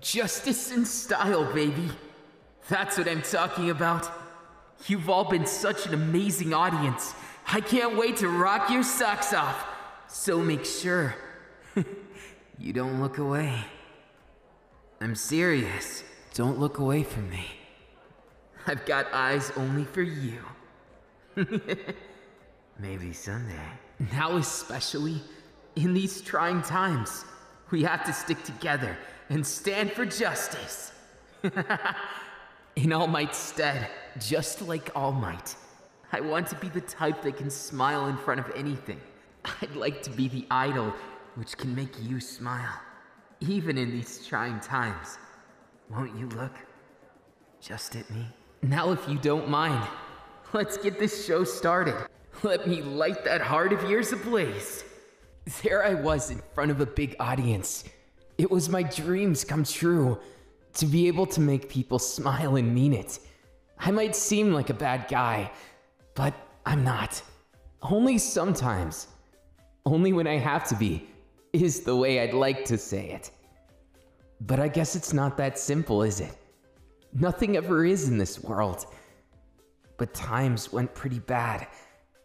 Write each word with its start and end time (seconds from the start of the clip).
Justice 0.00 0.72
in 0.72 0.84
style, 0.84 1.52
baby. 1.52 1.90
That's 2.68 2.98
what 2.98 3.08
I'm 3.08 3.22
talking 3.22 3.70
about. 3.70 4.10
You've 4.86 5.08
all 5.08 5.24
been 5.24 5.46
such 5.46 5.86
an 5.86 5.94
amazing 5.94 6.52
audience. 6.52 7.14
I 7.46 7.60
can't 7.60 7.96
wait 7.96 8.16
to 8.18 8.28
rock 8.28 8.70
your 8.70 8.82
socks 8.82 9.32
off. 9.32 9.66
So 10.08 10.38
make 10.38 10.64
sure 10.64 11.14
you 12.58 12.72
don't 12.72 13.00
look 13.00 13.18
away. 13.18 13.64
I'm 15.00 15.14
serious. 15.14 16.04
Don't 16.34 16.58
look 16.58 16.78
away 16.78 17.02
from 17.02 17.30
me. 17.30 17.46
I've 18.66 18.84
got 18.86 19.12
eyes 19.12 19.52
only 19.56 19.84
for 19.84 20.02
you. 20.02 20.38
Maybe 22.78 23.12
someday. 23.12 23.68
Now, 24.12 24.36
especially 24.36 25.20
in 25.76 25.94
these 25.94 26.20
trying 26.20 26.62
times, 26.62 27.24
we 27.70 27.82
have 27.82 28.04
to 28.04 28.12
stick 28.12 28.42
together 28.44 28.96
and 29.28 29.46
stand 29.46 29.92
for 29.92 30.06
justice. 30.06 30.92
in 32.76 32.92
All 32.92 33.06
Might's 33.06 33.38
stead, 33.38 33.88
just 34.18 34.62
like 34.62 34.90
All 34.94 35.12
Might, 35.12 35.54
I 36.12 36.20
want 36.20 36.46
to 36.48 36.56
be 36.56 36.68
the 36.68 36.80
type 36.80 37.22
that 37.22 37.36
can 37.36 37.50
smile 37.50 38.06
in 38.06 38.16
front 38.16 38.40
of 38.40 38.50
anything. 38.54 39.00
I'd 39.62 39.76
like 39.76 40.02
to 40.02 40.10
be 40.10 40.28
the 40.28 40.46
idol 40.50 40.92
which 41.34 41.56
can 41.56 41.74
make 41.74 41.92
you 42.02 42.20
smile, 42.20 42.80
even 43.40 43.76
in 43.78 43.90
these 43.90 44.26
trying 44.26 44.60
times. 44.60 45.18
Won't 45.90 46.16
you 46.18 46.28
look 46.30 46.52
just 47.60 47.96
at 47.96 48.08
me? 48.10 48.26
Now, 48.62 48.92
if 48.92 49.08
you 49.08 49.18
don't 49.18 49.48
mind, 49.48 49.86
let's 50.52 50.76
get 50.76 50.98
this 50.98 51.26
show 51.26 51.44
started. 51.44 51.96
Let 52.42 52.66
me 52.66 52.82
light 52.82 53.24
that 53.24 53.40
heart 53.40 53.72
of 53.72 53.88
yours 53.88 54.12
ablaze. 54.12 54.84
There 55.62 55.84
I 55.84 55.94
was 55.94 56.30
in 56.30 56.40
front 56.54 56.70
of 56.70 56.80
a 56.80 56.86
big 56.86 57.16
audience. 57.20 57.84
It 58.36 58.50
was 58.50 58.68
my 58.68 58.82
dreams 58.82 59.44
come 59.44 59.64
true 59.64 60.18
to 60.74 60.86
be 60.86 61.06
able 61.06 61.26
to 61.26 61.40
make 61.40 61.68
people 61.68 61.98
smile 61.98 62.56
and 62.56 62.74
mean 62.74 62.92
it. 62.92 63.20
I 63.78 63.90
might 63.90 64.16
seem 64.16 64.52
like 64.52 64.70
a 64.70 64.74
bad 64.74 65.06
guy, 65.08 65.50
but 66.14 66.34
I'm 66.66 66.82
not. 66.82 67.22
Only 67.82 68.18
sometimes. 68.18 69.08
Only 69.86 70.12
when 70.12 70.26
I 70.26 70.38
have 70.38 70.66
to 70.68 70.74
be, 70.74 71.06
is 71.52 71.80
the 71.80 71.94
way 71.94 72.20
I'd 72.20 72.34
like 72.34 72.64
to 72.64 72.78
say 72.78 73.10
it. 73.10 73.30
But 74.40 74.58
I 74.58 74.68
guess 74.68 74.96
it's 74.96 75.12
not 75.12 75.36
that 75.36 75.58
simple, 75.58 76.02
is 76.02 76.20
it? 76.20 76.34
Nothing 77.12 77.56
ever 77.56 77.84
is 77.84 78.08
in 78.08 78.18
this 78.18 78.42
world. 78.42 78.86
But 79.96 80.12
times 80.12 80.72
went 80.72 80.94
pretty 80.94 81.20
bad, 81.20 81.68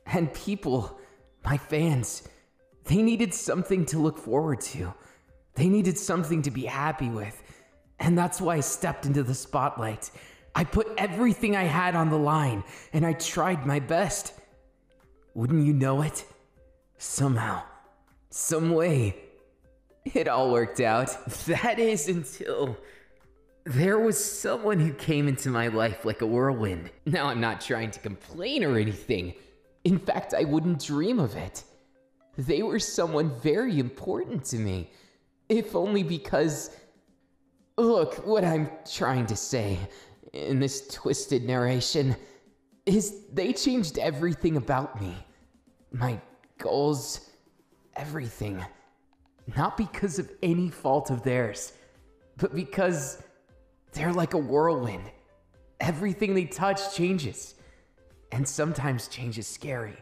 and 0.08 0.34
people, 0.34 1.00
my 1.46 1.58
fans, 1.58 2.28
they 2.86 3.04
needed 3.04 3.34
something 3.34 3.86
to 3.88 4.00
look 4.00 4.18
forward 4.18 4.62
to. 4.62 4.92
They 5.60 5.68
needed 5.68 5.98
something 5.98 6.42
to 6.44 6.52
be 6.52 6.64
happy 6.64 7.10
with. 7.10 7.44
And 8.00 8.18
that's 8.18 8.40
why 8.40 8.56
I 8.56 8.60
stepped 8.62 9.06
into 9.06 9.24
the 9.24 9.34
spotlight. 9.36 10.10
I 10.56 10.64
put 10.64 10.88
everything 10.98 11.58
I 11.58 11.66
had 11.66 11.96
on 11.96 12.10
the 12.10 12.18
line, 12.18 12.64
and 12.94 13.06
I 13.06 13.12
tried 13.12 13.66
my 13.66 13.82
best. 13.82 14.32
Wouldn't 15.34 15.66
you 15.66 15.74
know 15.74 16.02
it? 16.02 16.24
Somehow, 16.98 17.64
some 18.30 18.72
way, 18.72 19.18
it 20.06 20.30
all 20.30 20.50
worked 20.50 20.80
out. 20.80 21.10
That 21.48 21.78
is 21.78 22.08
until 22.08 22.78
there 23.66 24.00
was 24.00 24.18
someone 24.18 24.80
who 24.80 24.94
came 24.94 25.28
into 25.28 25.50
my 25.50 25.68
life 25.68 26.06
like 26.06 26.22
a 26.22 26.26
whirlwind. 26.26 26.90
Now, 27.06 27.26
I'm 27.26 27.42
not 27.42 27.60
trying 27.60 27.92
to 27.92 28.00
complain 28.00 28.64
or 28.64 28.78
anything. 28.78 29.34
In 29.84 30.00
fact, 30.00 30.34
I 30.34 30.46
wouldn't 30.46 30.86
dream 30.86 31.20
of 31.20 31.36
it. 31.36 31.66
They 32.38 32.64
were 32.64 32.80
someone 32.80 33.38
very 33.42 33.78
important 33.78 34.46
to 34.46 34.56
me, 34.58 34.90
if 35.50 35.76
only 35.76 36.04
because. 36.04 36.72
Look, 37.78 38.28
what 38.28 38.44
I'm 38.44 38.70
trying 38.92 39.26
to 39.28 39.38
say 39.38 39.80
in 40.34 40.60
this 40.60 40.88
twisted 40.90 41.46
narration 41.46 42.16
is 42.86 43.26
they 43.32 43.54
changed 43.54 43.98
everything 43.98 44.58
about 44.58 45.00
me. 45.00 45.16
My 45.92 46.20
goals, 46.58 47.30
everything. 47.96 48.64
Not 49.56 49.78
because 49.78 50.20
of 50.20 50.30
any 50.44 50.70
fault 50.70 51.10
of 51.10 51.24
theirs, 51.24 51.74
but 52.38 52.54
because 52.54 53.24
they're 53.94 54.14
like 54.14 54.34
a 54.34 54.38
whirlwind. 54.38 55.10
Everything 55.80 56.34
they 56.36 56.46
touch 56.46 56.94
changes. 56.96 57.56
And 58.32 58.48
sometimes 58.48 59.08
change 59.08 59.40
is 59.40 59.48
scary. 59.48 59.98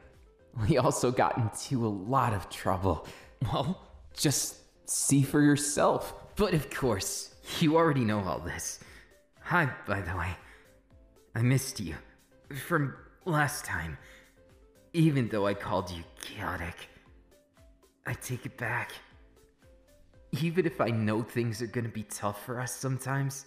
We 0.67 0.77
also 0.77 1.11
got 1.11 1.37
into 1.37 1.85
a 1.85 1.87
lot 1.87 2.33
of 2.33 2.49
trouble. 2.49 3.05
Well, 3.43 3.87
just 4.15 4.55
see 4.87 5.21
for 5.21 5.41
yourself. 5.41 6.13
But 6.35 6.53
of 6.53 6.69
course, 6.69 7.35
you 7.59 7.75
already 7.75 8.03
know 8.03 8.19
all 8.19 8.39
this. 8.39 8.79
Hi, 9.41 9.69
by 9.85 10.01
the 10.01 10.15
way. 10.17 10.31
I 11.35 11.41
missed 11.41 11.79
you. 11.79 11.95
From 12.67 12.95
last 13.25 13.65
time. 13.65 13.97
Even 14.93 15.27
though 15.29 15.45
I 15.45 15.53
called 15.53 15.91
you 15.91 16.03
chaotic. 16.21 16.89
I 18.05 18.13
take 18.13 18.45
it 18.45 18.57
back. 18.57 18.91
Even 20.41 20.65
if 20.65 20.81
I 20.81 20.89
know 20.89 21.21
things 21.21 21.61
are 21.61 21.67
gonna 21.67 21.89
be 21.89 22.03
tough 22.03 22.45
for 22.45 22.59
us 22.59 22.73
sometimes, 22.73 23.45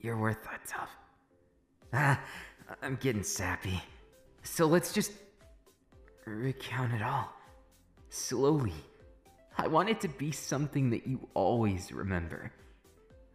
you're 0.00 0.18
worth 0.18 0.42
that 0.44 0.60
tough. 0.66 0.90
Ah, 1.92 2.20
I'm 2.82 2.96
getting 2.96 3.22
sappy. 3.22 3.82
So 4.42 4.66
let's 4.66 4.92
just 4.92 5.12
recount 6.24 6.92
it 6.94 7.02
all. 7.02 7.32
Slowly. 8.08 8.72
I 9.58 9.66
want 9.66 9.88
it 9.88 10.00
to 10.02 10.08
be 10.08 10.32
something 10.32 10.90
that 10.90 11.06
you 11.06 11.28
always 11.34 11.92
remember. 11.92 12.52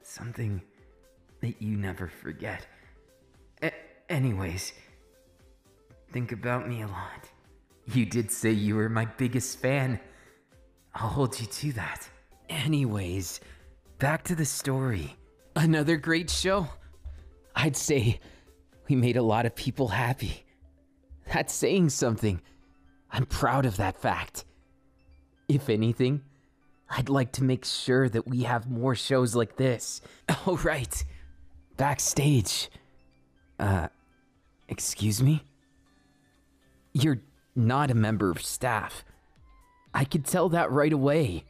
Something 0.02 0.62
that 1.42 1.62
you 1.62 1.78
never 1.78 2.08
forget. 2.08 2.66
A- 3.62 3.74
anyways, 4.10 4.74
think 6.12 6.32
about 6.32 6.68
me 6.68 6.82
a 6.82 6.88
lot. 6.88 7.30
You 7.94 8.06
did 8.06 8.32
say 8.32 8.52
you 8.52 8.76
were 8.76 8.90
my 8.90 9.06
biggest 9.06 9.60
fan. 9.60 10.00
I'll 10.94 11.10
hold 11.10 11.40
you 11.40 11.46
to 11.46 11.74
that. 11.74 12.10
Anyways, 12.50 13.40
back 14.00 14.24
to 14.24 14.36
the 14.36 14.46
story. 14.46 15.16
Another 15.56 15.98
great 15.98 16.30
show. 16.30 16.68
I'd 17.56 17.76
say 17.76 18.20
we 18.90 18.96
made 18.96 19.18
a 19.18 19.22
lot 19.22 19.46
of 19.46 19.56
people 19.56 19.90
happy. 19.90 20.44
That's 21.32 21.54
saying 21.54 21.90
something. 21.90 22.42
I'm 23.12 23.26
proud 23.26 23.66
of 23.66 23.78
that 23.78 24.02
fact. 24.02 24.46
If 25.48 25.70
anything, 25.70 26.22
I'd 26.90 27.10
like 27.10 27.32
to 27.34 27.44
make 27.44 27.66
sure 27.66 28.10
that 28.10 28.28
we 28.28 28.44
have 28.44 28.70
more 28.70 28.96
shows 28.96 29.36
like 29.36 29.58
this. 29.58 30.02
Oh, 30.48 30.58
right. 30.64 31.04
Backstage. 31.78 32.70
Uh, 33.60 33.88
excuse 34.68 35.22
me? 35.22 35.44
You're 36.94 37.22
not 37.56 37.92
a 37.92 37.96
member 37.96 38.30
of 38.30 38.42
staff. 38.42 39.04
I 39.94 40.04
could 40.04 40.26
tell 40.26 40.50
that 40.50 40.72
right 40.72 40.94
away. 40.94 41.46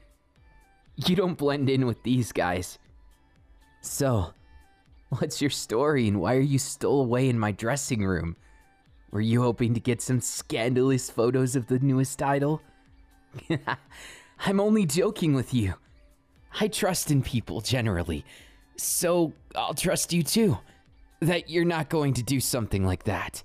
You 0.96 1.16
don't 1.16 1.38
blend 1.38 1.70
in 1.70 1.86
with 1.86 2.04
these 2.04 2.32
guys. 2.32 2.80
So, 3.82 4.34
what's 5.10 5.42
your 5.42 5.50
story 5.50 6.08
and 6.08 6.22
why 6.22 6.36
are 6.36 6.40
you 6.40 6.60
stole 6.60 7.02
away 7.02 7.28
in 7.28 7.38
my 7.38 7.52
dressing 7.52 8.06
room? 8.06 8.36
Were 9.12 9.22
you 9.22 9.42
hoping 9.42 9.74
to 9.74 9.80
get 9.80 10.02
some 10.02 10.22
scandalous 10.22 11.10
photos 11.10 11.56
of 11.56 11.68
the 11.68 11.80
newest 11.80 12.22
idol? 12.22 12.62
I'm 14.40 14.60
only 14.60 14.86
joking 14.86 15.34
with 15.34 15.54
you. 15.54 15.76
I 16.60 16.68
trust 16.68 17.12
in 17.12 17.22
people 17.22 17.62
generally, 17.62 18.26
so 18.78 19.34
I'll 19.56 19.74
trust 19.74 20.14
you 20.14 20.24
too. 20.24 20.58
That 21.22 21.50
you're 21.50 21.66
not 21.66 21.90
going 21.90 22.14
to 22.16 22.24
do 22.24 22.40
something 22.40 22.86
like 22.86 23.04
that. 23.06 23.44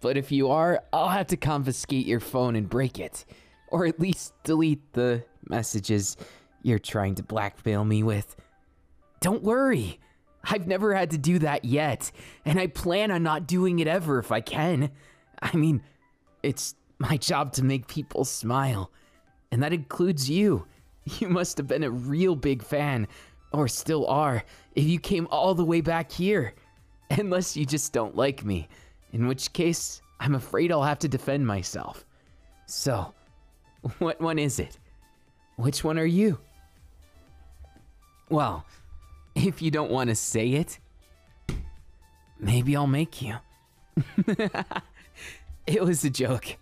But 0.00 0.16
if 0.16 0.30
you 0.30 0.50
are, 0.50 0.82
I'll 0.92 1.08
have 1.08 1.28
to 1.28 1.36
confiscate 1.36 2.06
your 2.06 2.20
phone 2.20 2.56
and 2.56 2.68
break 2.68 2.98
it. 2.98 3.24
Or 3.68 3.86
at 3.86 3.98
least 3.98 4.34
delete 4.44 4.92
the 4.92 5.24
messages 5.48 6.16
you're 6.62 6.78
trying 6.78 7.14
to 7.16 7.22
blackmail 7.22 7.84
me 7.84 8.02
with. 8.02 8.36
Don't 9.20 9.42
worry. 9.42 9.98
I've 10.44 10.66
never 10.66 10.94
had 10.94 11.10
to 11.10 11.18
do 11.18 11.38
that 11.40 11.64
yet, 11.64 12.12
and 12.44 12.58
I 12.58 12.68
plan 12.68 13.10
on 13.10 13.22
not 13.22 13.46
doing 13.48 13.80
it 13.80 13.88
ever 13.88 14.18
if 14.18 14.30
I 14.30 14.40
can. 14.40 14.90
I 15.42 15.56
mean, 15.56 15.82
it's 16.42 16.74
my 16.98 17.16
job 17.16 17.52
to 17.54 17.64
make 17.64 17.88
people 17.88 18.24
smile, 18.24 18.90
and 19.50 19.62
that 19.62 19.72
includes 19.72 20.28
you. 20.30 20.66
You 21.20 21.28
must 21.28 21.56
have 21.58 21.68
been 21.68 21.84
a 21.84 21.90
real 21.90 22.34
big 22.34 22.64
fan, 22.64 23.06
or 23.52 23.68
still 23.68 24.08
are, 24.08 24.42
if 24.74 24.82
you 24.82 24.98
came 24.98 25.28
all 25.30 25.54
the 25.54 25.64
way 25.64 25.80
back 25.80 26.10
here. 26.10 26.52
Unless 27.10 27.56
you 27.56 27.64
just 27.64 27.92
don't 27.92 28.16
like 28.16 28.44
me, 28.44 28.68
in 29.12 29.28
which 29.28 29.52
case, 29.52 30.02
I'm 30.18 30.34
afraid 30.34 30.72
I'll 30.72 30.82
have 30.82 30.98
to 30.98 31.08
defend 31.08 31.46
myself. 31.46 32.04
So, 32.66 33.14
what 33.98 34.20
one 34.20 34.40
is 34.40 34.58
it? 34.58 34.78
Which 35.54 35.84
one 35.84 35.96
are 35.96 36.04
you? 36.04 36.38
Well, 38.28 38.66
if 39.36 39.62
you 39.62 39.70
don't 39.70 39.90
want 39.90 40.10
to 40.10 40.16
say 40.16 40.54
it, 40.54 40.78
maybe 42.40 42.74
I'll 42.74 42.86
make 42.88 43.22
you. 43.22 43.36
it 45.66 45.84
was 45.84 46.04
a 46.04 46.10
joke. 46.10 46.56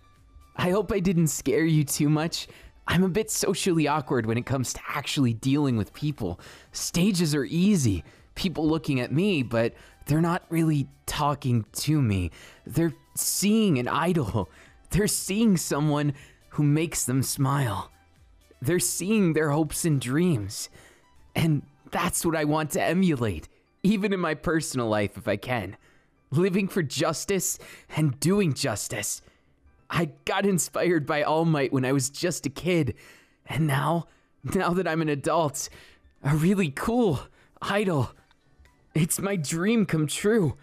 I 0.55 0.69
hope 0.69 0.91
I 0.91 0.99
didn't 0.99 1.27
scare 1.27 1.65
you 1.65 1.83
too 1.83 2.09
much. 2.09 2.47
I'm 2.87 3.03
a 3.03 3.09
bit 3.09 3.31
socially 3.31 3.87
awkward 3.87 4.25
when 4.25 4.37
it 4.37 4.45
comes 4.45 4.73
to 4.73 4.79
actually 4.87 5.33
dealing 5.33 5.77
with 5.77 5.93
people. 5.93 6.39
Stages 6.71 7.33
are 7.33 7.45
easy, 7.45 8.03
people 8.35 8.67
looking 8.67 8.99
at 8.99 9.11
me, 9.11 9.43
but 9.43 9.73
they're 10.05 10.21
not 10.21 10.43
really 10.49 10.87
talking 11.05 11.65
to 11.73 12.01
me. 12.01 12.31
They're 12.65 12.93
seeing 13.15 13.79
an 13.79 13.87
idol, 13.87 14.49
they're 14.91 15.07
seeing 15.07 15.57
someone 15.57 16.13
who 16.49 16.63
makes 16.63 17.05
them 17.05 17.21
smile. 17.21 17.91
They're 18.61 18.79
seeing 18.79 19.33
their 19.33 19.51
hopes 19.51 19.83
and 19.83 19.99
dreams. 19.99 20.69
And 21.35 21.63
that's 21.91 22.25
what 22.25 22.35
I 22.35 22.45
want 22.45 22.71
to 22.71 22.81
emulate, 22.81 23.49
even 23.83 24.13
in 24.13 24.19
my 24.19 24.35
personal 24.35 24.87
life 24.87 25.17
if 25.17 25.27
I 25.27 25.35
can. 25.35 25.75
Living 26.31 26.67
for 26.67 26.81
justice 26.81 27.59
and 27.95 28.19
doing 28.19 28.53
justice. 28.53 29.21
I 29.89 30.11
got 30.25 30.45
inspired 30.45 31.05
by 31.05 31.23
All 31.23 31.45
Might 31.45 31.73
when 31.73 31.85
I 31.85 31.91
was 31.91 32.09
just 32.09 32.45
a 32.45 32.49
kid. 32.49 32.95
And 33.45 33.67
now, 33.67 34.07
now 34.43 34.71
that 34.71 34.87
I'm 34.87 35.01
an 35.01 35.09
adult, 35.09 35.69
a 36.23 36.35
really 36.35 36.71
cool 36.71 37.19
idol. 37.61 38.11
It's 38.93 39.19
my 39.19 39.35
dream 39.35 39.85
come 39.85 40.07
true. 40.07 40.57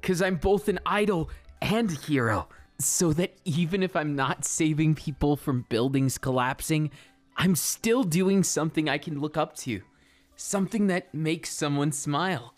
Because 0.00 0.20
I'm 0.20 0.36
both 0.36 0.68
an 0.68 0.78
idol 0.84 1.30
and 1.60 1.90
a 1.90 1.94
hero. 1.94 2.48
So 2.78 3.12
that 3.14 3.34
even 3.44 3.82
if 3.82 3.96
I'm 3.96 4.14
not 4.14 4.44
saving 4.44 4.94
people 4.94 5.36
from 5.36 5.66
buildings 5.68 6.18
collapsing, 6.18 6.90
I'm 7.36 7.56
still 7.56 8.04
doing 8.04 8.42
something 8.42 8.88
I 8.88 8.98
can 8.98 9.20
look 9.20 9.36
up 9.36 9.56
to. 9.58 9.82
Something 10.36 10.88
that 10.88 11.14
makes 11.14 11.50
someone 11.50 11.92
smile. 11.92 12.54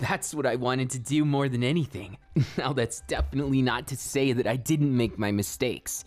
That's 0.00 0.34
what 0.34 0.46
I 0.46 0.56
wanted 0.56 0.90
to 0.90 0.98
do 0.98 1.24
more 1.24 1.48
than 1.48 1.62
anything. 1.62 2.18
Now, 2.58 2.74
that's 2.74 3.00
definitely 3.02 3.62
not 3.62 3.86
to 3.86 3.96
say 3.96 4.32
that 4.32 4.46
I 4.46 4.56
didn't 4.56 4.94
make 4.94 5.18
my 5.18 5.32
mistakes. 5.32 6.04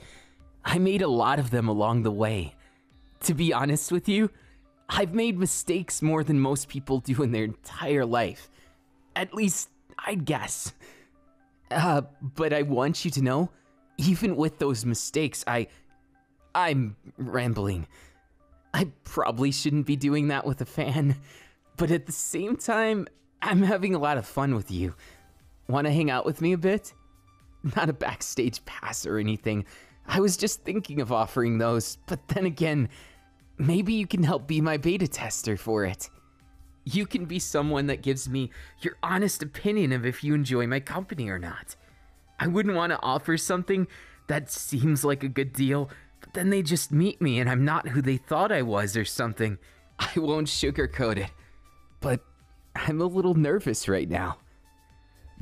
I 0.64 0.78
made 0.78 1.02
a 1.02 1.08
lot 1.08 1.40
of 1.40 1.50
them 1.50 1.68
along 1.68 2.04
the 2.04 2.12
way. 2.12 2.54
To 3.22 3.34
be 3.34 3.52
honest 3.52 3.92
with 3.92 4.08
you, 4.08 4.30
I've 4.88 5.16
made 5.16 5.40
mistakes 5.40 6.04
more 6.04 6.24
than 6.24 6.40
most 6.40 6.68
people 6.68 7.00
do 7.00 7.24
in 7.24 7.32
their 7.32 7.46
entire 7.46 8.06
life. 8.06 8.50
At 9.16 9.34
least, 9.34 9.70
I'd 9.98 10.26
guess. 10.26 10.74
Uh, 11.72 12.02
but 12.22 12.54
I 12.54 12.62
want 12.62 13.06
you 13.06 13.12
to 13.12 13.24
know, 13.24 13.50
even 13.98 14.36
with 14.36 14.60
those 14.60 14.86
mistakes, 14.86 15.44
I. 15.48 15.68
I'm 16.54 16.96
rambling. 17.18 17.88
I 18.74 18.90
probably 19.04 19.52
shouldn't 19.52 19.86
be 19.86 19.96
doing 19.96 20.30
that 20.30 20.46
with 20.46 20.62
a 20.62 20.66
fan, 20.66 21.16
but 21.78 21.92
at 21.92 22.06
the 22.08 22.12
same 22.12 22.56
time, 22.58 23.08
I'm 23.42 23.64
having 23.64 23.96
a 23.96 24.00
lot 24.00 24.18
of 24.18 24.26
fun 24.26 24.56
with 24.56 24.72
you. 24.72 24.96
Want 25.68 25.88
to 25.88 25.94
hang 25.94 26.10
out 26.10 26.26
with 26.26 26.42
me 26.42 26.54
a 26.54 26.58
bit? 26.58 26.94
Not 27.76 27.90
a 27.90 27.94
backstage 27.94 28.64
pass 28.66 29.06
or 29.06 29.18
anything. 29.18 29.66
I 30.08 30.20
was 30.20 30.38
just 30.38 30.64
thinking 30.64 31.02
of 31.02 31.12
offering 31.12 31.58
those, 31.58 31.98
but 32.08 32.28
then 32.30 32.46
again, 32.46 32.90
maybe 33.58 33.94
you 33.94 34.08
can 34.08 34.24
help 34.24 34.48
be 34.48 34.62
my 34.62 34.78
beta 34.78 35.08
tester 35.08 35.58
for 35.58 35.86
it. 35.86 36.10
You 36.86 37.06
can 37.06 37.26
be 37.26 37.40
someone 37.40 37.88
that 37.88 38.02
gives 38.02 38.28
me 38.28 38.50
your 38.82 38.96
honest 39.04 39.44
opinion 39.44 39.92
of 39.92 40.06
if 40.06 40.24
you 40.24 40.34
enjoy 40.34 40.66
my 40.66 40.80
company 40.80 41.30
or 41.30 41.38
not. 41.38 41.76
I 42.40 42.48
wouldn't 42.48 42.76
want 42.76 42.92
to 42.92 43.02
offer 43.02 43.38
something 43.38 43.88
that 44.28 44.50
seems 44.50 45.04
like 45.04 45.24
a 45.24 45.28
good 45.30 45.54
deal, 45.54 45.90
but 46.22 46.34
then 46.34 46.50
they 46.50 46.64
just 46.64 46.92
meet 46.92 47.22
me 47.22 47.40
and 47.40 47.50
I'm 47.50 47.66
not 47.66 47.90
who 47.90 48.02
they 48.02 48.18
thought 48.18 48.52
I 48.52 48.62
was 48.62 48.98
or 48.98 49.06
something. 49.06 49.60
I 50.00 50.12
won't 50.16 50.48
sugarcoat 50.48 51.18
it, 51.18 51.32
but 52.00 52.22
I'm 52.88 53.02
a 53.02 53.06
little 53.06 53.34
nervous 53.34 53.88
right 53.88 54.10
now. 54.10 54.38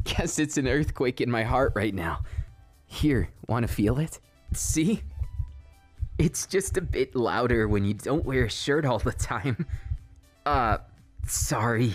Guess 0.04 0.40
it's 0.40 0.58
an 0.58 0.68
earthquake 0.68 1.22
in 1.22 1.30
my 1.30 1.44
heart 1.44 1.74
right 1.76 1.94
now. 1.94 2.24
Here, 2.86 3.30
want 3.48 3.68
to 3.68 3.74
feel 3.74 4.00
it? 4.00 4.20
See? 4.54 5.04
It's 6.18 6.48
just 6.48 6.78
a 6.78 6.82
bit 6.82 7.16
louder 7.16 7.68
when 7.68 7.84
you 7.86 7.94
don't 7.94 8.26
wear 8.26 8.46
a 8.46 8.50
shirt 8.50 8.86
all 8.86 9.00
the 9.00 9.12
time. 9.12 9.66
Uh, 10.46 10.78
sorry. 11.28 11.94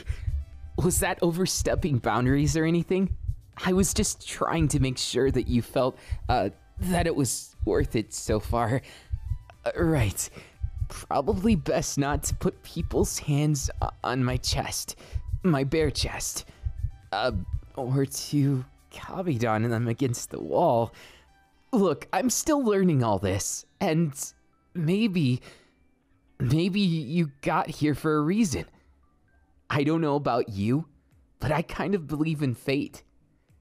Was 0.77 1.00
that 1.00 1.19
overstepping 1.23 1.99
boundaries 1.99 2.56
or 2.56 2.65
anything? 2.65 3.17
I 3.65 3.73
was 3.73 3.94
just 3.94 4.29
trying 4.29 4.69
to 4.69 4.81
make 4.81 4.99
sure 4.99 5.31
that 5.31 5.49
you 5.49 5.62
felt, 5.62 5.99
uh, 6.29 6.50
that 6.79 7.06
it 7.06 7.17
was 7.17 7.56
worth 7.65 7.97
it 7.97 8.12
so 8.12 8.41
far. 8.41 8.83
Uh, 9.65 9.71
right. 9.77 10.29
Probably 10.89 11.56
best 11.56 11.97
not 11.99 12.25
to 12.25 12.35
put 12.35 12.62
people's 12.62 13.19
hands 13.19 13.71
on 14.05 14.23
my 14.23 14.37
chest 14.37 14.97
my 15.43 15.65
bare 15.65 15.91
chest. 15.91 16.44
Uh, 17.12 17.33
or 17.77 18.06
to 18.06 18.65
Kabedon 18.93 19.69
them 19.69 19.89
against 19.89 20.31
the 20.31 20.41
wall. 20.41 20.93
Look, 21.73 22.06
I'm 22.12 22.31
still 22.31 22.62
learning 22.62 23.03
all 23.03 23.19
this, 23.19 23.65
and 23.81 24.12
maybe, 24.75 25.41
maybe 26.39 26.81
you 26.81 27.33
got 27.41 27.71
here 27.71 27.94
for 27.94 28.17
a 28.17 28.21
reason. 28.21 28.67
I 29.71 29.85
don't 29.85 30.03
know 30.03 30.17
about 30.17 30.50
you, 30.50 30.87
but 31.41 31.50
I 31.50 31.62
kind 31.62 31.94
of 31.94 32.06
believe 32.06 32.43
in 32.43 32.55
fate. 32.55 33.03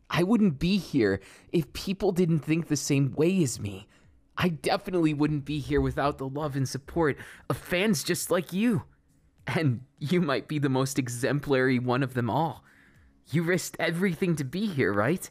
I 0.10 0.24
wouldn't 0.24 0.60
be 0.60 0.78
here 0.78 1.22
if 1.54 1.72
people 1.72 2.12
didn't 2.12 2.40
think 2.40 2.68
the 2.68 2.76
same 2.76 3.14
way 3.14 3.42
as 3.44 3.62
me. 3.62 3.88
I 4.38 4.50
definitely 4.50 5.14
wouldn't 5.14 5.46
be 5.46 5.60
here 5.60 5.80
without 5.80 6.18
the 6.18 6.28
love 6.28 6.58
and 6.58 6.68
support 6.68 7.18
of 7.50 7.56
fans 7.56 8.04
just 8.04 8.30
like 8.30 8.52
you. 8.52 8.84
And 9.48 9.82
you 10.00 10.22
might 10.22 10.48
be 10.48 10.60
the 10.60 10.70
most 10.70 11.00
exemplary 11.00 11.80
one 11.80 12.04
of 12.04 12.14
them 12.14 12.30
all. 12.30 12.64
You 13.32 13.44
risked 13.44 13.78
everything 13.80 14.36
to 14.38 14.44
be 14.44 14.68
here, 14.68 14.94
right? 14.94 15.30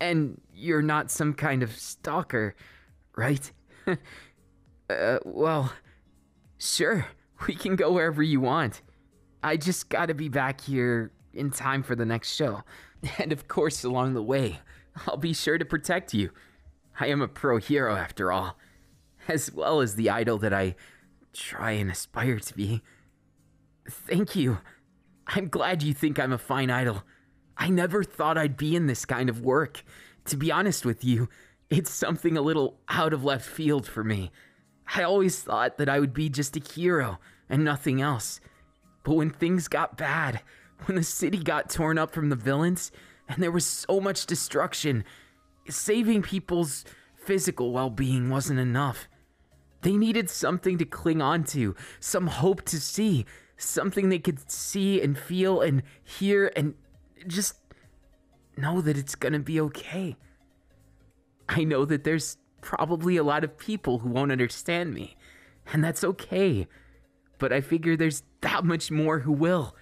And 0.00 0.40
you're 0.54 0.82
not 0.82 1.10
some 1.10 1.34
kind 1.34 1.62
of 1.62 1.76
stalker, 1.76 2.54
right? 3.16 3.50
uh, 3.86 5.18
well, 5.24 5.72
sure, 6.58 7.06
we 7.46 7.54
can 7.54 7.76
go 7.76 7.92
wherever 7.92 8.22
you 8.22 8.40
want. 8.40 8.82
I 9.42 9.56
just 9.56 9.88
gotta 9.88 10.14
be 10.14 10.28
back 10.28 10.60
here 10.60 11.12
in 11.32 11.50
time 11.50 11.82
for 11.82 11.94
the 11.94 12.06
next 12.06 12.34
show. 12.34 12.62
And 13.18 13.32
of 13.32 13.48
course, 13.48 13.82
along 13.82 14.12
the 14.12 14.22
way, 14.22 14.60
I'll 15.06 15.16
be 15.16 15.32
sure 15.32 15.56
to 15.56 15.64
protect 15.64 16.12
you. 16.12 16.32
I 16.98 17.06
am 17.06 17.22
a 17.22 17.28
pro 17.28 17.56
hero 17.56 17.96
after 17.96 18.30
all, 18.30 18.58
as 19.26 19.50
well 19.50 19.80
as 19.80 19.94
the 19.94 20.10
idol 20.10 20.36
that 20.36 20.52
I 20.52 20.74
try 21.32 21.70
and 21.72 21.90
aspire 21.90 22.38
to 22.38 22.54
be. 22.54 22.82
Thank 23.88 24.36
you. 24.36 24.58
I'm 25.26 25.48
glad 25.48 25.82
you 25.82 25.94
think 25.94 26.18
I'm 26.18 26.32
a 26.32 26.38
fine 26.38 26.70
idol. 26.70 27.02
I 27.56 27.68
never 27.68 28.02
thought 28.02 28.38
I'd 28.38 28.56
be 28.56 28.74
in 28.74 28.86
this 28.86 29.04
kind 29.04 29.28
of 29.28 29.42
work. 29.42 29.84
To 30.26 30.36
be 30.36 30.50
honest 30.50 30.84
with 30.84 31.04
you, 31.04 31.28
it's 31.68 31.90
something 31.90 32.36
a 32.36 32.42
little 32.42 32.80
out 32.88 33.12
of 33.12 33.24
left 33.24 33.46
field 33.46 33.86
for 33.86 34.02
me. 34.02 34.30
I 34.96 35.02
always 35.02 35.40
thought 35.40 35.78
that 35.78 35.88
I 35.88 36.00
would 36.00 36.12
be 36.12 36.28
just 36.28 36.56
a 36.56 36.72
hero 36.72 37.18
and 37.48 37.64
nothing 37.64 38.00
else. 38.00 38.40
But 39.04 39.14
when 39.14 39.30
things 39.30 39.68
got 39.68 39.96
bad, 39.96 40.40
when 40.86 40.96
the 40.96 41.02
city 41.02 41.38
got 41.38 41.70
torn 41.70 41.98
up 41.98 42.12
from 42.12 42.28
the 42.28 42.36
villains, 42.36 42.90
and 43.28 43.42
there 43.42 43.52
was 43.52 43.66
so 43.66 44.00
much 44.00 44.26
destruction, 44.26 45.04
saving 45.68 46.22
people's 46.22 46.84
physical 47.14 47.72
well 47.72 47.90
being 47.90 48.30
wasn't 48.30 48.58
enough. 48.58 49.08
They 49.82 49.96
needed 49.96 50.28
something 50.28 50.78
to 50.78 50.84
cling 50.84 51.22
on 51.22 51.44
to, 51.44 51.74
some 52.00 52.26
hope 52.26 52.62
to 52.66 52.80
see, 52.80 53.24
something 53.60 54.08
they 54.08 54.18
could 54.18 54.50
see 54.50 55.00
and 55.00 55.16
feel 55.16 55.60
and 55.60 55.82
hear 56.02 56.50
and 56.56 56.74
just 57.26 57.54
know 58.56 58.80
that 58.80 58.96
it's 58.96 59.14
gonna 59.14 59.38
be 59.38 59.60
okay. 59.60 60.16
I 61.48 61.64
know 61.64 61.84
that 61.84 62.04
there's 62.04 62.36
probably 62.60 63.16
a 63.16 63.22
lot 63.24 63.44
of 63.44 63.58
people 63.58 63.98
who 63.98 64.08
won't 64.08 64.32
understand 64.32 64.94
me, 64.94 65.16
and 65.72 65.82
that's 65.82 66.04
okay. 66.04 66.66
But 67.38 67.52
I 67.52 67.60
figure 67.60 67.96
there's 67.96 68.22
that 68.40 68.64
much 68.64 68.90
more 68.90 69.20
who 69.20 69.32
will. 69.32 69.74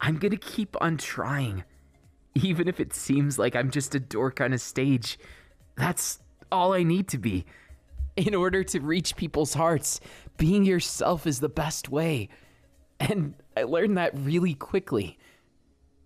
I'm 0.00 0.16
gonna 0.16 0.36
keep 0.36 0.76
on 0.80 0.96
trying, 0.96 1.64
even 2.34 2.68
if 2.68 2.80
it 2.80 2.94
seems 2.94 3.38
like 3.38 3.56
I'm 3.56 3.70
just 3.70 3.94
a 3.94 4.00
dork 4.00 4.40
on 4.40 4.52
a 4.52 4.58
stage. 4.58 5.18
That's 5.76 6.20
all 6.50 6.72
I 6.72 6.82
need 6.82 7.08
to 7.08 7.18
be. 7.18 7.44
In 8.16 8.34
order 8.34 8.64
to 8.64 8.80
reach 8.80 9.16
people's 9.16 9.54
hearts, 9.54 10.00
being 10.38 10.64
yourself 10.64 11.26
is 11.26 11.40
the 11.40 11.48
best 11.48 11.90
way. 11.90 12.28
And 13.00 13.34
I 13.56 13.64
learned 13.64 13.96
that 13.98 14.12
really 14.14 14.54
quickly 14.54 15.18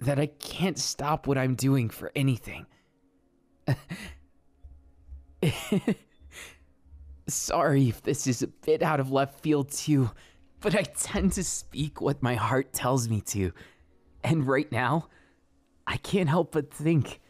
that 0.01 0.19
I 0.19 0.27
can't 0.27 0.79
stop 0.79 1.27
what 1.27 1.39
I'm 1.39 1.55
doing 1.55 1.89
for 1.91 2.11
anything. 2.17 2.67
Sorry 7.29 7.89
if 7.89 8.03
this 8.03 8.27
is 8.27 8.43
a 8.43 8.49
bit 8.49 8.83
out 8.83 8.99
of 9.01 9.13
left 9.13 9.41
field 9.41 9.71
too, 9.71 10.11
but 10.61 10.75
I 10.75 10.83
tend 10.83 11.33
to 11.33 11.45
speak 11.45 12.01
what 12.01 12.23
my 12.23 12.35
heart 12.35 12.73
tells 12.73 13.09
me 13.09 13.21
to. 13.23 13.53
And 14.25 14.47
right 14.47 14.71
now, 14.73 15.09
I 15.87 15.97
can't 15.99 16.29
help 16.29 16.53
but 16.53 16.73
think 16.73 17.21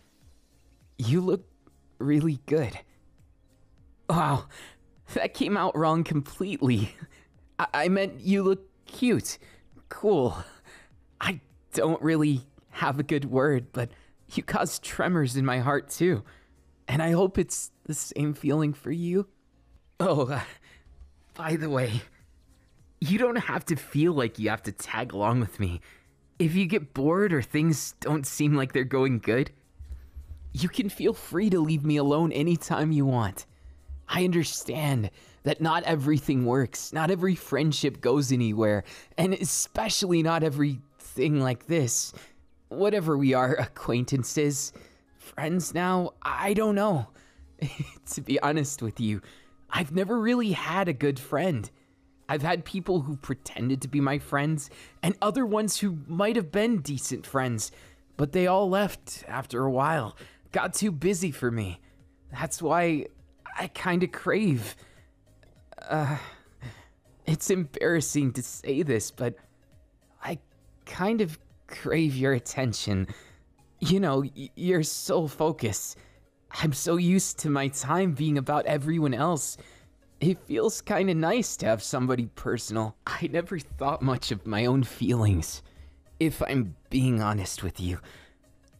you 0.98 1.20
look 1.20 1.44
really 1.98 2.40
good. 2.46 2.78
Wow, 4.08 4.46
that 5.14 5.34
came 5.34 5.56
out 5.56 5.76
wrong 5.76 6.02
completely. 6.04 6.94
I, 7.58 7.66
I 7.74 7.88
meant 7.88 8.20
you 8.20 8.42
look 8.42 8.69
cute, 8.90 9.38
cool. 9.88 10.36
I 11.20 11.40
don't 11.72 12.00
really 12.02 12.42
have 12.70 12.98
a 12.98 13.04
good 13.04 13.24
word, 13.24 13.72
but 13.72 13.90
you 14.34 14.42
cause 14.42 14.78
tremors 14.78 15.36
in 15.36 15.44
my 15.44 15.58
heart 15.58 15.88
too. 15.88 16.22
And 16.88 17.02
I 17.02 17.12
hope 17.12 17.38
it's 17.38 17.70
the 17.84 17.94
same 17.94 18.34
feeling 18.34 18.72
for 18.72 18.90
you. 18.90 19.28
Oh, 19.98 20.26
uh, 20.28 20.40
By 21.34 21.56
the 21.56 21.70
way, 21.70 22.02
you 23.00 23.18
don't 23.18 23.36
have 23.36 23.64
to 23.66 23.76
feel 23.76 24.12
like 24.12 24.38
you 24.38 24.50
have 24.50 24.62
to 24.64 24.72
tag 24.72 25.12
along 25.12 25.40
with 25.40 25.60
me. 25.60 25.80
If 26.38 26.54
you 26.54 26.66
get 26.66 26.94
bored 26.94 27.32
or 27.32 27.42
things 27.42 27.94
don't 28.00 28.26
seem 28.26 28.54
like 28.54 28.72
they're 28.72 28.84
going 28.84 29.18
good, 29.18 29.52
you 30.52 30.68
can 30.68 30.88
feel 30.88 31.12
free 31.12 31.48
to 31.50 31.60
leave 31.60 31.84
me 31.84 31.96
alone 31.96 32.32
anytime 32.32 32.92
you 32.92 33.06
want. 33.06 33.46
I 34.08 34.24
understand 34.24 35.10
that 35.42 35.60
not 35.60 35.82
everything 35.84 36.44
works, 36.44 36.92
not 36.92 37.10
every 37.10 37.34
friendship 37.34 38.00
goes 38.00 38.30
anywhere, 38.32 38.84
and 39.16 39.34
especially 39.34 40.22
not 40.22 40.42
everything 40.42 41.40
like 41.40 41.66
this. 41.66 42.12
Whatever 42.68 43.16
we 43.16 43.34
are, 43.34 43.54
acquaintances, 43.54 44.72
friends 45.16 45.74
now, 45.74 46.12
I 46.22 46.54
don't 46.54 46.74
know. 46.74 47.08
to 48.12 48.20
be 48.20 48.40
honest 48.40 48.82
with 48.82 49.00
you, 49.00 49.20
I've 49.70 49.92
never 49.92 50.18
really 50.20 50.52
had 50.52 50.88
a 50.88 50.92
good 50.92 51.18
friend. 51.18 51.70
I've 52.28 52.42
had 52.42 52.64
people 52.64 53.00
who 53.00 53.16
pretended 53.16 53.82
to 53.82 53.88
be 53.88 54.00
my 54.00 54.18
friends, 54.18 54.70
and 55.02 55.16
other 55.20 55.44
ones 55.44 55.78
who 55.78 55.98
might 56.06 56.36
have 56.36 56.52
been 56.52 56.80
decent 56.80 57.26
friends, 57.26 57.72
but 58.16 58.32
they 58.32 58.46
all 58.46 58.68
left 58.68 59.24
after 59.26 59.64
a 59.64 59.70
while, 59.70 60.16
got 60.52 60.74
too 60.74 60.92
busy 60.92 61.30
for 61.30 61.50
me. 61.50 61.80
That's 62.30 62.62
why 62.62 63.06
I 63.58 63.68
kinda 63.68 64.06
crave. 64.06 64.76
Uh, 65.88 66.16
it's 67.26 67.50
embarrassing 67.50 68.32
to 68.32 68.42
say 68.42 68.82
this, 68.82 69.10
but 69.10 69.34
I 70.22 70.38
kind 70.86 71.20
of 71.20 71.38
crave 71.66 72.16
your 72.16 72.32
attention. 72.32 73.06
You 73.78 74.00
know, 74.00 74.24
y- 74.36 74.50
your 74.56 74.82
sole 74.82 75.28
focus. 75.28 75.96
I'm 76.50 76.72
so 76.72 76.96
used 76.96 77.38
to 77.40 77.50
my 77.50 77.68
time 77.68 78.12
being 78.12 78.36
about 78.36 78.66
everyone 78.66 79.14
else. 79.14 79.56
It 80.20 80.38
feels 80.46 80.82
kinda 80.82 81.14
nice 81.14 81.56
to 81.58 81.66
have 81.66 81.82
somebody 81.82 82.26
personal. 82.26 82.96
I 83.06 83.28
never 83.32 83.58
thought 83.58 84.02
much 84.02 84.32
of 84.32 84.46
my 84.46 84.66
own 84.66 84.82
feelings, 84.82 85.62
if 86.18 86.42
I'm 86.42 86.74
being 86.90 87.22
honest 87.22 87.62
with 87.62 87.80
you. 87.80 88.00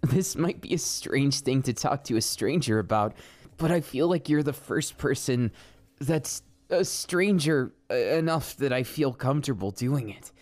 This 0.03 0.35
might 0.37 0.61
be 0.61 0.75
a 0.75 0.79
strange 0.79 1.41
thing 1.41 1.63
to 1.63 1.73
talk 1.73 2.05
to 2.05 2.17
a 2.17 2.21
stranger 2.23 2.79
about, 2.79 3.15
but 3.59 3.71
I 3.71 3.81
feel 3.81 4.09
like 4.09 4.29
you're 4.29 4.43
the 4.43 4.53
first 4.53 4.99
person 4.99 5.53
that's 6.01 6.43
a 6.71 6.85
stranger 6.85 7.73
uh, 7.91 7.95
enough 7.95 8.57
that 8.57 8.73
I 8.73 8.83
feel 8.83 9.13
comfortable 9.13 9.71
doing 9.71 10.11
it. 10.11 10.33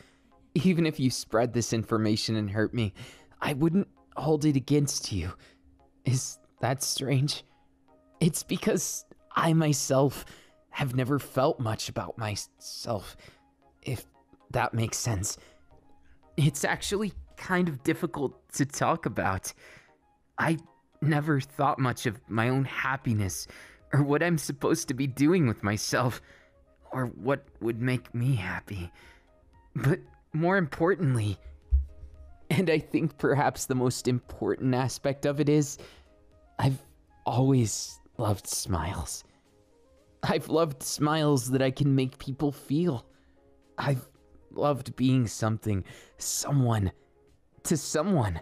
Even 0.54 0.86
if 0.86 0.98
you 0.98 1.10
spread 1.10 1.52
this 1.52 1.72
information 1.72 2.36
and 2.36 2.50
hurt 2.50 2.74
me, 2.74 2.92
I 3.40 3.52
wouldn't 3.54 3.88
hold 4.16 4.44
it 4.44 4.56
against 4.56 5.12
you. 5.12 5.32
Is 6.04 6.38
that 6.60 6.82
strange? 6.82 7.44
It's 8.20 8.42
because 8.42 9.04
I 9.34 9.52
myself 9.52 10.24
have 10.70 10.94
never 10.94 11.18
felt 11.18 11.60
much 11.60 11.88
about 11.88 12.18
myself, 12.18 13.16
if 13.82 14.04
that 14.50 14.74
makes 14.74 14.96
sense. 14.96 15.38
It's 16.36 16.64
actually 16.64 17.12
kind 17.36 17.68
of 17.68 17.82
difficult 17.82 18.36
to 18.54 18.64
talk 18.64 19.06
about. 19.06 19.52
I 20.38 20.58
never 21.00 21.40
thought 21.40 21.78
much 21.78 22.06
of 22.06 22.20
my 22.28 22.48
own 22.48 22.64
happiness 22.64 23.46
or 23.92 24.02
what 24.02 24.22
I'm 24.22 24.38
supposed 24.38 24.88
to 24.88 24.94
be 24.94 25.06
doing 25.06 25.46
with 25.46 25.62
myself 25.62 26.20
or 26.92 27.06
what 27.06 27.44
would 27.60 27.80
make 27.80 28.14
me 28.14 28.34
happy. 28.34 28.90
But 29.74 30.00
more 30.32 30.56
importantly, 30.56 31.38
and 32.50 32.70
I 32.70 32.78
think 32.78 33.18
perhaps 33.18 33.66
the 33.66 33.74
most 33.74 34.08
important 34.08 34.74
aspect 34.74 35.26
of 35.26 35.40
it 35.40 35.48
is, 35.48 35.78
I've 36.58 36.82
always 37.26 38.00
loved 38.16 38.46
smiles. 38.46 39.24
I've 40.22 40.48
loved 40.48 40.82
smiles 40.82 41.50
that 41.50 41.62
I 41.62 41.70
can 41.70 41.94
make 41.94 42.18
people 42.18 42.50
feel. 42.50 43.06
I've 43.76 44.08
loved 44.50 44.96
being 44.96 45.26
something, 45.26 45.84
someone, 46.16 46.90
to 47.64 47.76
someone. 47.76 48.40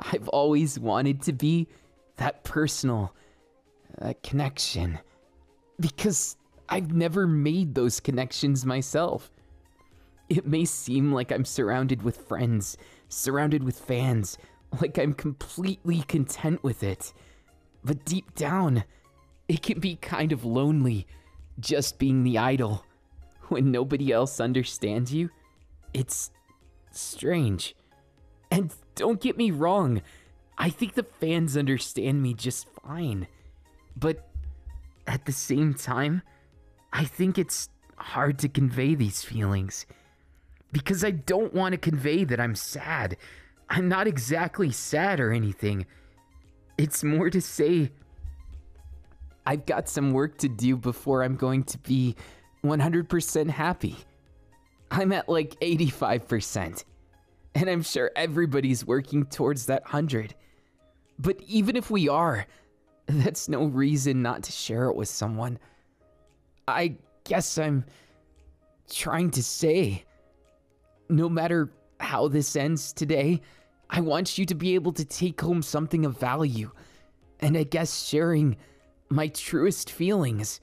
I've 0.00 0.28
always 0.28 0.78
wanted 0.78 1.22
to 1.22 1.32
be 1.32 1.68
that 2.16 2.42
personal 2.44 3.14
uh, 4.00 4.14
connection 4.22 4.98
because 5.80 6.36
I've 6.68 6.92
never 6.92 7.26
made 7.26 7.74
those 7.74 8.00
connections 8.00 8.64
myself. 8.64 9.30
It 10.28 10.46
may 10.46 10.64
seem 10.64 11.12
like 11.12 11.30
I'm 11.30 11.44
surrounded 11.44 12.02
with 12.02 12.28
friends, 12.28 12.78
surrounded 13.08 13.62
with 13.62 13.78
fans, 13.78 14.38
like 14.80 14.98
I'm 14.98 15.12
completely 15.12 16.02
content 16.02 16.62
with 16.62 16.82
it. 16.82 17.12
But 17.84 18.04
deep 18.04 18.34
down, 18.34 18.84
it 19.48 19.62
can 19.62 19.80
be 19.80 19.96
kind 19.96 20.32
of 20.32 20.44
lonely 20.44 21.06
just 21.60 21.98
being 21.98 22.22
the 22.22 22.38
idol 22.38 22.84
when 23.48 23.70
nobody 23.70 24.12
else 24.12 24.40
understands 24.40 25.12
you. 25.12 25.30
It's 25.92 26.30
strange. 26.90 27.74
And 28.50 28.72
don't 28.94 29.20
get 29.20 29.36
me 29.36 29.50
wrong, 29.50 30.00
I 30.56 30.70
think 30.70 30.94
the 30.94 31.02
fans 31.02 31.56
understand 31.56 32.22
me 32.22 32.34
just 32.34 32.66
fine. 32.68 33.26
But 33.96 34.28
at 35.06 35.26
the 35.26 35.32
same 35.32 35.74
time, 35.74 36.22
I 36.92 37.04
think 37.04 37.38
it's 37.38 37.68
hard 37.96 38.38
to 38.40 38.48
convey 38.48 38.94
these 38.94 39.22
feelings. 39.22 39.86
Because 40.72 41.04
I 41.04 41.10
don't 41.10 41.52
want 41.52 41.72
to 41.72 41.78
convey 41.78 42.24
that 42.24 42.40
I'm 42.40 42.54
sad. 42.54 43.16
I'm 43.68 43.88
not 43.88 44.06
exactly 44.06 44.70
sad 44.70 45.20
or 45.20 45.32
anything. 45.32 45.86
It's 46.78 47.04
more 47.04 47.30
to 47.30 47.40
say 47.40 47.90
I've 49.44 49.66
got 49.66 49.88
some 49.88 50.12
work 50.12 50.38
to 50.38 50.48
do 50.48 50.76
before 50.76 51.22
I'm 51.22 51.36
going 51.36 51.64
to 51.64 51.78
be 51.78 52.16
100% 52.64 53.50
happy. 53.50 53.96
I'm 54.90 55.12
at 55.12 55.28
like 55.28 55.58
85%. 55.60 56.84
And 57.54 57.68
I'm 57.68 57.82
sure 57.82 58.10
everybody's 58.16 58.86
working 58.86 59.26
towards 59.26 59.66
that 59.66 59.82
100. 59.84 60.34
But 61.18 61.40
even 61.46 61.76
if 61.76 61.90
we 61.90 62.08
are, 62.08 62.46
that's 63.06 63.48
no 63.48 63.64
reason 63.64 64.22
not 64.22 64.42
to 64.44 64.52
share 64.52 64.86
it 64.86 64.96
with 64.96 65.08
someone. 65.08 65.58
I 66.68 66.96
guess 67.24 67.58
I'm 67.58 67.84
trying 68.90 69.30
to 69.32 69.42
say 69.42 70.04
no 71.08 71.28
matter 71.28 71.72
how 72.00 72.28
this 72.28 72.56
ends 72.56 72.92
today, 72.92 73.40
I 73.90 74.00
want 74.00 74.38
you 74.38 74.46
to 74.46 74.54
be 74.54 74.74
able 74.74 74.92
to 74.92 75.04
take 75.04 75.40
home 75.40 75.62
something 75.62 76.04
of 76.04 76.18
value. 76.18 76.70
And 77.40 77.56
I 77.56 77.64
guess 77.64 78.04
sharing 78.04 78.56
my 79.10 79.28
truest 79.28 79.90
feelings. 79.90 80.60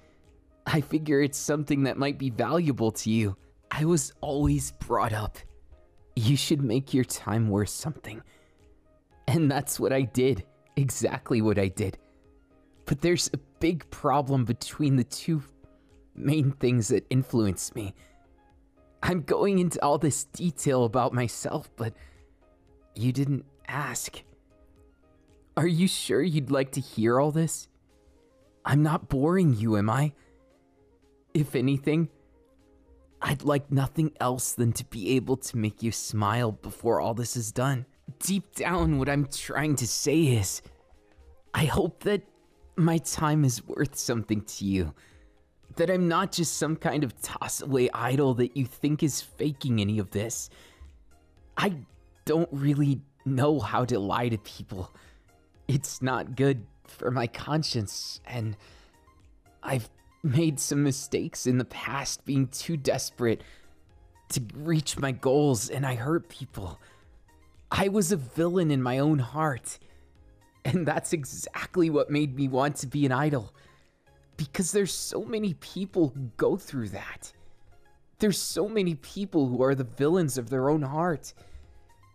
I 0.65 0.81
figure 0.81 1.21
it's 1.21 1.37
something 1.37 1.83
that 1.83 1.97
might 1.97 2.17
be 2.17 2.29
valuable 2.29 2.91
to 2.91 3.11
you. 3.11 3.35
I 3.71 3.85
was 3.85 4.13
always 4.21 4.71
brought 4.73 5.13
up. 5.13 5.37
You 6.15 6.35
should 6.35 6.61
make 6.61 6.93
your 6.93 7.03
time 7.03 7.49
worth 7.49 7.69
something. 7.69 8.21
And 9.27 9.49
that's 9.49 9.79
what 9.79 9.93
I 9.93 10.01
did. 10.01 10.45
Exactly 10.75 11.41
what 11.41 11.59
I 11.59 11.67
did. 11.67 11.97
But 12.89 13.01
there's 13.01 13.29
a 13.33 13.37
big 13.59 13.87
problem 13.91 14.45
between 14.45 14.95
the 14.95 15.03
two 15.03 15.43
main 16.15 16.53
things 16.53 16.87
that 16.87 17.05
influence 17.11 17.75
me. 17.75 17.93
I'm 19.03 19.21
going 19.21 19.59
into 19.59 19.79
all 19.83 19.99
this 19.99 20.23
detail 20.23 20.85
about 20.85 21.13
myself, 21.13 21.69
but 21.75 21.93
you 22.95 23.11
didn't 23.13 23.45
ask. 23.67 24.23
Are 25.55 25.67
you 25.67 25.87
sure 25.87 26.23
you'd 26.23 26.49
like 26.49 26.71
to 26.71 26.81
hear 26.81 27.19
all 27.19 27.29
this? 27.29 27.67
I'm 28.65 28.81
not 28.81 29.07
boring 29.07 29.53
you, 29.53 29.77
am 29.77 29.91
I? 29.91 30.13
If 31.35 31.55
anything, 31.55 32.09
I'd 33.21 33.43
like 33.43 33.71
nothing 33.71 34.13
else 34.19 34.53
than 34.53 34.73
to 34.73 34.85
be 34.85 35.15
able 35.15 35.37
to 35.37 35.57
make 35.57 35.83
you 35.83 35.91
smile 35.91 36.53
before 36.53 36.99
all 36.99 37.13
this 37.13 37.37
is 37.37 37.51
done. 37.51 37.85
Deep 38.17 38.55
down, 38.55 38.97
what 38.97 39.09
I'm 39.09 39.27
trying 39.27 39.75
to 39.75 39.85
say 39.85 40.23
is 40.23 40.63
I 41.53 41.65
hope 41.65 42.01
that 42.05 42.23
my 42.79 42.97
time 42.99 43.43
is 43.43 43.65
worth 43.67 43.97
something 43.97 44.41
to 44.41 44.65
you. 44.65 44.93
That 45.75 45.89
I'm 45.89 46.07
not 46.07 46.31
just 46.31 46.57
some 46.57 46.75
kind 46.75 47.03
of 47.03 47.19
toss 47.21 47.61
away 47.61 47.89
idol 47.93 48.33
that 48.35 48.57
you 48.57 48.65
think 48.65 49.03
is 49.03 49.21
faking 49.21 49.79
any 49.79 49.99
of 49.99 50.11
this. 50.11 50.49
I 51.57 51.75
don't 52.25 52.49
really 52.51 53.01
know 53.25 53.59
how 53.59 53.85
to 53.85 53.99
lie 53.99 54.29
to 54.29 54.37
people. 54.39 54.93
It's 55.67 56.01
not 56.01 56.35
good 56.35 56.65
for 56.85 57.11
my 57.11 57.27
conscience, 57.27 58.19
and 58.25 58.57
I've 59.61 59.89
made 60.23 60.59
some 60.59 60.83
mistakes 60.83 61.45
in 61.45 61.57
the 61.57 61.65
past 61.65 62.25
being 62.25 62.47
too 62.47 62.77
desperate 62.77 63.43
to 64.29 64.41
reach 64.55 64.97
my 64.97 65.11
goals, 65.11 65.69
and 65.69 65.85
I 65.85 65.95
hurt 65.95 66.29
people. 66.29 66.79
I 67.71 67.89
was 67.89 68.11
a 68.11 68.17
villain 68.17 68.71
in 68.71 68.81
my 68.81 68.97
own 68.99 69.19
heart. 69.19 69.79
And 70.65 70.85
that's 70.85 71.13
exactly 71.13 71.89
what 71.89 72.09
made 72.09 72.35
me 72.35 72.47
want 72.47 72.75
to 72.77 72.87
be 72.87 73.05
an 73.05 73.11
idol. 73.11 73.53
Because 74.37 74.71
there's 74.71 74.93
so 74.93 75.23
many 75.23 75.53
people 75.55 76.09
who 76.09 76.31
go 76.37 76.57
through 76.57 76.89
that. 76.89 77.31
There's 78.19 78.41
so 78.41 78.67
many 78.67 78.95
people 78.95 79.47
who 79.47 79.63
are 79.63 79.75
the 79.75 79.83
villains 79.83 80.37
of 80.37 80.49
their 80.49 80.69
own 80.69 80.81
heart. 80.81 81.33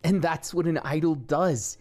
And 0.03 0.21
that's 0.21 0.53
what 0.53 0.67
an 0.67 0.79
idol 0.79 1.15
does 1.15 1.79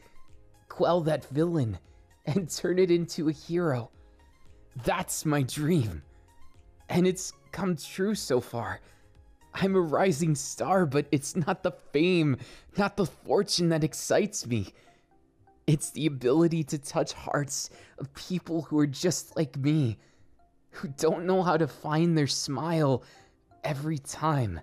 quell 0.69 1.01
that 1.01 1.25
villain 1.25 1.77
and 2.25 2.49
turn 2.49 2.79
it 2.79 2.89
into 2.89 3.29
a 3.29 3.33
hero. 3.33 3.91
That's 4.83 5.25
my 5.25 5.43
dream. 5.43 6.01
And 6.89 7.05
it's 7.05 7.33
come 7.51 7.75
true 7.75 8.15
so 8.15 8.39
far. 8.41 8.79
I'm 9.53 9.75
a 9.75 9.81
rising 9.81 10.35
star, 10.35 10.85
but 10.85 11.05
it's 11.11 11.35
not 11.35 11.61
the 11.61 11.73
fame, 11.91 12.37
not 12.77 12.97
the 12.97 13.05
fortune 13.05 13.69
that 13.69 13.83
excites 13.83 14.47
me. 14.47 14.73
It's 15.65 15.91
the 15.91 16.05
ability 16.05 16.63
to 16.65 16.77
touch 16.77 17.13
hearts 17.13 17.69
of 17.97 18.13
people 18.13 18.63
who 18.63 18.77
are 18.79 18.87
just 18.87 19.35
like 19.35 19.57
me, 19.57 19.97
who 20.71 20.89
don't 20.89 21.25
know 21.25 21.41
how 21.43 21.57
to 21.57 21.67
find 21.67 22.17
their 22.17 22.27
smile 22.27 23.03
every 23.63 23.97
time, 23.97 24.59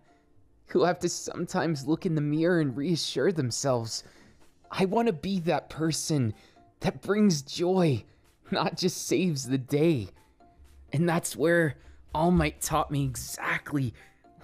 who 0.66 0.85
have 0.85 0.99
to 1.00 1.09
sometimes 1.09 1.87
look 1.87 2.04
in 2.04 2.14
the 2.14 2.21
mirror 2.21 2.61
and 2.61 2.76
reassure 2.76 3.33
themselves 3.33 4.04
I 4.71 4.85
want 4.85 5.09
to 5.09 5.12
be 5.12 5.40
that 5.40 5.69
person 5.69 6.33
that 6.80 7.02
brings 7.02 7.42
joy, 7.42 8.04
not 8.50 8.76
just 8.76 9.09
saves 9.09 9.49
the 9.49 9.59
day. 9.59 10.09
And 10.92 11.09
that's 11.09 11.37
where 11.37 11.76
All 12.14 12.30
Might 12.30 12.61
taught 12.61 12.90
me 12.90 13.04
exactly 13.04 13.95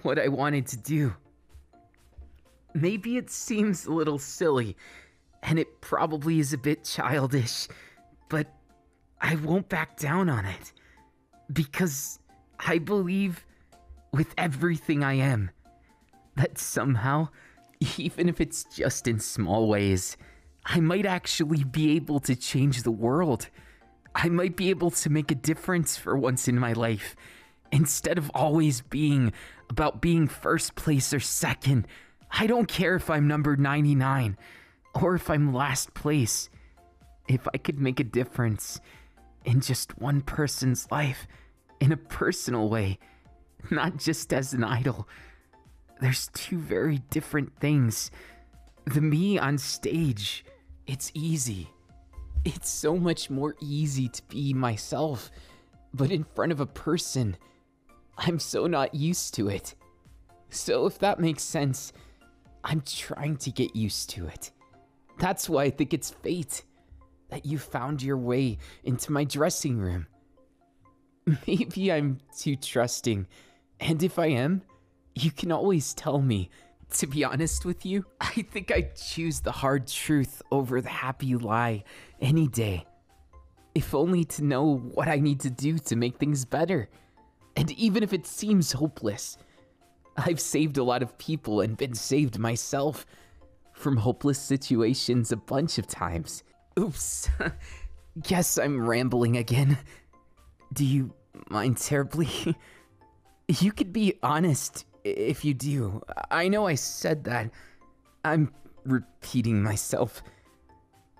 what 0.01 0.19
I 0.19 0.27
wanted 0.27 0.67
to 0.67 0.77
do. 0.77 1.13
Maybe 2.73 3.17
it 3.17 3.29
seems 3.29 3.85
a 3.85 3.93
little 3.93 4.19
silly, 4.19 4.75
and 5.47 5.57
it 5.57 5.79
probably 5.79 6.39
is 6.39 6.51
a 6.51 6.57
bit 6.57 6.83
childish, 6.83 7.69
but 8.27 8.47
I 9.21 9.35
won't 9.35 9.69
back 9.69 9.97
down 9.97 10.29
on 10.29 10.45
it. 10.45 10.73
Because 11.51 12.19
I 12.59 12.79
believe 12.79 13.45
with 14.11 14.33
everything 14.37 15.05
I 15.05 15.13
am 15.13 15.51
that 16.35 16.57
somehow, 16.57 17.29
even 17.97 18.27
if 18.27 18.41
it's 18.41 18.65
just 18.65 19.07
in 19.07 19.21
small 19.21 19.69
ways, 19.69 20.17
I 20.65 20.81
might 20.81 21.05
actually 21.05 21.63
be 21.63 21.95
able 21.95 22.19
to 22.21 22.35
change 22.35 22.83
the 22.83 22.91
world. 22.91 23.47
I 24.13 24.27
might 24.27 24.57
be 24.57 24.69
able 24.69 24.91
to 24.91 25.09
make 25.09 25.31
a 25.31 25.35
difference 25.35 25.95
for 25.95 26.17
once 26.17 26.49
in 26.49 26.59
my 26.59 26.73
life. 26.73 27.15
Instead 27.71 28.17
of 28.17 28.29
always 28.33 28.81
being 28.81 29.31
about 29.69 30.01
being 30.01 30.27
first 30.27 30.75
place 30.75 31.13
or 31.13 31.21
second, 31.21 31.87
I 32.31 32.47
don't 32.47 32.67
care 32.67 32.95
if 32.95 33.09
I'm 33.09 33.29
number 33.29 33.55
99 33.55 34.35
or 35.01 35.15
if 35.15 35.29
I'm 35.29 35.53
last 35.53 35.93
place. 35.93 36.49
If 37.27 37.47
I 37.53 37.57
could 37.57 37.79
make 37.79 37.99
a 37.99 38.05
difference 38.05 38.79
in 39.45 39.59
just 39.59 39.97
one 39.97 40.21
person's 40.21 40.89
life 40.91 41.27
in 41.79 41.91
a 41.91 41.97
personal 41.97 42.69
way, 42.69 42.99
not 43.69 43.97
just 43.97 44.33
as 44.33 44.53
an 44.53 44.63
idol, 44.63 45.07
there's 45.99 46.29
two 46.33 46.59
very 46.59 46.99
different 47.09 47.59
things. 47.59 48.11
The 48.85 49.01
me 49.01 49.37
on 49.37 49.57
stage, 49.57 50.45
it's 50.85 51.11
easy. 51.13 51.69
It's 52.45 52.69
so 52.69 52.95
much 52.95 53.29
more 53.29 53.55
easy 53.59 54.07
to 54.07 54.23
be 54.29 54.53
myself, 54.53 55.29
but 55.93 56.11
in 56.11 56.23
front 56.23 56.53
of 56.53 56.61
a 56.61 56.65
person, 56.65 57.35
I'm 58.17 58.39
so 58.39 58.67
not 58.67 58.95
used 58.95 59.33
to 59.33 59.49
it. 59.49 59.75
So, 60.49 60.85
if 60.85 60.97
that 60.99 61.19
makes 61.19 61.43
sense, 61.43 61.91
I'm 62.63 62.81
trying 62.81 63.35
to 63.37 63.51
get 63.51 63.75
used 63.75 64.09
to 64.11 64.27
it. 64.27 64.51
That's 65.17 65.49
why 65.49 65.63
I 65.63 65.69
think 65.69 65.93
it's 65.93 66.11
fate 66.11 66.63
that 67.29 67.45
you 67.45 67.57
found 67.57 68.01
your 68.01 68.17
way 68.17 68.57
into 68.83 69.11
my 69.11 69.23
dressing 69.23 69.77
room. 69.77 70.07
Maybe 71.47 71.91
I'm 71.91 72.19
too 72.37 72.55
trusting, 72.55 73.27
and 73.79 74.03
if 74.03 74.17
I 74.17 74.27
am, 74.27 74.61
you 75.15 75.31
can 75.31 75.51
always 75.51 75.93
tell 75.93 76.21
me. 76.21 76.49
To 76.99 77.07
be 77.07 77.25
honest 77.25 77.65
with 77.65 77.85
you, 77.85 78.05
I 78.21 78.43
think 78.43 78.71
I'd 78.71 78.95
choose 78.95 79.41
the 79.41 79.51
hard 79.51 79.87
truth 79.87 80.41
over 80.51 80.79
the 80.79 80.87
happy 80.87 81.35
lie 81.35 81.83
any 82.21 82.47
day. 82.47 82.85
If 83.75 83.93
only 83.93 84.23
to 84.23 84.43
know 84.43 84.77
what 84.77 85.09
I 85.09 85.17
need 85.17 85.41
to 85.41 85.49
do 85.49 85.77
to 85.79 85.97
make 85.97 86.17
things 86.17 86.45
better. 86.45 86.87
And 87.57 87.71
even 87.71 88.03
if 88.03 88.13
it 88.13 88.25
seems 88.25 88.71
hopeless, 88.71 89.37
I've 90.15 90.39
saved 90.39 90.77
a 90.77 90.83
lot 90.83 91.03
of 91.03 91.17
people 91.17 91.59
and 91.59 91.75
been 91.75 91.93
saved 91.93 92.39
myself 92.39 93.05
from 93.77 93.97
hopeless 93.97 94.39
situations 94.39 95.31
a 95.31 95.37
bunch 95.37 95.77
of 95.77 95.87
times. 95.87 96.43
Oops. 96.79 97.29
Guess 98.23 98.57
I'm 98.57 98.87
rambling 98.87 99.37
again. 99.37 99.77
Do 100.73 100.83
you 100.83 101.13
mind 101.49 101.77
terribly? 101.77 102.27
you 103.47 103.71
could 103.71 103.93
be 103.93 104.15
honest 104.23 104.85
if 105.03 105.45
you 105.45 105.53
do. 105.53 106.01
I 106.31 106.47
know 106.47 106.65
I 106.65 106.73
said 106.75 107.23
that. 107.25 107.51
I'm 108.25 108.51
repeating 108.83 109.61
myself. 109.61 110.23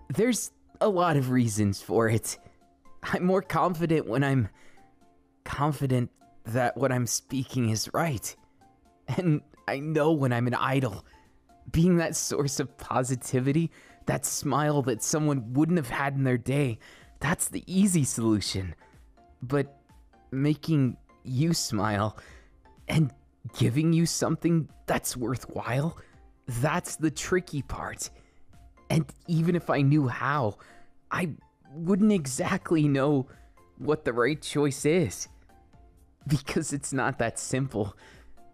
There's 0.09 0.51
a 0.81 0.89
lot 0.89 1.15
of 1.15 1.29
reasons 1.29 1.81
for 1.81 2.09
it. 2.09 2.39
I'm 3.03 3.23
more 3.23 3.43
confident 3.43 4.07
when 4.07 4.23
I'm 4.23 4.49
confident 5.45 6.09
that 6.45 6.75
what 6.75 6.91
I'm 6.91 7.05
speaking 7.05 7.69
is 7.69 7.89
right. 7.93 8.35
And 9.15 9.41
I 9.67 9.79
know 9.79 10.11
when 10.11 10.33
I'm 10.33 10.47
an 10.47 10.55
idol. 10.55 11.05
Being 11.71 11.97
that 11.97 12.15
source 12.15 12.59
of 12.59 12.77
positivity, 12.77 13.71
that 14.05 14.25
smile 14.25 14.81
that 14.83 15.03
someone 15.03 15.53
wouldn't 15.53 15.77
have 15.77 15.89
had 15.89 16.15
in 16.15 16.23
their 16.23 16.37
day, 16.37 16.79
that's 17.19 17.49
the 17.49 17.63
easy 17.67 18.03
solution. 18.03 18.75
But 19.41 19.79
making 20.31 20.97
you 21.23 21.53
smile 21.53 22.17
and 22.87 23.11
giving 23.57 23.93
you 23.93 24.05
something 24.05 24.69
that's 24.85 25.17
worthwhile, 25.17 25.97
that's 26.47 26.95
the 26.95 27.11
tricky 27.11 27.61
part. 27.61 28.09
And 28.89 29.05
even 29.27 29.55
if 29.55 29.69
I 29.69 29.81
knew 29.81 30.07
how, 30.07 30.57
I 31.11 31.31
wouldn't 31.73 32.13
exactly 32.13 32.87
know 32.87 33.27
what 33.77 34.05
the 34.05 34.13
right 34.13 34.41
choice 34.41 34.85
is. 34.85 35.27
Because 36.27 36.73
it's 36.73 36.93
not 36.93 37.19
that 37.19 37.39
simple. 37.39 37.95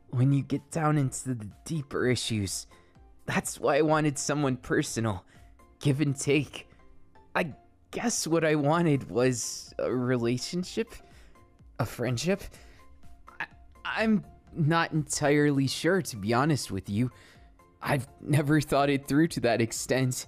When 0.10 0.32
you 0.32 0.44
get 0.44 0.70
down 0.72 0.98
into 0.98 1.34
the 1.34 1.48
deeper 1.66 2.08
issues, 2.08 2.68
that's 3.26 3.60
why 3.60 3.78
I 3.78 3.82
wanted 3.82 4.18
someone 4.18 4.58
personal, 4.58 5.26
give 5.80 6.02
and 6.02 6.18
take. 6.18 6.68
I 7.36 7.54
guess 7.92 8.28
what 8.28 8.44
I 8.44 8.56
wanted 8.56 9.10
was 9.10 9.74
a 9.80 9.94
relationship, 9.94 10.94
a 11.80 11.86
friendship. 11.86 12.44
I, 13.40 13.46
I'm 13.86 14.24
not 14.56 14.92
entirely 14.92 15.68
sure, 15.68 16.02
to 16.02 16.18
be 16.18 16.34
honest 16.34 16.72
with 16.72 16.90
you. 16.90 17.12
I've 17.82 18.08
never 18.22 18.62
thought 18.62 18.90
it 18.90 19.08
through 19.08 19.28
to 19.30 19.40
that 19.42 19.62
extent. 19.62 20.28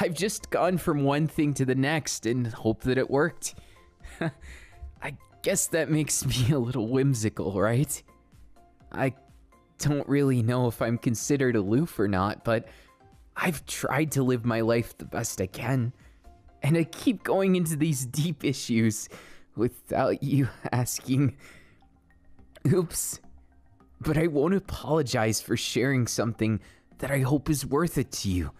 I've 0.00 0.14
just 0.14 0.50
gone 0.50 0.78
from 0.78 1.04
one 1.04 1.26
thing 1.26 1.52
to 1.54 1.64
the 1.64 1.74
next 1.74 2.26
and 2.26 2.46
hope 2.46 2.82
that 2.82 2.96
it 2.96 3.10
worked. 3.10 3.54
I 5.02 5.16
guess 5.42 5.66
that 5.68 5.90
makes 5.90 6.24
me 6.24 6.52
a 6.52 6.58
little 6.58 6.88
whimsical, 6.88 7.60
right? 7.60 8.02
I 8.92 9.14
don't 9.80 10.08
really 10.08 10.42
know 10.42 10.68
if 10.68 10.80
I'm 10.80 10.98
considered 10.98 11.56
aloof 11.56 11.98
or 11.98 12.06
not, 12.06 12.44
but 12.44 12.68
I've 13.36 13.64
tried 13.66 14.12
to 14.12 14.22
live 14.22 14.44
my 14.44 14.60
life 14.60 14.96
the 14.96 15.06
best 15.06 15.40
I 15.40 15.46
can. 15.46 15.92
And 16.62 16.76
I 16.76 16.84
keep 16.84 17.24
going 17.24 17.56
into 17.56 17.76
these 17.76 18.04
deep 18.04 18.44
issues 18.44 19.08
without 19.56 20.22
you 20.22 20.48
asking. 20.72 21.36
Oops. 22.70 23.20
But 24.00 24.18
I 24.18 24.26
won't 24.26 24.54
apologize 24.54 25.40
for 25.40 25.56
sharing 25.56 26.06
something 26.06 26.60
that 26.98 27.10
I 27.10 27.20
hope 27.20 27.48
is 27.48 27.66
worth 27.66 27.98
it 27.98 28.12
to 28.12 28.30
you. 28.30 28.50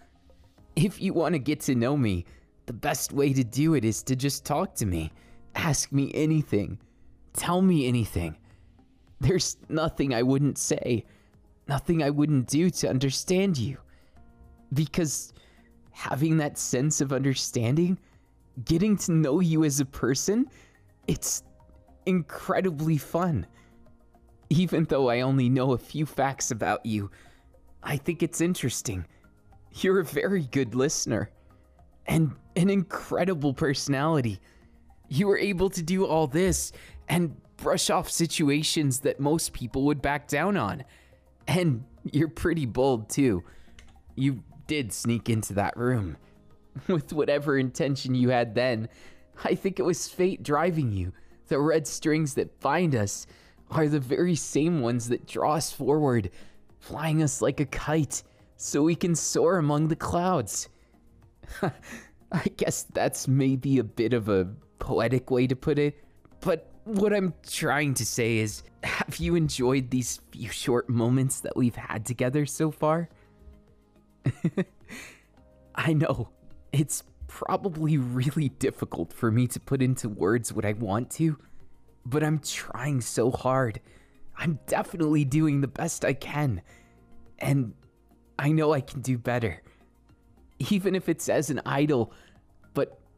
If 0.76 1.00
you 1.00 1.12
want 1.12 1.34
to 1.34 1.38
get 1.38 1.60
to 1.62 1.74
know 1.74 1.96
me, 1.96 2.24
the 2.66 2.72
best 2.72 3.12
way 3.12 3.32
to 3.32 3.44
do 3.44 3.74
it 3.74 3.84
is 3.84 4.02
to 4.04 4.16
just 4.16 4.46
talk 4.46 4.74
to 4.76 4.86
me. 4.86 5.12
Ask 5.54 5.92
me 5.92 6.10
anything. 6.14 6.78
Tell 7.34 7.60
me 7.60 7.86
anything. 7.86 8.36
There's 9.20 9.58
nothing 9.68 10.14
I 10.14 10.22
wouldn't 10.22 10.58
say, 10.58 11.04
nothing 11.68 12.02
I 12.02 12.10
wouldn't 12.10 12.46
do 12.46 12.70
to 12.70 12.88
understand 12.88 13.58
you. 13.58 13.78
Because 14.72 15.32
having 15.90 16.38
that 16.38 16.56
sense 16.58 17.00
of 17.00 17.12
understanding, 17.12 17.98
getting 18.64 18.96
to 18.96 19.12
know 19.12 19.40
you 19.40 19.64
as 19.64 19.80
a 19.80 19.84
person, 19.84 20.46
it's 21.06 21.42
incredibly 22.06 22.96
fun. 22.96 23.46
Even 24.48 24.84
though 24.84 25.10
I 25.10 25.20
only 25.20 25.48
know 25.48 25.72
a 25.72 25.78
few 25.78 26.06
facts 26.06 26.50
about 26.50 26.84
you, 26.84 27.10
I 27.82 27.96
think 27.96 28.22
it's 28.22 28.40
interesting. 28.40 29.06
You're 29.74 30.00
a 30.00 30.04
very 30.04 30.42
good 30.44 30.74
listener 30.74 31.30
and 32.06 32.32
an 32.56 32.70
incredible 32.70 33.54
personality. 33.54 34.40
You 35.10 35.26
were 35.26 35.38
able 35.38 35.68
to 35.70 35.82
do 35.82 36.06
all 36.06 36.26
this 36.26 36.72
and 37.08 37.36
brush 37.56 37.90
off 37.90 38.08
situations 38.08 39.00
that 39.00 39.20
most 39.20 39.52
people 39.52 39.84
would 39.84 40.00
back 40.00 40.28
down 40.28 40.56
on. 40.56 40.84
And 41.46 41.84
you're 42.04 42.28
pretty 42.28 42.64
bold 42.64 43.10
too. 43.10 43.42
You 44.14 44.42
did 44.66 44.92
sneak 44.92 45.28
into 45.28 45.52
that 45.54 45.76
room. 45.76 46.16
With 46.86 47.12
whatever 47.12 47.58
intention 47.58 48.14
you 48.14 48.30
had 48.30 48.54
then, 48.54 48.88
I 49.44 49.56
think 49.56 49.78
it 49.78 49.84
was 49.84 50.08
fate 50.08 50.42
driving 50.42 50.92
you. 50.92 51.12
The 51.48 51.58
red 51.58 51.86
strings 51.86 52.34
that 52.34 52.60
bind 52.60 52.94
us 52.94 53.26
are 53.70 53.88
the 53.88 54.00
very 54.00 54.36
same 54.36 54.80
ones 54.80 55.08
that 55.08 55.26
draw 55.26 55.54
us 55.54 55.72
forward, 55.72 56.30
flying 56.78 57.22
us 57.22 57.42
like 57.42 57.58
a 57.58 57.66
kite 57.66 58.22
so 58.56 58.82
we 58.82 58.94
can 58.94 59.16
soar 59.16 59.58
among 59.58 59.88
the 59.88 59.96
clouds. 59.96 60.68
I 61.62 62.44
guess 62.56 62.84
that's 62.84 63.26
maybe 63.26 63.78
a 63.78 63.84
bit 63.84 64.12
of 64.12 64.28
a 64.28 64.48
poetic 64.80 65.30
way 65.30 65.46
to 65.46 65.54
put 65.54 65.78
it, 65.78 66.02
but 66.40 66.70
what 66.84 67.12
I'm 67.12 67.34
trying 67.48 67.94
to 67.94 68.06
say 68.06 68.38
is 68.38 68.62
have 68.82 69.16
you 69.18 69.34
enjoyed 69.34 69.90
these 69.90 70.20
few 70.32 70.48
short 70.48 70.88
moments 70.88 71.40
that 71.40 71.56
we've 71.56 71.76
had 71.76 72.04
together 72.06 72.46
so 72.46 72.70
far? 72.70 73.08
I 75.74 75.92
know, 75.92 76.30
it's 76.72 77.04
probably 77.26 77.96
really 77.96 78.48
difficult 78.48 79.12
for 79.12 79.30
me 79.30 79.46
to 79.48 79.60
put 79.60 79.82
into 79.82 80.08
words 80.08 80.52
what 80.52 80.64
I 80.64 80.72
want 80.72 81.10
to, 81.12 81.38
but 82.04 82.24
I'm 82.24 82.40
trying 82.40 83.00
so 83.00 83.30
hard. 83.30 83.80
I'm 84.36 84.58
definitely 84.66 85.24
doing 85.24 85.60
the 85.60 85.68
best 85.68 86.04
I 86.04 86.14
can. 86.14 86.62
And 87.38 87.74
I 88.38 88.52
know 88.52 88.72
I 88.72 88.80
can 88.80 89.00
do 89.00 89.18
better. 89.18 89.62
Even 90.70 90.94
if 90.94 91.08
it's 91.08 91.28
as 91.28 91.50
an 91.50 91.60
idol, 91.64 92.12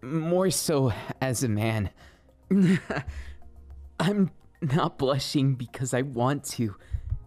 more 0.03 0.51
so 0.51 0.93
as 1.21 1.45
a 1.45 1.49
man. 1.49 1.91
I'm 4.01 4.31
not 4.61 4.99
blushing 4.99 5.55
because 5.55 5.95
I 5.95 6.03
want 6.03 6.45
to. 6.45 6.75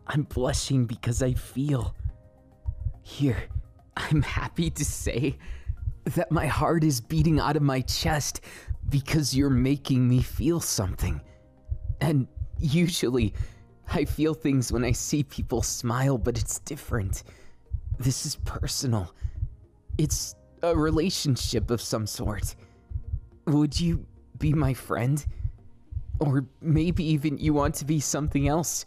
I'm 0.08 0.24
blushing 0.24 0.86
because 0.86 1.24
I 1.24 1.34
feel. 1.34 1.96
Here, 3.02 3.44
I'm 3.98 4.22
happy 4.22 4.70
to 4.72 4.86
say 4.86 5.38
that 6.06 6.32
my 6.32 6.48
heart 6.48 6.84
is 6.84 7.02
beating 7.02 7.40
out 7.40 7.56
of 7.56 7.64
my 7.64 7.82
chest 7.82 8.42
because 8.90 9.36
you're 9.36 9.50
making 9.50 10.08
me 10.08 10.22
feel 10.22 10.60
something. 10.60 11.22
And 12.02 12.28
usually, 12.60 13.34
I 13.92 14.06
feel 14.06 14.34
things 14.34 14.72
when 14.72 14.84
I 14.84 14.92
see 14.92 15.24
people 15.24 15.62
smile, 15.62 16.18
but 16.18 16.38
it's 16.38 16.60
different. 16.60 17.24
This 18.00 18.26
is 18.26 18.36
personal. 18.38 19.14
It's 19.98 20.36
a 20.62 20.76
relationship 20.76 21.72
of 21.72 21.82
some 21.82 22.06
sort. 22.06 22.56
Would 23.48 23.80
you 23.80 24.06
be 24.38 24.54
my 24.54 24.74
friend? 24.74 25.26
Or 26.20 26.46
maybe 26.62 27.04
even 27.04 27.38
you 27.38 27.54
want 27.54 27.76
to 27.76 27.86
be 27.86 28.00
something 28.00 28.48
else. 28.48 28.86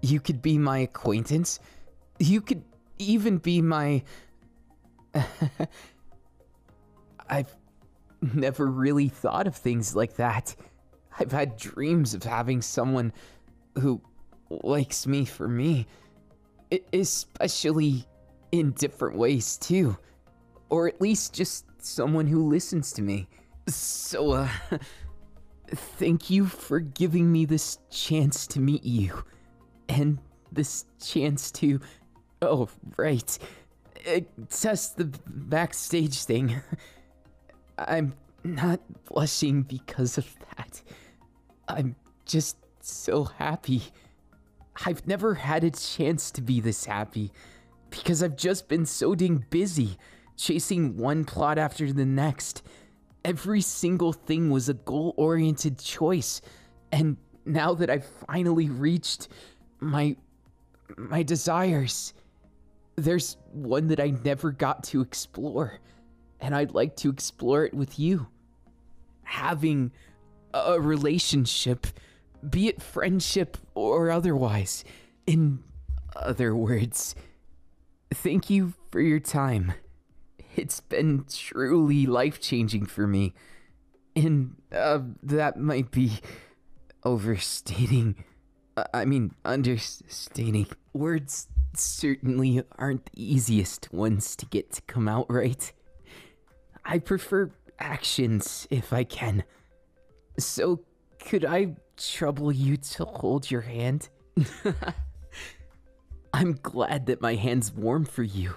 You 0.00 0.20
could 0.20 0.40
be 0.40 0.58
my 0.58 0.78
acquaintance. 0.78 1.58
You 2.18 2.40
could 2.40 2.62
even 2.98 3.38
be 3.38 3.60
my. 3.62 4.02
I've 7.28 7.54
never 8.34 8.66
really 8.66 9.08
thought 9.08 9.46
of 9.46 9.56
things 9.56 9.94
like 9.94 10.16
that. 10.16 10.54
I've 11.18 11.32
had 11.32 11.56
dreams 11.56 12.14
of 12.14 12.22
having 12.22 12.62
someone 12.62 13.12
who 13.78 14.00
likes 14.50 15.06
me 15.06 15.24
for 15.24 15.48
me, 15.48 15.86
especially 16.92 18.06
in 18.52 18.72
different 18.72 19.16
ways 19.16 19.56
too. 19.56 19.96
Or 20.70 20.86
at 20.86 21.00
least 21.00 21.34
just 21.34 21.64
someone 21.80 22.26
who 22.26 22.48
listens 22.48 22.92
to 22.92 23.02
me. 23.02 23.28
So, 23.68 24.32
uh, 24.32 24.48
thank 25.68 26.30
you 26.30 26.46
for 26.46 26.80
giving 26.80 27.30
me 27.30 27.44
this 27.44 27.78
chance 27.90 28.46
to 28.48 28.60
meet 28.60 28.84
you. 28.84 29.24
And 29.88 30.18
this 30.52 30.86
chance 31.00 31.50
to. 31.52 31.80
Oh, 32.40 32.68
right. 32.96 33.38
Uh, 34.06 34.20
test 34.48 34.96
the 34.96 35.06
backstage 35.26 36.22
thing. 36.24 36.60
I'm 37.78 38.14
not 38.44 38.80
blushing 39.04 39.62
because 39.62 40.18
of 40.18 40.34
that. 40.56 40.82
I'm 41.68 41.96
just 42.24 42.56
so 42.80 43.24
happy. 43.24 43.82
I've 44.86 45.06
never 45.06 45.34
had 45.34 45.64
a 45.64 45.70
chance 45.70 46.30
to 46.32 46.42
be 46.42 46.60
this 46.60 46.84
happy 46.84 47.32
because 47.90 48.22
I've 48.22 48.36
just 48.36 48.68
been 48.68 48.86
so 48.86 49.14
dang 49.14 49.44
busy 49.50 49.98
chasing 50.36 50.96
one 50.96 51.24
plot 51.24 51.58
after 51.58 51.92
the 51.92 52.06
next. 52.06 52.62
Every 53.24 53.60
single 53.60 54.12
thing 54.12 54.50
was 54.50 54.68
a 54.68 54.74
goal 54.74 55.14
oriented 55.16 55.78
choice. 55.78 56.40
And 56.92 57.16
now 57.44 57.74
that 57.74 57.90
I've 57.90 58.06
finally 58.26 58.68
reached 58.68 59.28
my 59.80 60.16
my 60.96 61.22
desires, 61.22 62.14
there's 62.96 63.36
one 63.52 63.88
that 63.88 64.00
I 64.00 64.10
never 64.24 64.50
got 64.50 64.84
to 64.84 65.02
explore 65.02 65.80
and 66.40 66.54
I'd 66.54 66.74
like 66.74 66.96
to 66.96 67.10
explore 67.10 67.64
it 67.64 67.74
with 67.74 67.98
you. 67.98 68.28
Having 69.22 69.92
a 70.54 70.80
relationship, 70.80 71.86
be 72.48 72.68
it 72.68 72.80
friendship 72.80 73.56
or 73.74 74.10
otherwise. 74.10 74.84
In 75.26 75.62
other 76.16 76.54
words, 76.54 77.14
thank 78.12 78.48
you 78.48 78.74
for 78.90 79.00
your 79.00 79.20
time. 79.20 79.74
It's 80.58 80.80
been 80.80 81.24
truly 81.30 82.04
life 82.04 82.40
changing 82.40 82.86
for 82.86 83.06
me. 83.06 83.32
And 84.16 84.56
uh, 84.72 85.00
that 85.22 85.56
might 85.56 85.92
be 85.92 86.18
overstating. 87.04 88.24
Uh, 88.76 88.82
I 88.92 89.04
mean, 89.04 89.30
understating. 89.44 90.66
Words 90.92 91.46
certainly 91.74 92.62
aren't 92.76 93.04
the 93.06 93.32
easiest 93.34 93.92
ones 93.92 94.34
to 94.34 94.46
get 94.46 94.72
to 94.72 94.82
come 94.82 95.06
out 95.06 95.26
right. 95.30 95.72
I 96.84 96.98
prefer 96.98 97.52
actions 97.78 98.66
if 98.68 98.92
I 98.92 99.04
can. 99.04 99.44
So, 100.38 100.80
could 101.20 101.44
I 101.44 101.76
trouble 101.96 102.50
you 102.50 102.76
to 102.76 103.04
hold 103.04 103.48
your 103.48 103.60
hand? 103.60 104.08
I'm 106.32 106.58
glad 106.62 107.06
that 107.06 107.20
my 107.20 107.36
hand's 107.36 107.72
warm 107.72 108.04
for 108.04 108.24
you. 108.24 108.56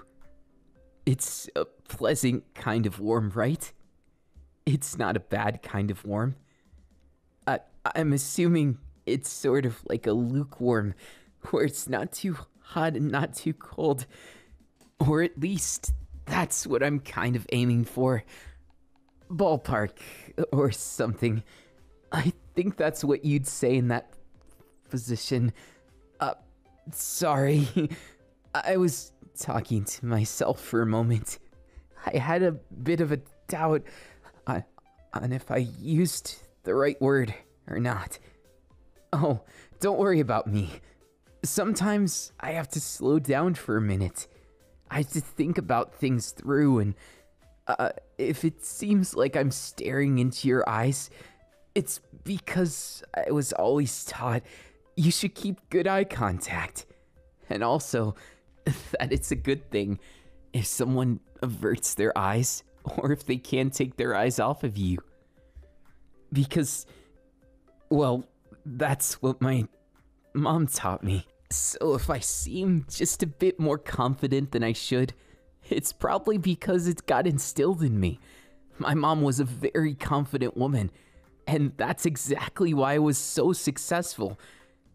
It's 1.05 1.49
a 1.55 1.65
pleasant 1.91 2.45
kind 2.53 2.85
of 2.85 3.01
warm, 3.01 3.31
right? 3.35 3.71
It's 4.65 4.97
not 4.97 5.17
a 5.17 5.19
bad 5.19 5.61
kind 5.61 5.91
of 5.91 6.05
warm. 6.05 6.35
I, 7.45 7.59
I'm 7.93 8.13
assuming 8.13 8.77
it's 9.05 9.29
sort 9.29 9.65
of 9.65 9.77
like 9.85 10.07
a 10.07 10.13
lukewarm, 10.13 10.93
where 11.49 11.65
it's 11.65 11.89
not 11.89 12.13
too 12.13 12.37
hot 12.61 12.95
and 12.95 13.11
not 13.11 13.33
too 13.33 13.53
cold. 13.53 14.05
Or 14.99 15.21
at 15.21 15.37
least 15.37 15.93
that's 16.25 16.65
what 16.65 16.81
I'm 16.81 17.01
kind 17.01 17.35
of 17.35 17.45
aiming 17.51 17.83
for. 17.83 18.23
Ballpark 19.29 19.97
or 20.53 20.71
something. 20.71 21.43
I 22.13 22.31
think 22.55 22.77
that's 22.77 23.03
what 23.03 23.25
you'd 23.25 23.47
say 23.47 23.75
in 23.75 23.89
that 23.89 24.13
position. 24.89 25.51
Uh, 26.21 26.35
sorry. 26.91 27.67
I 28.55 28.77
was 28.77 29.11
talking 29.37 29.83
to 29.83 30.05
myself 30.05 30.61
for 30.61 30.81
a 30.81 30.85
moment. 30.85 31.37
I 32.05 32.17
had 32.17 32.43
a 32.43 32.51
bit 32.51 33.01
of 33.01 33.11
a 33.11 33.19
doubt 33.47 33.83
on, 34.47 34.63
on 35.13 35.31
if 35.31 35.51
I 35.51 35.57
used 35.57 36.39
the 36.63 36.73
right 36.73 36.99
word 37.01 37.33
or 37.67 37.79
not. 37.79 38.19
Oh, 39.13 39.41
don't 39.79 39.99
worry 39.99 40.19
about 40.19 40.47
me. 40.47 40.69
Sometimes 41.43 42.31
I 42.39 42.51
have 42.51 42.69
to 42.69 42.79
slow 42.79 43.19
down 43.19 43.55
for 43.55 43.77
a 43.77 43.81
minute. 43.81 44.27
I 44.89 44.97
have 44.97 45.11
to 45.11 45.21
think 45.21 45.57
about 45.57 45.95
things 45.95 46.31
through, 46.31 46.79
and 46.79 46.95
uh, 47.67 47.89
if 48.17 48.43
it 48.45 48.63
seems 48.63 49.15
like 49.15 49.35
I'm 49.35 49.51
staring 49.51 50.19
into 50.19 50.47
your 50.47 50.67
eyes, 50.69 51.09
it's 51.73 52.01
because 52.23 53.03
I 53.15 53.31
was 53.31 53.53
always 53.53 54.05
taught 54.05 54.43
you 54.95 55.11
should 55.11 55.35
keep 55.35 55.69
good 55.69 55.87
eye 55.87 56.03
contact. 56.03 56.85
And 57.49 57.63
also, 57.63 58.15
that 58.65 59.11
it's 59.11 59.31
a 59.31 59.35
good 59.35 59.69
thing 59.71 59.99
if 60.53 60.65
someone 60.65 61.19
averts 61.41 61.93
their 61.93 62.17
eyes 62.17 62.63
or 62.97 63.11
if 63.11 63.25
they 63.25 63.37
can't 63.37 63.73
take 63.73 63.97
their 63.97 64.15
eyes 64.15 64.39
off 64.39 64.63
of 64.63 64.77
you. 64.77 64.99
Because, 66.33 66.85
well, 67.89 68.23
that's 68.65 69.21
what 69.21 69.41
my 69.41 69.67
mom 70.33 70.67
taught 70.67 71.03
me. 71.03 71.25
So 71.49 71.95
if 71.95 72.09
I 72.09 72.19
seem 72.19 72.85
just 72.89 73.21
a 73.23 73.27
bit 73.27 73.59
more 73.59 73.77
confident 73.77 74.51
than 74.51 74.63
I 74.63 74.71
should, 74.71 75.13
it's 75.69 75.91
probably 75.91 76.37
because 76.37 76.87
it 76.87 77.05
got 77.05 77.27
instilled 77.27 77.83
in 77.83 77.99
me. 77.99 78.19
My 78.77 78.93
mom 78.93 79.21
was 79.21 79.39
a 79.39 79.45
very 79.45 79.93
confident 79.93 80.55
woman, 80.55 80.91
and 81.45 81.73
that's 81.75 82.05
exactly 82.05 82.73
why 82.73 82.95
I 82.95 82.99
was 82.99 83.17
so 83.17 83.51
successful 83.51 84.39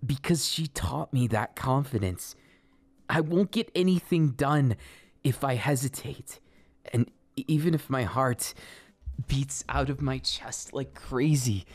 because 0.05 0.47
she 0.47 0.67
taught 0.67 1.13
me 1.13 1.27
that 1.29 1.57
confidence. 1.57 2.35
I 3.09 3.21
won't 3.21 3.53
get 3.53 3.71
anything 3.75 4.31
done 4.31 4.77
if 5.27 5.43
I 5.43 5.55
hesitate. 5.55 6.39
And 6.93 7.11
even 7.37 7.75
if 7.75 7.91
my 7.91 8.05
heart 8.05 8.55
beats 9.27 9.65
out 9.69 9.91
of 9.91 10.01
my 10.01 10.19
chest 10.19 10.73
like 10.73 10.95
crazy, 10.95 11.67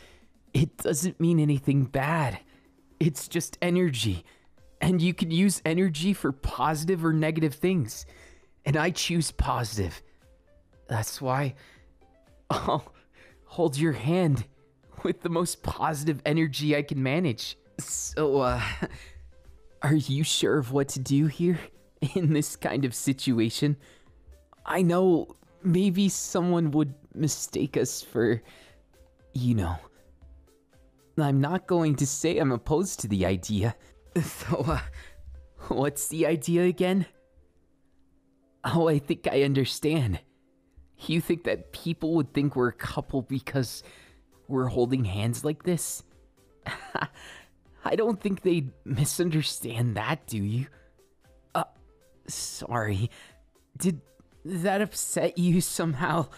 it 0.54 0.78
doesn't 0.78 1.20
mean 1.20 1.38
anything 1.38 1.84
bad. 1.84 2.38
It's 2.98 3.28
just 3.28 3.58
energy 3.60 4.24
and 4.80 5.00
you 5.00 5.12
can 5.12 5.30
use 5.30 5.60
energy 5.64 6.12
for 6.12 6.32
positive 6.32 7.04
or 7.04 7.12
negative 7.12 7.54
things. 7.54 8.06
And 8.64 8.76
I 8.76 8.90
choose 8.90 9.30
positive. 9.30 10.02
That's 10.88 11.20
why 11.20 11.54
I'll 12.50 12.92
hold 13.44 13.76
your 13.76 13.92
hand 13.92 14.44
with 15.02 15.20
the 15.20 15.28
most 15.28 15.62
positive 15.62 16.22
energy 16.24 16.74
I 16.74 16.82
can 16.82 17.02
manage. 17.02 17.56
So, 17.78 18.38
uh, 18.38 18.62
are 19.82 19.94
you 19.94 20.24
sure 20.24 20.58
of 20.58 20.72
what 20.72 20.88
to 20.90 21.00
do 21.00 21.26
here 21.26 21.60
in 22.14 22.32
this 22.32 22.56
kind 22.56 22.84
of 22.84 22.94
situation? 22.94 23.76
I 24.66 24.82
know 24.82 25.36
maybe 25.62 26.08
someone 26.08 26.70
would 26.72 26.94
mistake 27.14 27.76
us 27.76 28.02
for, 28.02 28.42
you 29.32 29.54
know. 29.54 29.76
I'm 31.18 31.40
not 31.40 31.66
going 31.66 31.96
to 31.96 32.06
say 32.06 32.38
I'm 32.38 32.52
opposed 32.52 33.00
to 33.00 33.08
the 33.08 33.26
idea. 33.26 33.74
So, 34.22 34.62
uh, 34.68 34.80
what's 35.68 36.08
the 36.08 36.26
idea 36.26 36.64
again? 36.64 37.06
Oh, 38.62 38.86
I 38.86 38.98
think 38.98 39.26
I 39.26 39.42
understand. 39.42 40.20
You 40.98 41.22
think 41.22 41.44
that 41.44 41.72
people 41.72 42.12
would 42.16 42.34
think 42.34 42.54
we're 42.54 42.68
a 42.68 42.74
couple 42.74 43.22
because 43.22 43.82
we're 44.48 44.66
holding 44.66 45.06
hands 45.06 45.46
like 45.46 45.62
this? 45.62 46.02
I 47.86 47.96
don't 47.96 48.20
think 48.20 48.42
they'd 48.42 48.70
misunderstand 48.84 49.96
that, 49.96 50.26
do 50.26 50.36
you? 50.36 50.66
Sorry. 52.26 53.10
Did 53.76 54.00
that 54.44 54.80
upset 54.80 55.38
you 55.38 55.60
somehow? 55.60 56.28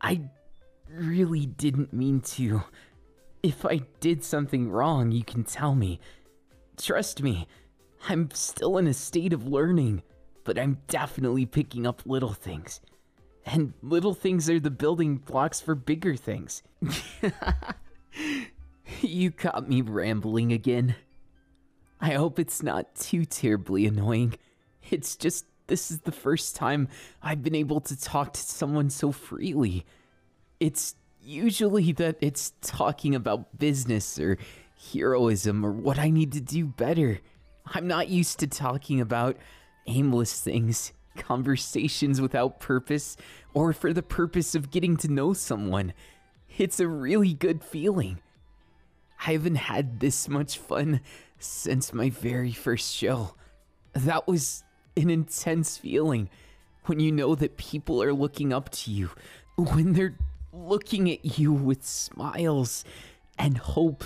I 0.00 0.22
really 0.90 1.46
didn't 1.46 1.92
mean 1.92 2.20
to. 2.20 2.62
If 3.42 3.64
I 3.64 3.82
did 4.00 4.24
something 4.24 4.70
wrong, 4.70 5.12
you 5.12 5.24
can 5.24 5.44
tell 5.44 5.74
me. 5.74 6.00
Trust 6.76 7.22
me, 7.22 7.46
I'm 8.08 8.30
still 8.32 8.78
in 8.78 8.86
a 8.86 8.94
state 8.94 9.32
of 9.32 9.46
learning, 9.46 10.02
but 10.44 10.58
I'm 10.58 10.78
definitely 10.88 11.46
picking 11.46 11.86
up 11.86 12.02
little 12.06 12.32
things. 12.32 12.80
And 13.44 13.72
little 13.82 14.14
things 14.14 14.50
are 14.50 14.60
the 14.60 14.70
building 14.70 15.16
blocks 15.16 15.60
for 15.60 15.74
bigger 15.74 16.16
things. 16.16 16.62
you 19.00 19.30
caught 19.30 19.68
me 19.68 19.80
rambling 19.80 20.52
again. 20.52 20.96
I 22.00 22.12
hope 22.12 22.38
it's 22.38 22.62
not 22.62 22.94
too 22.94 23.24
terribly 23.24 23.86
annoying. 23.86 24.34
It's 24.90 25.16
just 25.16 25.46
this 25.66 25.90
is 25.90 26.00
the 26.00 26.12
first 26.12 26.56
time 26.56 26.88
I've 27.22 27.42
been 27.42 27.54
able 27.54 27.80
to 27.82 28.00
talk 28.00 28.32
to 28.32 28.40
someone 28.40 28.90
so 28.90 29.12
freely. 29.12 29.84
It's 30.60 30.94
usually 31.22 31.92
that 31.92 32.16
it's 32.20 32.54
talking 32.62 33.14
about 33.14 33.58
business 33.58 34.18
or 34.18 34.38
heroism 34.92 35.64
or 35.64 35.72
what 35.72 35.98
I 35.98 36.10
need 36.10 36.32
to 36.32 36.40
do 36.40 36.66
better. 36.66 37.20
I'm 37.66 37.86
not 37.86 38.08
used 38.08 38.38
to 38.40 38.46
talking 38.46 39.00
about 39.00 39.36
aimless 39.86 40.40
things, 40.40 40.92
conversations 41.16 42.20
without 42.20 42.60
purpose, 42.60 43.16
or 43.52 43.72
for 43.72 43.92
the 43.92 44.02
purpose 44.02 44.54
of 44.54 44.70
getting 44.70 44.96
to 44.98 45.08
know 45.08 45.34
someone. 45.34 45.92
It's 46.56 46.80
a 46.80 46.88
really 46.88 47.34
good 47.34 47.62
feeling. 47.62 48.20
I 49.26 49.32
haven't 49.32 49.56
had 49.56 50.00
this 50.00 50.28
much 50.28 50.58
fun 50.58 51.00
since 51.38 51.92
my 51.92 52.08
very 52.08 52.52
first 52.52 52.94
show. 52.94 53.34
That 53.92 54.26
was 54.26 54.64
an 54.98 55.10
intense 55.10 55.76
feeling 55.76 56.28
when 56.84 57.00
you 57.00 57.12
know 57.12 57.34
that 57.34 57.56
people 57.56 58.02
are 58.02 58.12
looking 58.12 58.52
up 58.52 58.70
to 58.70 58.90
you, 58.90 59.10
when 59.56 59.92
they're 59.92 60.16
looking 60.52 61.10
at 61.10 61.38
you 61.38 61.52
with 61.52 61.84
smiles 61.84 62.84
and 63.38 63.58
hope, 63.58 64.04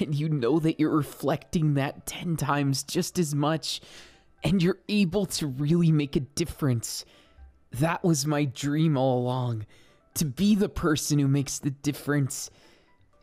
and 0.00 0.14
you 0.14 0.28
know 0.28 0.58
that 0.58 0.80
you're 0.80 0.96
reflecting 0.96 1.74
that 1.74 2.06
10 2.06 2.36
times 2.36 2.82
just 2.82 3.18
as 3.18 3.34
much, 3.34 3.80
and 4.42 4.62
you're 4.62 4.78
able 4.88 5.26
to 5.26 5.46
really 5.46 5.92
make 5.92 6.16
a 6.16 6.20
difference. 6.20 7.04
That 7.72 8.02
was 8.02 8.26
my 8.26 8.44
dream 8.44 8.96
all 8.96 9.18
along 9.18 9.66
to 10.14 10.24
be 10.24 10.54
the 10.54 10.68
person 10.68 11.18
who 11.18 11.28
makes 11.28 11.58
the 11.58 11.70
difference. 11.70 12.50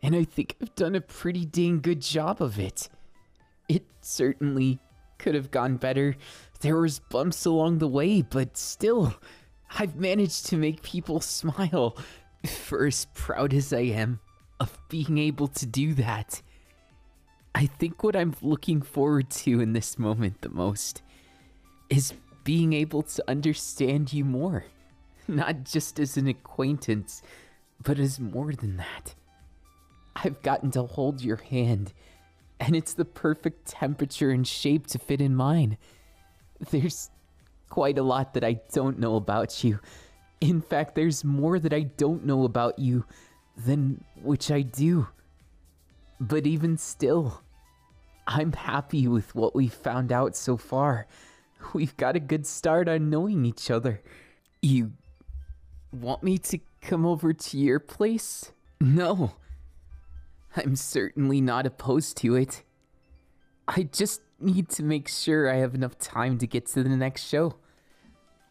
And 0.01 0.15
I 0.15 0.23
think 0.23 0.55
I've 0.61 0.75
done 0.75 0.95
a 0.95 1.01
pretty 1.01 1.45
dang 1.45 1.81
good 1.81 2.01
job 2.01 2.41
of 2.41 2.59
it. 2.59 2.89
It 3.67 3.83
certainly 4.01 4.79
could 5.23 5.36
have 5.36 5.51
gone 5.51 5.77
better. 5.77 6.17
There 6.59 6.75
was 6.75 6.99
bumps 6.99 7.45
along 7.45 7.77
the 7.77 7.88
way, 7.88 8.21
but 8.21 8.57
still, 8.57 9.15
I've 9.79 9.95
managed 9.95 10.47
to 10.47 10.57
make 10.57 10.83
people 10.83 11.21
smile 11.39 11.97
for 12.45 12.86
as 12.86 13.07
proud 13.13 13.53
as 13.53 13.71
I 13.71 13.79
am 13.79 14.19
of 14.59 14.77
being 14.89 15.17
able 15.17 15.47
to 15.47 15.65
do 15.65 15.93
that. 15.93 16.41
I 17.55 17.67
think 17.67 18.03
what 18.03 18.17
I'm 18.17 18.36
looking 18.41 18.81
forward 18.81 19.29
to 19.29 19.62
in 19.62 19.71
this 19.71 19.97
moment 19.97 20.41
the 20.41 20.49
most 20.49 21.01
is 21.89 22.13
being 22.43 22.73
able 22.73 23.03
to 23.03 23.23
understand 23.29 24.12
you 24.12 24.25
more. 24.25 24.65
Not 25.27 25.63
just 25.63 25.99
as 25.99 26.17
an 26.17 26.27
acquaintance, 26.27 27.21
but 27.81 27.97
as 27.97 28.19
more 28.19 28.51
than 28.51 28.75
that. 28.75 29.15
I've 30.17 30.41
gotten 30.41 30.71
to 30.71 30.83
hold 30.83 31.21
your 31.21 31.38
hand, 31.38 31.93
and 32.63 32.78
it's 32.78 32.93
the 32.93 33.04
perfect 33.04 33.65
temperature 33.67 34.30
and 34.30 34.47
shape 34.47 34.88
to 34.88 34.97
fit 34.97 35.19
in 35.19 35.36
mine. 35.36 35.78
There's 36.71 37.10
quite 37.69 37.97
a 37.97 38.04
lot 38.04 38.34
that 38.36 38.43
I 38.43 38.62
don't 38.71 38.99
know 38.99 39.17
about 39.17 39.65
you. 39.65 39.80
In 40.39 40.62
fact, 40.62 40.95
there's 40.95 41.26
more 41.26 41.60
that 41.60 41.73
I 41.73 41.82
don't 41.82 42.26
know 42.26 42.45
about 42.45 42.80
you 42.80 43.04
than 43.58 44.06
which 44.21 44.49
I 44.49 44.62
do. 44.62 45.08
But 46.21 46.47
even 46.47 46.78
still, 46.78 47.41
I'm 48.28 48.54
happy 48.54 49.10
with 49.10 49.36
what 49.36 49.54
we've 49.54 49.73
found 49.73 50.13
out 50.13 50.34
so 50.38 50.56
far. 50.56 51.06
We've 51.73 51.97
got 51.97 52.15
a 52.15 52.21
good 52.21 52.47
start 52.47 52.88
on 52.88 53.10
knowing 53.10 53.45
each 53.45 53.69
other. 53.69 54.02
You 54.62 54.93
want 55.91 56.23
me 56.23 56.38
to 56.38 56.60
come 56.82 57.06
over 57.06 57.34
to 57.34 57.58
your 57.58 57.80
place? 57.80 58.54
No. 58.80 59.34
I'm 60.55 60.75
certainly 60.75 61.41
not 61.41 61.65
opposed 61.65 62.17
to 62.17 62.35
it. 62.35 62.63
I 63.67 63.83
just 63.83 64.21
need 64.39 64.69
to 64.69 64.83
make 64.83 65.07
sure 65.07 65.49
I 65.49 65.55
have 65.57 65.73
enough 65.73 65.97
time 65.97 66.37
to 66.39 66.47
get 66.47 66.67
to 66.67 66.83
the 66.83 66.89
next 66.89 67.27
show. 67.27 67.55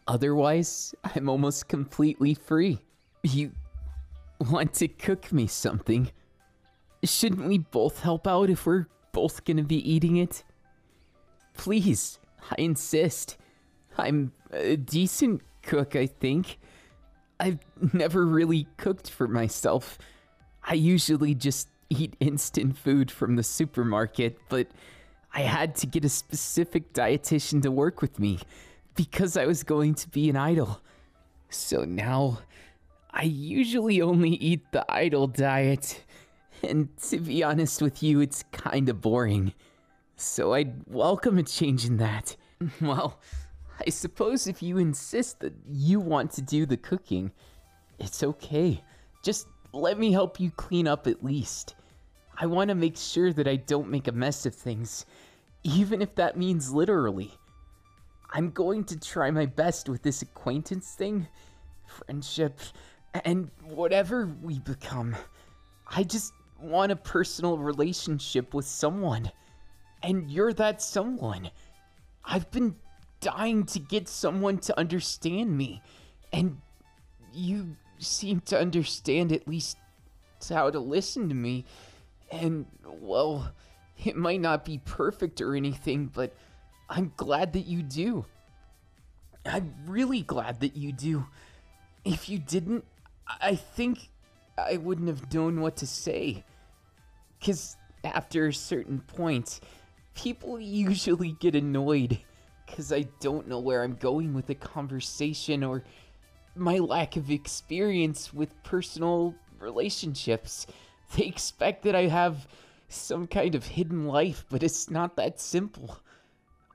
Otherwise, 0.07 0.93
I'm 1.15 1.29
almost 1.29 1.67
completely 1.67 2.33
free. 2.33 2.79
You 3.21 3.51
want 4.39 4.73
to 4.75 4.87
cook 4.87 5.31
me 5.31 5.47
something? 5.47 6.11
Shouldn't 7.03 7.47
we 7.47 7.59
both 7.59 7.99
help 8.01 8.27
out 8.27 8.49
if 8.49 8.65
we're 8.65 8.87
both 9.11 9.45
gonna 9.45 9.63
be 9.63 9.89
eating 9.89 10.17
it? 10.17 10.43
Please, 11.55 12.19
I 12.51 12.55
insist. 12.57 13.37
I'm 13.97 14.33
a 14.51 14.75
decent 14.75 15.41
cook, 15.61 15.95
I 15.95 16.07
think. 16.07 16.59
I've 17.39 17.59
never 17.93 18.25
really 18.25 18.67
cooked 18.77 19.09
for 19.09 19.27
myself. 19.27 19.97
I 20.63 20.73
usually 20.73 21.35
just 21.35 21.67
eat 21.93 22.15
instant 22.19 22.77
food 22.77 23.11
from 23.11 23.35
the 23.35 23.43
supermarket, 23.43 24.37
but 24.49 24.67
I 25.33 25.41
had 25.41 25.75
to 25.77 25.87
get 25.87 26.05
a 26.05 26.09
specific 26.09 26.93
dietitian 26.93 27.61
to 27.63 27.71
work 27.71 28.01
with 28.01 28.19
me 28.19 28.39
because 28.95 29.35
I 29.35 29.45
was 29.45 29.63
going 29.63 29.95
to 29.95 30.09
be 30.09 30.29
an 30.29 30.35
idol. 30.35 30.81
So 31.49 31.85
now 31.85 32.39
I 33.11 33.23
usually 33.23 34.01
only 34.01 34.31
eat 34.31 34.71
the 34.71 34.85
idol 34.91 35.27
diet. 35.27 36.03
And 36.61 36.89
to 37.09 37.19
be 37.19 37.43
honest 37.43 37.81
with 37.81 38.01
you, 38.01 38.21
it's 38.21 38.43
kinda 38.51 38.93
boring. 38.93 39.53
So 40.15 40.53
I'd 40.53 40.87
welcome 40.87 41.37
a 41.37 41.43
change 41.43 41.85
in 41.85 41.97
that. 41.97 42.35
Well, 42.79 43.19
I 43.85 43.89
suppose 43.89 44.47
if 44.47 44.63
you 44.63 44.77
insist 44.77 45.41
that 45.41 45.53
you 45.67 45.99
want 45.99 46.31
to 46.33 46.41
do 46.41 46.65
the 46.65 46.77
cooking, 46.77 47.31
it's 47.99 48.23
okay. 48.23 48.81
Just 49.21 49.47
let 49.73 49.99
me 49.99 50.11
help 50.11 50.39
you 50.39 50.51
clean 50.51 50.87
up 50.87 51.07
at 51.07 51.25
least. 51.25 51.75
I 52.37 52.45
want 52.47 52.69
to 52.69 52.75
make 52.75 52.97
sure 52.97 53.31
that 53.33 53.47
I 53.47 53.57
don't 53.57 53.89
make 53.89 54.07
a 54.07 54.11
mess 54.11 54.45
of 54.45 54.55
things, 54.55 55.05
even 55.63 56.01
if 56.01 56.15
that 56.15 56.37
means 56.37 56.71
literally. 56.73 57.33
I'm 58.31 58.49
going 58.49 58.83
to 58.85 58.99
try 58.99 59.29
my 59.29 59.45
best 59.45 59.87
with 59.87 60.01
this 60.01 60.23
acquaintance 60.23 60.95
thing, 60.95 61.27
friendship, 61.85 62.59
and 63.23 63.51
whatever 63.63 64.35
we 64.41 64.59
become. 64.59 65.15
I 65.87 66.03
just 66.03 66.33
want 66.59 66.91
a 66.91 66.95
personal 66.95 67.57
relationship 67.57 68.53
with 68.53 68.65
someone. 68.65 69.31
And 70.01 70.31
you're 70.31 70.53
that 70.53 70.81
someone. 70.81 71.51
I've 72.25 72.49
been 72.49 72.75
dying 73.19 73.65
to 73.67 73.79
get 73.79 74.07
someone 74.07 74.57
to 74.59 74.77
understand 74.79 75.55
me. 75.55 75.81
And 76.31 76.57
you 77.33 77.77
seem 77.99 78.41
to 78.41 78.59
understand 78.59 79.31
at 79.31 79.47
least 79.47 79.77
how 80.49 80.69
to 80.69 80.79
listen 80.79 81.29
to 81.29 81.35
me. 81.35 81.65
And, 82.33 82.65
well, 82.85 83.53
it 84.03 84.15
might 84.15 84.41
not 84.41 84.65
be 84.65 84.79
perfect 84.79 85.39
or 85.39 85.55
anything, 85.55 86.07
but 86.07 86.35
I'm 86.89 87.13
glad 87.15 87.53
that 87.53 87.67
you 87.67 87.83
do. 87.83 88.25
I'm 89.45 89.73
really 89.85 90.21
glad 90.21 90.61
that 90.61 90.75
you 90.75 90.91
do. 90.91 91.27
If 92.03 92.29
you 92.29 92.39
didn't, 92.39 92.85
I 93.39 93.55
think 93.55 94.09
I 94.57 94.77
wouldn't 94.77 95.07
have 95.07 95.31
known 95.31 95.61
what 95.61 95.75
to 95.77 95.87
say. 95.87 96.43
Because 97.39 97.77
after 98.03 98.47
a 98.47 98.53
certain 98.53 98.99
point, 98.99 99.59
people 100.15 100.59
usually 100.59 101.33
get 101.33 101.55
annoyed 101.55 102.19
because 102.65 102.91
I 102.91 103.01
don't 103.19 103.47
know 103.47 103.59
where 103.59 103.83
I'm 103.83 103.95
going 103.95 104.33
with 104.33 104.47
the 104.47 104.55
conversation 104.55 105.63
or 105.63 105.83
my 106.55 106.79
lack 106.79 107.15
of 107.15 107.29
experience 107.29 108.33
with 108.33 108.63
personal 108.63 109.35
relationships. 109.59 110.65
They 111.17 111.25
expect 111.25 111.83
that 111.83 111.95
I 111.95 112.07
have 112.07 112.47
some 112.87 113.27
kind 113.27 113.55
of 113.55 113.65
hidden 113.65 114.07
life, 114.07 114.45
but 114.49 114.63
it's 114.63 114.89
not 114.89 115.15
that 115.17 115.39
simple. 115.39 115.97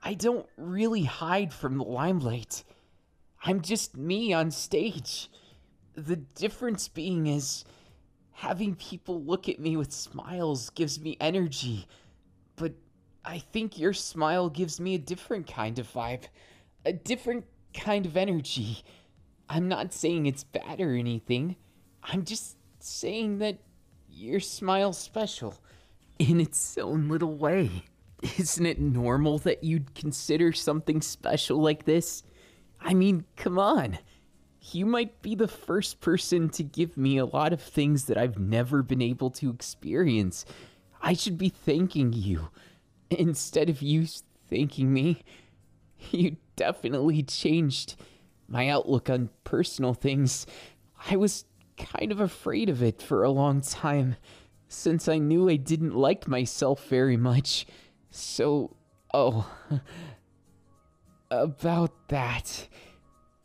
I 0.01 0.13
don't 0.13 0.47
really 0.57 1.03
hide 1.03 1.53
from 1.53 1.77
the 1.77 1.83
limelight. 1.83 2.63
I'm 3.43 3.61
just 3.61 3.97
me 3.97 4.31
on 4.31 4.51
stage. 4.51 5.29
The 5.95 6.15
difference 6.15 6.87
being 6.87 7.27
is 7.27 7.65
Having 8.39 8.75
people 8.75 9.21
look 9.21 9.49
at 9.49 9.59
me 9.59 9.75
with 9.75 9.91
smiles 9.91 10.69
gives 10.69 10.97
me 10.97 11.17
energy, 11.19 11.85
but 12.55 12.71
I 13.25 13.39
think 13.39 13.77
your 13.77 13.91
smile 13.91 14.49
gives 14.49 14.79
me 14.79 14.95
a 14.95 14.97
different 14.97 15.45
kind 15.45 15.77
of 15.77 15.91
vibe, 15.91 16.23
a 16.85 16.93
different 16.93 17.43
kind 17.73 18.05
of 18.05 18.15
energy. 18.15 18.81
I'm 19.49 19.67
not 19.67 19.91
saying 19.91 20.25
it's 20.25 20.45
bad 20.45 20.79
or 20.79 20.95
anything. 20.95 21.57
I'm 22.01 22.23
just 22.23 22.55
saying 22.79 23.39
that 23.39 23.57
your 24.19 24.41
smile's 24.41 24.97
special 24.97 25.55
in 26.17 26.41
its 26.41 26.77
own 26.77 27.07
little 27.07 27.35
way. 27.35 27.85
Isn't 28.37 28.65
it 28.65 28.79
normal 28.79 29.37
that 29.39 29.63
you'd 29.63 29.95
consider 29.95 30.51
something 30.51 31.01
special 31.01 31.61
like 31.61 31.85
this? 31.85 32.23
I 32.81 32.93
mean, 32.93 33.23
come 33.37 33.57
on. 33.57 33.97
You 34.71 34.85
might 34.85 35.21
be 35.21 35.35
the 35.35 35.47
first 35.47 36.01
person 36.01 36.49
to 36.49 36.63
give 36.63 36.97
me 36.97 37.17
a 37.17 37.25
lot 37.25 37.53
of 37.53 37.61
things 37.61 38.05
that 38.05 38.17
I've 38.17 38.37
never 38.37 38.83
been 38.83 39.01
able 39.01 39.29
to 39.31 39.49
experience. 39.49 40.43
I 41.01 41.13
should 41.13 41.37
be 41.37 41.49
thanking 41.49 42.11
you 42.11 42.49
instead 43.09 43.69
of 43.69 43.81
you 43.81 44.05
thanking 44.49 44.93
me. 44.93 45.23
You 46.11 46.35
definitely 46.57 47.23
changed 47.23 47.95
my 48.49 48.67
outlook 48.67 49.09
on 49.09 49.29
personal 49.45 49.93
things. 49.93 50.45
I 51.09 51.15
was 51.15 51.45
kind 51.79 52.11
of 52.11 52.19
afraid 52.19 52.69
of 52.69 52.83
it 52.83 53.01
for 53.01 53.23
a 53.23 53.31
long 53.31 53.61
time, 53.61 54.15
since 54.67 55.07
I 55.07 55.17
knew 55.17 55.49
I 55.49 55.55
didn't 55.55 55.95
like 55.95 56.27
myself 56.27 56.87
very 56.87 57.17
much. 57.17 57.65
So, 58.11 58.75
oh, 59.13 59.49
about 61.31 62.09
that. 62.09 62.67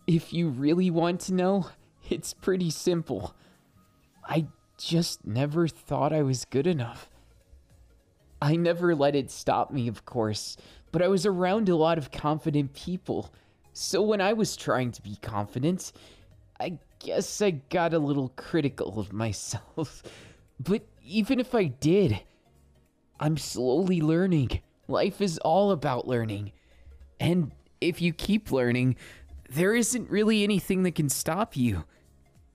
If 0.06 0.32
you 0.32 0.48
really 0.48 0.90
want 0.90 1.20
to 1.22 1.34
know, 1.34 1.68
it's 2.10 2.34
pretty 2.34 2.70
simple. 2.70 3.34
I 4.26 4.46
just 4.76 5.26
never 5.26 5.68
thought 5.68 6.12
I 6.12 6.22
was 6.22 6.44
good 6.44 6.66
enough. 6.66 7.08
I 8.42 8.56
never 8.56 8.94
let 8.94 9.14
it 9.14 9.30
stop 9.30 9.70
me, 9.70 9.88
of 9.88 10.04
course, 10.04 10.56
but 10.92 11.00
I 11.00 11.08
was 11.08 11.24
around 11.24 11.68
a 11.68 11.76
lot 11.76 11.96
of 11.96 12.10
confident 12.10 12.74
people. 12.74 13.32
So 13.72 14.02
when 14.02 14.20
I 14.20 14.34
was 14.34 14.56
trying 14.56 14.92
to 14.92 15.02
be 15.02 15.16
confident, 15.16 15.92
I 16.60 16.78
guess 17.04 17.42
I 17.42 17.50
got 17.50 17.94
a 17.94 17.98
little 17.98 18.30
critical 18.30 18.98
of 18.98 19.12
myself. 19.12 20.02
But 20.60 20.86
even 21.04 21.40
if 21.40 21.52
I 21.52 21.64
did, 21.64 22.20
I'm 23.18 23.36
slowly 23.36 24.00
learning. 24.00 24.60
Life 24.86 25.20
is 25.20 25.36
all 25.38 25.72
about 25.72 26.06
learning. 26.06 26.52
And 27.18 27.50
if 27.80 28.00
you 28.00 28.12
keep 28.12 28.52
learning, 28.52 28.94
there 29.50 29.74
isn't 29.74 30.08
really 30.08 30.44
anything 30.44 30.84
that 30.84 30.94
can 30.94 31.08
stop 31.08 31.56
you. 31.56 31.82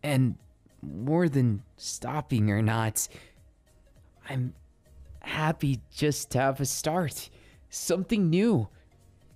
And 0.01 0.35
more 0.81 1.27
than 1.27 1.63
stopping 1.75 2.49
or 2.49 2.62
not, 2.62 3.09
I'm 4.29 4.53
happy 5.21 5.81
just 5.93 6.31
to 6.31 6.39
have 6.39 6.62
a 6.62 6.65
start. 6.65 7.29
Something 7.69 8.29
new, 8.29 8.69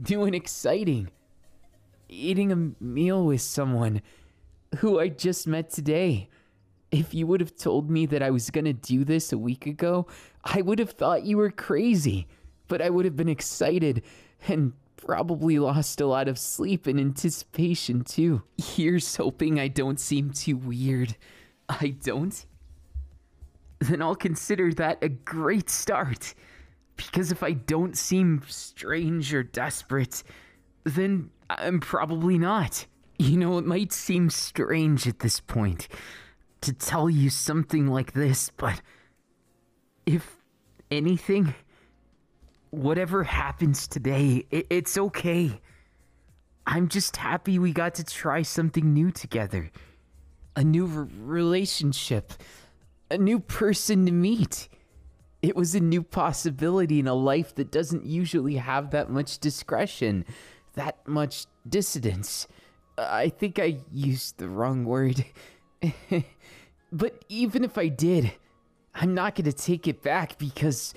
new 0.08 0.24
and 0.24 0.34
exciting. 0.34 1.10
Eating 2.08 2.52
a 2.54 2.84
meal 2.84 3.26
with 3.26 3.42
someone 3.42 4.02
who 4.78 5.00
I 5.00 5.10
just 5.10 5.48
met 5.48 5.70
today. 5.70 6.30
If 6.92 7.14
you 7.14 7.26
would 7.28 7.40
have 7.42 7.56
told 7.56 7.90
me 7.90 8.06
that 8.08 8.22
I 8.22 8.30
was 8.30 8.50
going 8.50 8.66
to 8.66 8.74
do 8.74 9.04
this 9.04 9.34
a 9.34 9.38
week 9.38 9.66
ago, 9.66 10.08
I 10.44 10.62
would 10.62 10.80
have 10.80 10.92
thought 10.92 11.26
you 11.26 11.38
were 11.38 11.50
crazy. 11.50 12.28
But 12.68 12.82
I 12.82 12.90
would 12.90 13.06
have 13.06 13.16
been 13.16 13.30
excited 13.30 14.04
and 14.48 14.74
probably 14.96 15.60
lost 15.60 16.00
a 16.02 16.06
lot 16.06 16.28
of 16.28 16.38
sleep 16.40 16.88
in 16.88 17.00
anticipation 17.00 18.04
too. 18.04 18.44
Here's 18.58 19.16
hoping 19.16 19.60
I 19.60 19.68
don't 19.68 20.00
seem 20.00 20.32
too 20.32 20.56
weird. 20.56 21.16
I 21.68 21.96
don't? 22.04 22.46
Then 23.80 24.02
I'll 24.02 24.16
consider 24.16 24.74
that 24.76 25.04
a 25.04 25.10
great 25.10 25.70
start. 25.70 26.34
Because 26.96 27.32
if 27.32 27.44
I 27.44 27.52
don't 27.54 27.98
seem 27.98 28.44
strange 28.48 29.34
or 29.34 29.44
desperate, 29.44 30.24
then 30.84 31.32
I'm 31.50 31.80
probably 31.80 32.38
not. 32.38 32.86
You 33.18 33.38
know, 33.38 33.58
it 33.58 33.66
might 33.66 33.94
seem 33.94 34.30
strange 34.30 35.08
at 35.08 35.20
this 35.20 35.40
point 35.40 35.88
to 36.62 36.74
tell 36.74 37.10
you 37.10 37.30
something 37.30 37.88
like 37.88 38.14
this, 38.14 38.50
but 38.58 38.82
if 40.06 40.38
anything, 40.90 41.54
whatever 42.70 43.24
happens 43.24 43.88
today, 43.88 44.46
it, 44.50 44.68
it's 44.70 44.98
okay. 44.98 45.62
I'm 46.66 46.88
just 46.88 47.18
happy 47.18 47.60
we 47.60 47.74
got 47.74 47.96
to 47.96 48.04
try 48.04 48.42
something 48.42 48.94
new 48.94 49.12
together. 49.12 49.72
A 50.56 50.64
new 50.64 50.86
r- 50.86 51.08
relationship, 51.20 52.34
a 53.12 53.18
new 53.18 53.40
person 53.40 54.06
to 54.06 54.12
meet. 54.12 54.70
It 55.42 55.56
was 55.56 55.76
a 55.76 55.80
new 55.82 56.02
possibility 56.02 57.00
in 57.00 57.08
a 57.08 57.14
life 57.14 57.54
that 57.56 57.72
doesn't 57.72 58.06
usually 58.06 58.56
have 58.56 58.92
that 58.92 59.10
much 59.10 59.40
discretion, 59.40 60.26
that 60.76 61.06
much 61.06 61.46
dissidence. 61.68 62.48
I 62.98 63.30
think 63.30 63.60
I 63.60 63.78
used 63.92 64.38
the 64.38 64.48
wrong 64.48 64.86
word. 64.86 65.26
but 66.92 67.26
even 67.30 67.64
if 67.64 67.78
I 67.78 67.88
did, 67.88 68.32
I'm 68.94 69.14
not 69.14 69.36
going 69.36 69.46
to 69.46 69.54
take 69.54 69.88
it 69.88 70.02
back 70.02 70.38
because 70.38 70.94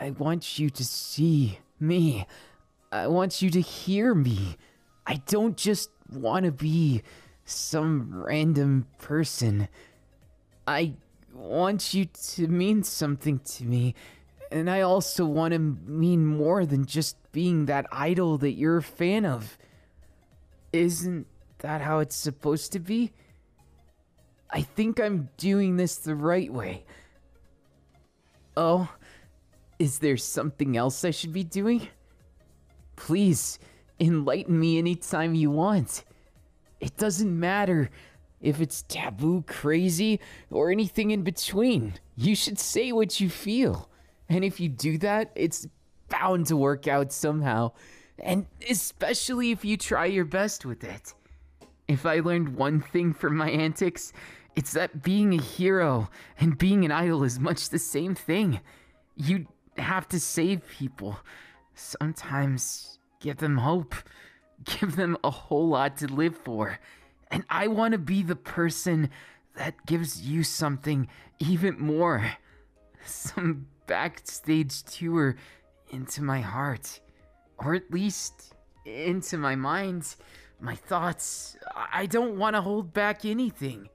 I 0.00 0.10
want 0.10 0.58
you 0.58 0.70
to 0.70 0.84
see 0.84 1.58
me. 1.78 2.26
I 2.90 3.06
want 3.06 3.40
you 3.40 3.50
to 3.50 3.60
hear 3.60 4.14
me. 4.14 4.56
I 5.06 5.22
don't 5.26 5.56
just 5.56 5.90
want 6.10 6.44
to 6.44 6.52
be 6.52 7.02
some 7.44 8.22
random 8.24 8.86
person. 8.98 9.68
I 10.66 10.94
want 11.32 11.94
you 11.94 12.06
to 12.06 12.48
mean 12.48 12.82
something 12.82 13.38
to 13.38 13.64
me. 13.64 13.94
And 14.50 14.68
I 14.68 14.82
also 14.82 15.24
want 15.24 15.52
to 15.52 15.58
mean 15.58 16.26
more 16.26 16.66
than 16.66 16.84
just 16.84 17.16
being 17.32 17.66
that 17.66 17.86
idol 17.90 18.38
that 18.38 18.52
you're 18.52 18.76
a 18.78 18.82
fan 18.82 19.24
of. 19.24 19.56
Isn't 20.72 21.26
that 21.58 21.80
how 21.80 21.98
it's 21.98 22.16
supposed 22.16 22.72
to 22.72 22.80
be? 22.80 23.12
I 24.50 24.62
think 24.62 25.00
I'm 25.00 25.28
doing 25.36 25.76
this 25.76 25.96
the 25.96 26.14
right 26.14 26.52
way. 26.52 26.84
Oh, 28.56 28.88
is 29.78 29.98
there 29.98 30.16
something 30.16 30.76
else 30.76 31.04
I 31.04 31.10
should 31.10 31.32
be 31.32 31.44
doing? 31.44 31.88
Please, 32.96 33.58
enlighten 33.98 34.58
me 34.58 34.78
anytime 34.78 35.34
you 35.34 35.50
want. 35.50 36.04
It 36.80 36.96
doesn't 36.96 37.38
matter 37.38 37.90
if 38.40 38.60
it's 38.60 38.82
taboo, 38.82 39.44
crazy, 39.46 40.20
or 40.50 40.70
anything 40.70 41.12
in 41.12 41.22
between. 41.22 41.94
You 42.16 42.34
should 42.34 42.58
say 42.58 42.92
what 42.92 43.20
you 43.20 43.30
feel. 43.30 43.88
And 44.28 44.44
if 44.44 44.60
you 44.60 44.68
do 44.68 44.98
that, 44.98 45.30
it's 45.34 45.66
bound 46.08 46.46
to 46.48 46.56
work 46.56 46.88
out 46.88 47.12
somehow. 47.12 47.72
And 48.22 48.46
especially 48.70 49.50
if 49.50 49.64
you 49.64 49.76
try 49.76 50.06
your 50.06 50.24
best 50.24 50.64
with 50.64 50.84
it. 50.84 51.14
If 51.88 52.06
I 52.06 52.20
learned 52.20 52.56
one 52.56 52.80
thing 52.80 53.12
from 53.12 53.36
my 53.36 53.50
antics, 53.50 54.12
it's 54.54 54.72
that 54.72 55.02
being 55.02 55.34
a 55.34 55.42
hero 55.42 56.08
and 56.38 56.56
being 56.56 56.84
an 56.84 56.92
idol 56.92 57.24
is 57.24 57.40
much 57.40 57.68
the 57.68 57.78
same 57.78 58.14
thing. 58.14 58.60
You 59.16 59.46
have 59.76 60.08
to 60.10 60.20
save 60.20 60.68
people. 60.68 61.18
Sometimes 61.74 62.98
give 63.20 63.38
them 63.38 63.58
hope, 63.58 63.94
give 64.64 64.96
them 64.96 65.16
a 65.24 65.30
whole 65.30 65.68
lot 65.68 65.96
to 65.98 66.06
live 66.06 66.36
for. 66.36 66.78
And 67.30 67.44
I 67.48 67.66
want 67.68 67.92
to 67.92 67.98
be 67.98 68.22
the 68.22 68.36
person 68.36 69.10
that 69.56 69.86
gives 69.86 70.20
you 70.20 70.44
something 70.44 71.08
even 71.38 71.78
more. 71.80 72.32
Some 73.04 73.66
backstage 73.86 74.82
tour 74.84 75.36
into 75.90 76.22
my 76.22 76.40
heart, 76.40 77.00
or 77.64 77.74
at 77.74 77.90
least 77.90 78.54
into 78.84 79.38
my 79.38 79.54
mind, 79.54 80.14
my 80.60 80.74
thoughts. 80.74 81.56
I 81.92 82.06
don't 82.06 82.38
want 82.38 82.56
to 82.56 82.60
hold 82.62 82.92
back 82.92 83.24
anything. 83.24 83.88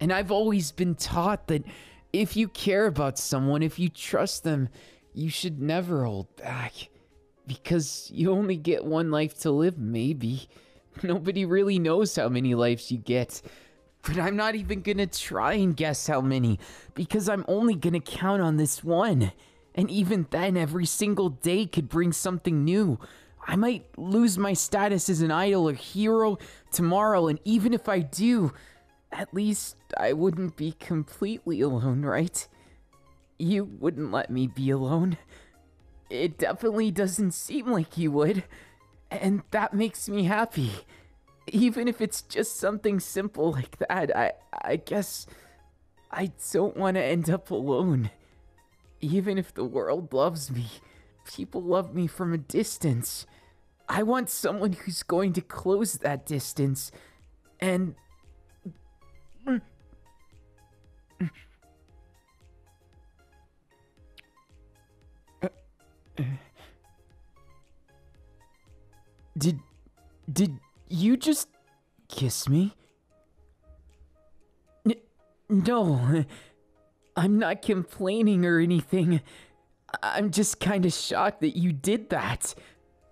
And 0.00 0.12
I've 0.12 0.32
always 0.32 0.72
been 0.72 0.94
taught 0.94 1.48
that 1.48 1.64
if 2.12 2.36
you 2.36 2.48
care 2.48 2.86
about 2.86 3.18
someone, 3.18 3.62
if 3.62 3.78
you 3.78 3.88
trust 3.88 4.44
them, 4.44 4.68
you 5.14 5.30
should 5.30 5.60
never 5.60 6.04
hold 6.04 6.34
back. 6.36 6.72
Because 7.46 8.10
you 8.12 8.30
only 8.30 8.56
get 8.56 8.84
one 8.84 9.10
life 9.10 9.38
to 9.40 9.50
live, 9.50 9.78
maybe. 9.78 10.48
Nobody 11.02 11.44
really 11.44 11.78
knows 11.78 12.14
how 12.16 12.28
many 12.28 12.54
lives 12.54 12.90
you 12.90 12.98
get. 12.98 13.42
But 14.02 14.18
I'm 14.18 14.36
not 14.36 14.54
even 14.54 14.82
gonna 14.82 15.06
try 15.06 15.54
and 15.54 15.76
guess 15.76 16.06
how 16.06 16.20
many, 16.20 16.58
because 16.94 17.28
I'm 17.28 17.44
only 17.46 17.74
gonna 17.74 18.00
count 18.00 18.42
on 18.42 18.56
this 18.56 18.82
one. 18.82 19.32
And 19.74 19.90
even 19.90 20.26
then, 20.30 20.56
every 20.56 20.86
single 20.86 21.30
day 21.30 21.66
could 21.66 21.88
bring 21.88 22.12
something 22.12 22.64
new. 22.64 22.98
I 23.46 23.56
might 23.56 23.86
lose 23.98 24.38
my 24.38 24.52
status 24.52 25.08
as 25.08 25.20
an 25.20 25.30
idol 25.30 25.68
or 25.68 25.74
hero 25.74 26.38
tomorrow, 26.70 27.26
and 27.26 27.40
even 27.44 27.74
if 27.74 27.88
I 27.88 28.00
do, 28.00 28.52
at 29.10 29.34
least 29.34 29.76
I 29.96 30.12
wouldn't 30.12 30.56
be 30.56 30.72
completely 30.72 31.60
alone, 31.60 32.02
right? 32.02 32.46
You 33.38 33.64
wouldn't 33.64 34.12
let 34.12 34.30
me 34.30 34.46
be 34.46 34.70
alone. 34.70 35.18
It 36.08 36.38
definitely 36.38 36.90
doesn't 36.90 37.32
seem 37.32 37.72
like 37.72 37.96
you 37.96 38.12
would. 38.12 38.44
And 39.10 39.42
that 39.50 39.74
makes 39.74 40.08
me 40.08 40.24
happy. 40.24 40.70
Even 41.48 41.88
if 41.88 42.00
it's 42.00 42.22
just 42.22 42.56
something 42.56 43.00
simple 43.00 43.52
like 43.52 43.78
that, 43.78 44.14
I 44.16 44.32
I 44.62 44.76
guess 44.76 45.26
I 46.10 46.30
don't 46.52 46.76
want 46.76 46.96
to 46.96 47.02
end 47.02 47.28
up 47.28 47.50
alone. 47.50 48.10
Even 49.02 49.36
if 49.36 49.52
the 49.52 49.64
world 49.64 50.14
loves 50.14 50.50
me, 50.50 50.66
people 51.26 51.60
love 51.60 51.94
me 51.94 52.06
from 52.06 52.32
a 52.32 52.38
distance. 52.38 53.26
I 53.88 54.02
want 54.04 54.30
someone 54.30 54.72
who's 54.72 55.02
going 55.02 55.32
to 55.34 55.42
close 55.42 55.94
that 55.94 56.24
distance 56.24 56.90
and. 57.60 57.94
Did. 69.36 69.60
Did 70.32 70.60
you 70.88 71.16
just 71.16 71.48
kiss 72.08 72.48
me? 72.48 72.74
N- 74.86 74.94
no, 75.48 76.24
I'm 77.16 77.38
not 77.38 77.62
complaining 77.62 78.44
or 78.46 78.58
anything. 78.58 79.20
I'm 80.02 80.30
just 80.30 80.60
kind 80.60 80.86
of 80.86 80.92
shocked 80.92 81.40
that 81.40 81.56
you 81.56 81.72
did 81.72 82.10
that. 82.10 82.54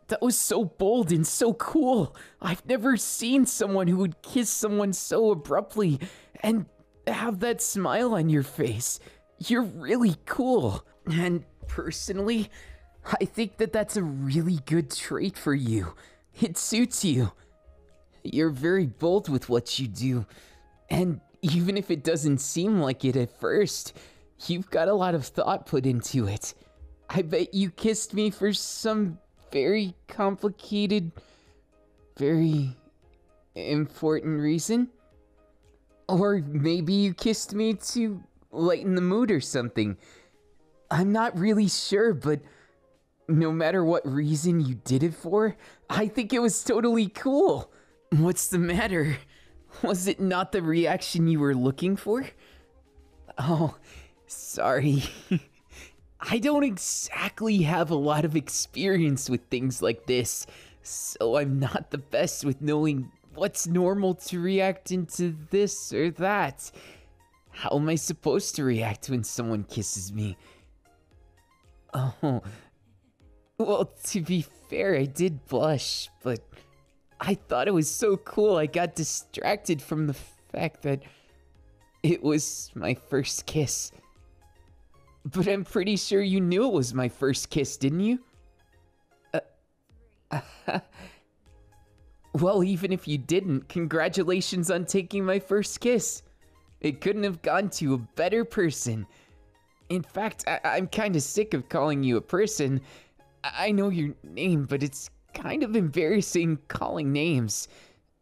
That 0.09 0.23
was 0.23 0.39
so 0.39 0.65
bold 0.65 1.13
and 1.13 1.27
so 1.27 1.53
cool. 1.55 2.17
I've 2.41 2.65
never 2.67 2.97
seen 2.97 3.47
someone 3.47 3.87
who 3.87 3.99
would 3.99 4.23
kiss 4.23 4.51
someone 4.51 4.93
so 4.93 5.31
abruptly 5.31 6.01
and 6.41 6.67
have 7.07 7.41
that 7.41 7.63
smile 7.63 8.15
on 8.15 8.29
your 8.29 8.43
face. 8.43 8.99
You're 9.39 9.63
really 9.63 10.17
cool. 10.25 10.85
And 11.07 11.45
personally, 11.69 12.51
I 13.05 13.25
think 13.25 13.59
that 13.59 13.73
that's 13.73 13.97
a 13.97 14.03
really 14.03 14.61
good 14.67 14.91
trait 14.91 15.39
for 15.39 15.55
you. 15.55 15.95
It 16.41 16.59
suits 16.59 17.05
you. 17.05 17.33
You're 18.23 18.51
very 18.51 18.87
bold 18.87 19.29
with 19.29 19.49
what 19.49 19.79
you 19.79 19.87
do. 19.87 20.27
And 20.89 21.21
even 21.43 21.77
if 21.77 21.91
it 21.91 22.05
doesn't 22.05 22.39
seem 22.39 22.81
like 22.81 23.05
it 23.05 23.17
at 23.17 23.39
first, 23.39 23.97
you've 24.47 24.71
got 24.71 24.89
a 24.89 24.95
lot 24.95 25.15
of 25.15 25.27
thought 25.27 25.67
put 25.67 25.87
into 25.87 26.27
it. 26.27 26.55
I 27.09 27.23
bet 27.23 27.55
you 27.55 27.71
kissed 27.71 28.15
me 28.15 28.31
for 28.31 28.53
some 28.53 29.19
very 29.51 29.95
complicated, 30.07 31.13
very 32.17 32.77
important 33.55 34.41
reason. 34.41 34.89
Or 36.09 36.43
maybe 36.47 36.93
you 36.93 37.15
kissed 37.15 37.55
me 37.55 37.75
to 37.75 38.23
lighten 38.53 38.95
the 38.95 39.01
mood 39.01 39.31
or 39.31 39.41
something. 39.41 39.97
I'm 40.91 41.13
not 41.13 41.39
really 41.39 41.69
sure, 41.69 42.15
but 42.15 42.41
no 43.29 43.53
matter 43.53 43.85
what 43.85 44.07
reason 44.07 44.61
you 44.61 44.75
did 44.85 45.03
it 45.03 45.15
for, 45.15 45.57
I 45.89 46.09
think 46.09 46.33
it 46.33 46.41
was 46.41 46.63
totally 46.65 47.09
cool. 47.09 47.73
What's 48.11 48.49
the 48.49 48.59
matter? 48.59 49.19
Was 49.83 50.07
it 50.07 50.21
not 50.21 50.53
the 50.53 50.63
reaction 50.63 51.29
you 51.29 51.41
were 51.41 51.55
looking 51.55 51.97
for? 51.97 52.27
Oh, 53.39 53.77
sorry. 54.27 55.05
I 56.21 56.39
don't 56.39 56.65
exactly 56.65 57.63
have 57.63 57.91
a 57.91 57.95
lot 57.95 58.25
of 58.25 58.37
experience 58.37 59.31
with 59.31 59.41
things 59.47 59.81
like 59.81 60.07
this, 60.07 60.47
so 60.83 61.37
I'm 61.37 61.59
not 61.59 61.91
the 61.91 61.99
best 61.99 62.45
with 62.45 62.61
knowing 62.61 63.11
what's 63.35 63.67
normal 63.67 64.15
to 64.15 64.41
react 64.41 64.91
into 64.91 65.35
this 65.51 65.93
or 65.93 66.11
that. 66.13 66.71
How 67.51 67.77
am 67.77 67.89
I 67.89 67.95
supposed 67.95 68.55
to 68.57 68.65
react 68.65 69.09
when 69.09 69.25
someone 69.25 69.65
kisses 69.65 70.13
me? 70.13 70.37
Oh, 71.95 72.43
well, 73.59 73.93
to 74.05 74.21
be 74.21 74.45
fair, 74.69 74.95
I 74.95 75.07
did 75.07 75.47
blush, 75.47 76.09
but 76.23 76.41
I 77.21 77.35
thought 77.35 77.69
it 77.69 77.75
was 77.75 77.91
so 77.91 78.17
cool 78.17 78.57
I 78.57 78.67
got 78.67 78.95
distracted 78.95 79.83
from 79.83 80.07
the 80.07 80.15
fact 80.15 80.83
that 80.83 81.03
it 82.03 82.23
was 82.23 82.71
my 82.75 82.95
first 82.95 83.45
kiss. 83.45 83.93
But 85.27 85.47
I'm 85.47 85.65
pretty 85.65 85.97
sure 85.97 86.23
you 86.23 86.41
knew 86.41 86.67
it 86.67 86.73
was 86.73 86.95
my 86.95 87.11
first 87.11 87.51
kiss, 87.51 87.77
didn't 87.77 88.01
you? 88.01 88.21
Uh, 89.35 90.41
well, 92.33 92.65
even 92.65 92.91
if 92.91 93.07
you 93.07 93.19
didn't, 93.19 93.69
congratulations 93.69 94.71
on 94.71 94.87
taking 94.87 95.23
my 95.23 95.39
first 95.39 95.79
kiss. 95.81 96.23
It 96.81 97.03
couldn't 97.03 97.25
have 97.25 97.43
gone 97.43 97.69
to 97.71 97.93
a 97.93 97.99
better 97.99 98.47
person. 98.47 99.07
In 99.91 100.03
fact, 100.03 100.45
I- 100.47 100.79
am 100.79 100.87
kind 100.87 101.15
of 101.17 101.23
sick 101.23 101.53
of 101.53 101.69
calling 101.69 102.03
you 102.03 102.17
a 102.17 102.23
person. 102.23 102.81
I-, 103.45 103.67
I 103.67 103.71
know 103.73 103.91
your 103.91 104.15
name, 104.25 104.65
but 104.65 104.83
it's 104.83 105.11
kind 105.35 105.63
of 105.63 105.77
embarrassing 105.77 106.59
calling 106.69 107.13
names. 107.13 107.69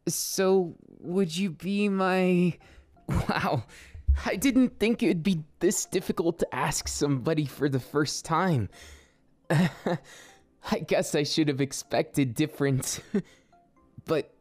So, 0.06 0.74
would 1.00 1.36
you 1.36 1.50
be 1.50 1.88
my. 1.88 2.59
Wow, 3.09 3.64
I 4.26 4.36
didn't 4.36 4.78
think 4.78 5.02
it 5.02 5.09
would 5.09 5.22
be 5.22 5.42
this 5.61 5.86
difficult 5.86 6.38
to 6.40 6.54
ask 6.54 6.88
somebody 6.88 7.46
for 7.46 7.68
the 7.68 7.80
first 7.80 8.24
time. 8.24 8.68
I 9.50 10.78
guess 10.86 11.14
I 11.14 11.22
should 11.22 11.48
have 11.48 11.61
expected 11.61 12.34
different. 12.34 13.00
but, 14.04 14.34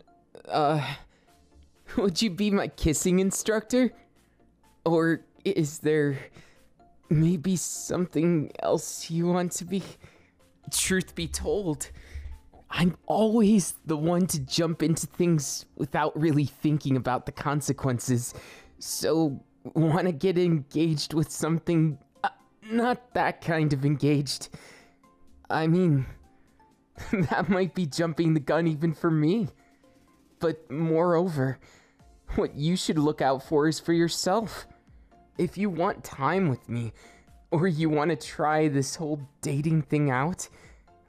uh. 0.47 0.95
Would 1.95 2.21
you 2.21 2.29
be 2.29 2.51
my 2.51 2.67
kissing 2.67 3.19
instructor? 3.19 3.91
Or 4.85 5.21
is 5.45 5.79
there 5.79 6.19
maybe 7.09 7.55
something 7.55 8.51
else 8.59 9.09
you 9.09 9.27
want 9.27 9.53
to 9.53 9.65
be? 9.65 9.83
Truth 10.69 11.15
be 11.15 11.27
told, 11.27 11.89
I'm 12.69 12.97
always 13.05 13.75
the 13.85 13.97
one 13.97 14.27
to 14.27 14.39
jump 14.39 14.83
into 14.83 15.07
things 15.07 15.65
without 15.75 16.19
really 16.19 16.45
thinking 16.45 16.97
about 16.97 17.25
the 17.25 17.31
consequences. 17.31 18.33
So, 18.79 19.41
want 19.73 20.05
to 20.07 20.11
get 20.11 20.37
engaged 20.37 21.13
with 21.13 21.29
something 21.31 21.97
uh, 22.23 22.29
not 22.69 23.13
that 23.13 23.41
kind 23.41 23.73
of 23.73 23.85
engaged. 23.85 24.49
I 25.49 25.67
mean, 25.67 26.05
that 27.11 27.49
might 27.49 27.73
be 27.73 27.85
jumping 27.85 28.33
the 28.33 28.39
gun 28.39 28.67
even 28.67 28.93
for 28.93 29.11
me. 29.11 29.47
But 30.39 30.69
moreover, 30.69 31.59
what 32.35 32.55
you 32.55 32.75
should 32.75 32.99
look 32.99 33.21
out 33.21 33.43
for 33.43 33.67
is 33.67 33.79
for 33.79 33.93
yourself. 33.93 34.67
If 35.37 35.57
you 35.57 35.69
want 35.69 36.03
time 36.03 36.49
with 36.49 36.67
me, 36.67 36.93
or 37.51 37.67
you 37.67 37.89
want 37.89 38.09
to 38.09 38.15
try 38.15 38.67
this 38.67 38.95
whole 38.95 39.21
dating 39.41 39.83
thing 39.83 40.11
out, 40.11 40.49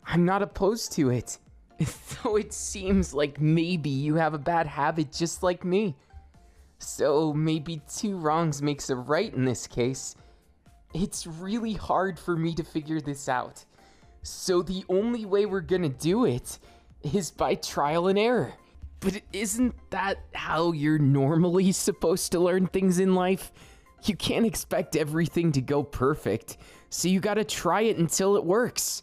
I'm 0.06 0.24
not 0.24 0.42
opposed 0.42 0.92
to 0.92 1.10
it. 1.10 1.38
Though 2.22 2.36
it 2.36 2.52
seems 2.52 3.14
like 3.14 3.40
maybe 3.40 3.90
you 3.90 4.16
have 4.16 4.34
a 4.34 4.38
bad 4.38 4.66
habit 4.66 5.12
just 5.12 5.42
like 5.42 5.64
me. 5.64 5.96
So 6.78 7.32
maybe 7.32 7.80
two 7.92 8.16
wrongs 8.16 8.62
makes 8.62 8.90
a 8.90 8.96
right 8.96 9.32
in 9.32 9.44
this 9.44 9.66
case. 9.66 10.14
It's 10.94 11.26
really 11.26 11.74
hard 11.74 12.18
for 12.18 12.36
me 12.36 12.54
to 12.54 12.64
figure 12.64 13.00
this 13.00 13.28
out. 13.28 13.64
So 14.22 14.62
the 14.62 14.84
only 14.88 15.24
way 15.24 15.46
we're 15.46 15.60
gonna 15.60 15.88
do 15.88 16.24
it 16.24 16.58
is 17.12 17.30
by 17.30 17.54
trial 17.56 18.08
and 18.08 18.18
error. 18.18 18.52
But 19.00 19.22
isn't 19.32 19.74
that 19.90 20.18
how 20.34 20.72
you're 20.72 20.98
normally 20.98 21.70
supposed 21.72 22.32
to 22.32 22.40
learn 22.40 22.66
things 22.66 22.98
in 22.98 23.14
life? 23.14 23.52
You 24.04 24.16
can't 24.16 24.46
expect 24.46 24.96
everything 24.96 25.52
to 25.52 25.60
go 25.60 25.82
perfect, 25.82 26.58
so 26.90 27.08
you 27.08 27.20
gotta 27.20 27.44
try 27.44 27.82
it 27.82 27.98
until 27.98 28.36
it 28.36 28.44
works. 28.44 29.02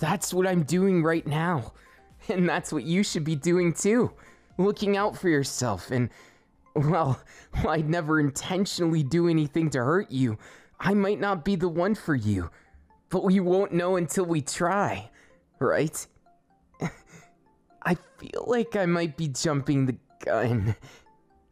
That's 0.00 0.32
what 0.32 0.46
I'm 0.46 0.62
doing 0.62 1.02
right 1.02 1.26
now. 1.26 1.72
And 2.30 2.48
that's 2.48 2.72
what 2.72 2.84
you 2.84 3.02
should 3.02 3.24
be 3.24 3.36
doing 3.36 3.72
too. 3.72 4.12
Looking 4.58 4.96
out 4.96 5.16
for 5.16 5.28
yourself 5.28 5.90
and 5.90 6.10
well, 6.74 7.20
I'd 7.66 7.88
never 7.88 8.20
intentionally 8.20 9.02
do 9.02 9.28
anything 9.28 9.70
to 9.70 9.78
hurt 9.78 10.10
you. 10.10 10.38
I 10.78 10.94
might 10.94 11.20
not 11.20 11.44
be 11.44 11.56
the 11.56 11.68
one 11.68 11.94
for 11.94 12.14
you, 12.14 12.50
but 13.10 13.24
we 13.24 13.40
won't 13.40 13.72
know 13.72 13.96
until 13.96 14.24
we 14.24 14.40
try, 14.40 15.10
right? 15.58 16.06
I 17.82 17.96
feel 18.18 18.44
like 18.46 18.76
I 18.76 18.86
might 18.86 19.16
be 19.16 19.28
jumping 19.28 19.86
the 19.86 19.96
gun. 20.24 20.74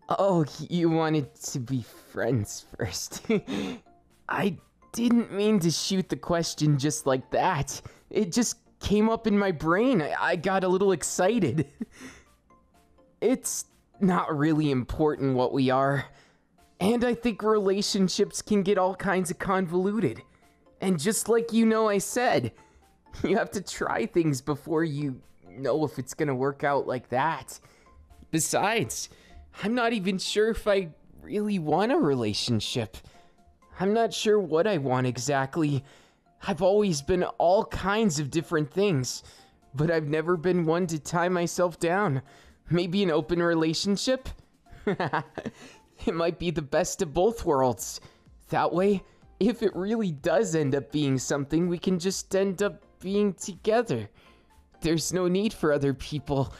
Oh, 0.08 0.46
you 0.70 0.88
wanted 0.88 1.34
to 1.34 1.58
be 1.58 1.84
friends 2.12 2.64
first. 2.78 3.26
I 4.28 4.56
didn't 4.92 5.32
mean 5.32 5.58
to 5.60 5.70
shoot 5.70 6.08
the 6.08 6.16
question 6.16 6.78
just 6.78 7.06
like 7.06 7.30
that. 7.30 7.80
It 8.10 8.32
just 8.32 8.56
came 8.80 9.08
up 9.08 9.26
in 9.26 9.38
my 9.38 9.52
brain. 9.52 10.02
I, 10.02 10.14
I 10.18 10.36
got 10.36 10.64
a 10.64 10.68
little 10.68 10.92
excited. 10.92 11.68
it's 13.20 13.64
not 14.00 14.36
really 14.36 14.70
important 14.70 15.34
what 15.34 15.52
we 15.52 15.70
are. 15.70 16.06
And 16.80 17.04
I 17.04 17.14
think 17.14 17.42
relationships 17.42 18.40
can 18.40 18.62
get 18.62 18.78
all 18.78 18.94
kinds 18.94 19.30
of 19.30 19.38
convoluted. 19.38 20.22
And 20.80 20.98
just 20.98 21.28
like 21.28 21.52
you 21.52 21.66
know, 21.66 21.88
I 21.88 21.98
said, 21.98 22.52
you 23.24 23.36
have 23.36 23.50
to 23.52 23.60
try 23.60 24.06
things 24.06 24.40
before 24.40 24.84
you 24.84 25.20
know 25.50 25.84
if 25.84 25.98
it's 25.98 26.14
gonna 26.14 26.34
work 26.34 26.62
out 26.62 26.86
like 26.86 27.08
that. 27.08 27.58
Besides, 28.30 29.08
I'm 29.62 29.74
not 29.74 29.92
even 29.92 30.18
sure 30.18 30.50
if 30.50 30.68
I 30.68 30.90
really 31.22 31.58
want 31.58 31.92
a 31.92 31.96
relationship. 31.96 32.96
I'm 33.80 33.92
not 33.92 34.12
sure 34.12 34.38
what 34.38 34.66
I 34.66 34.78
want 34.78 35.06
exactly. 35.06 35.84
I've 36.46 36.62
always 36.62 37.02
been 37.02 37.24
all 37.24 37.64
kinds 37.64 38.18
of 38.18 38.30
different 38.30 38.70
things, 38.70 39.22
but 39.74 39.90
I've 39.90 40.08
never 40.08 40.36
been 40.36 40.66
one 40.66 40.86
to 40.88 40.98
tie 40.98 41.28
myself 41.28 41.78
down. 41.78 42.22
Maybe 42.70 43.02
an 43.02 43.10
open 43.10 43.42
relationship? 43.42 44.28
It 46.06 46.14
might 46.14 46.38
be 46.38 46.50
the 46.50 46.62
best 46.62 47.02
of 47.02 47.12
both 47.14 47.44
worlds. 47.44 48.00
That 48.50 48.72
way, 48.72 49.02
if 49.40 49.62
it 49.62 49.74
really 49.74 50.12
does 50.12 50.54
end 50.54 50.74
up 50.74 50.92
being 50.92 51.18
something, 51.18 51.68
we 51.68 51.78
can 51.78 51.98
just 51.98 52.34
end 52.34 52.62
up 52.62 52.82
being 53.00 53.34
together. 53.34 54.08
There's 54.80 55.12
no 55.12 55.28
need 55.28 55.52
for 55.52 55.72
other 55.72 55.94
people. 55.94 56.52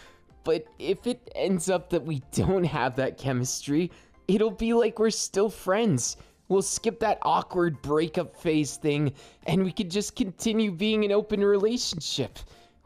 But 0.44 0.66
if 0.78 1.06
it 1.06 1.30
ends 1.34 1.70
up 1.70 1.90
that 1.90 2.04
we 2.04 2.22
don't 2.32 2.64
have 2.64 2.96
that 2.96 3.18
chemistry, 3.18 3.90
it'll 4.26 4.50
be 4.50 4.72
like 4.72 4.98
we're 4.98 5.10
still 5.10 5.50
friends. 5.50 6.16
We'll 6.48 6.62
skip 6.62 7.00
that 7.00 7.18
awkward 7.22 7.80
breakup 7.82 8.34
phase 8.36 8.76
thing 8.76 9.12
and 9.46 9.64
we 9.64 9.72
could 9.72 9.90
just 9.90 10.16
continue 10.16 10.72
being 10.72 11.04
an 11.04 11.12
open 11.12 11.44
relationship. 11.44 12.38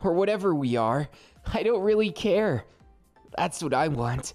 Or 0.04 0.12
whatever 0.14 0.52
we 0.52 0.74
are. 0.74 1.08
I 1.54 1.62
don't 1.62 1.82
really 1.82 2.10
care. 2.10 2.64
That's 3.36 3.62
what 3.62 3.72
I 3.72 3.86
want. 3.86 4.34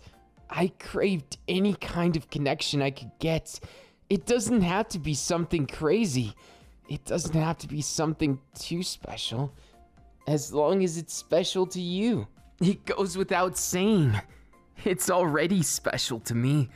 I 0.50 0.72
craved 0.80 1.38
any 1.50 1.74
kind 1.74 2.16
of 2.16 2.30
connection 2.30 2.82
I 2.82 2.92
could 2.92 3.12
get. 3.20 3.60
It 4.10 4.26
doesn't 4.26 4.62
have 4.62 4.88
to 4.90 5.00
be 5.00 5.14
something 5.14 5.68
crazy. 5.68 6.34
It 6.88 7.04
doesn't 7.04 7.36
have 7.36 7.58
to 7.58 7.68
be 7.68 7.82
something 7.82 8.40
too 8.58 8.82
special. 8.82 9.54
As 10.26 10.54
long 10.54 10.84
as 10.86 10.98
it's 10.98 11.14
special 11.14 11.66
to 11.68 11.82
you. 11.82 12.28
It 12.62 12.86
goes 12.86 13.18
without 13.18 13.58
saying. 13.58 14.20
It's 14.86 15.10
already 15.10 15.64
special 15.64 16.22
to 16.22 16.36
me. 16.36 16.70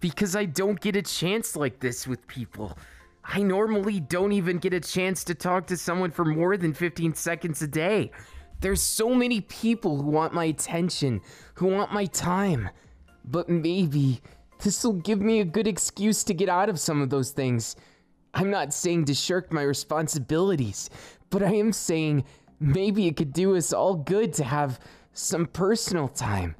Because 0.00 0.36
I 0.36 0.44
don't 0.44 0.80
get 0.80 0.96
a 0.96 1.02
chance 1.02 1.56
like 1.56 1.80
this 1.80 2.06
with 2.06 2.26
people. 2.26 2.78
I 3.24 3.42
normally 3.42 4.00
don't 4.00 4.32
even 4.32 4.58
get 4.58 4.72
a 4.72 4.80
chance 4.80 5.24
to 5.24 5.34
talk 5.34 5.66
to 5.66 5.76
someone 5.76 6.10
for 6.10 6.24
more 6.24 6.56
than 6.56 6.72
15 6.72 7.14
seconds 7.14 7.60
a 7.62 7.66
day. 7.66 8.10
There's 8.60 8.82
so 8.82 9.14
many 9.14 9.42
people 9.42 10.00
who 10.00 10.10
want 10.10 10.32
my 10.34 10.46
attention, 10.46 11.20
who 11.54 11.66
want 11.66 11.92
my 11.92 12.06
time. 12.06 12.70
But 13.24 13.48
maybe 13.48 14.20
this'll 14.60 14.94
give 14.94 15.20
me 15.20 15.40
a 15.40 15.44
good 15.44 15.66
excuse 15.66 16.24
to 16.24 16.34
get 16.34 16.48
out 16.48 16.68
of 16.68 16.80
some 16.80 17.02
of 17.02 17.10
those 17.10 17.30
things. 17.30 17.76
I'm 18.34 18.50
not 18.50 18.72
saying 18.72 19.04
to 19.06 19.14
shirk 19.14 19.52
my 19.52 19.62
responsibilities, 19.62 20.90
but 21.30 21.42
I 21.42 21.54
am 21.54 21.72
saying 21.72 22.24
maybe 22.60 23.06
it 23.06 23.16
could 23.16 23.32
do 23.32 23.56
us 23.56 23.72
all 23.72 23.94
good 23.94 24.32
to 24.34 24.44
have 24.44 24.80
some 25.12 25.46
personal 25.46 26.08
time. 26.08 26.54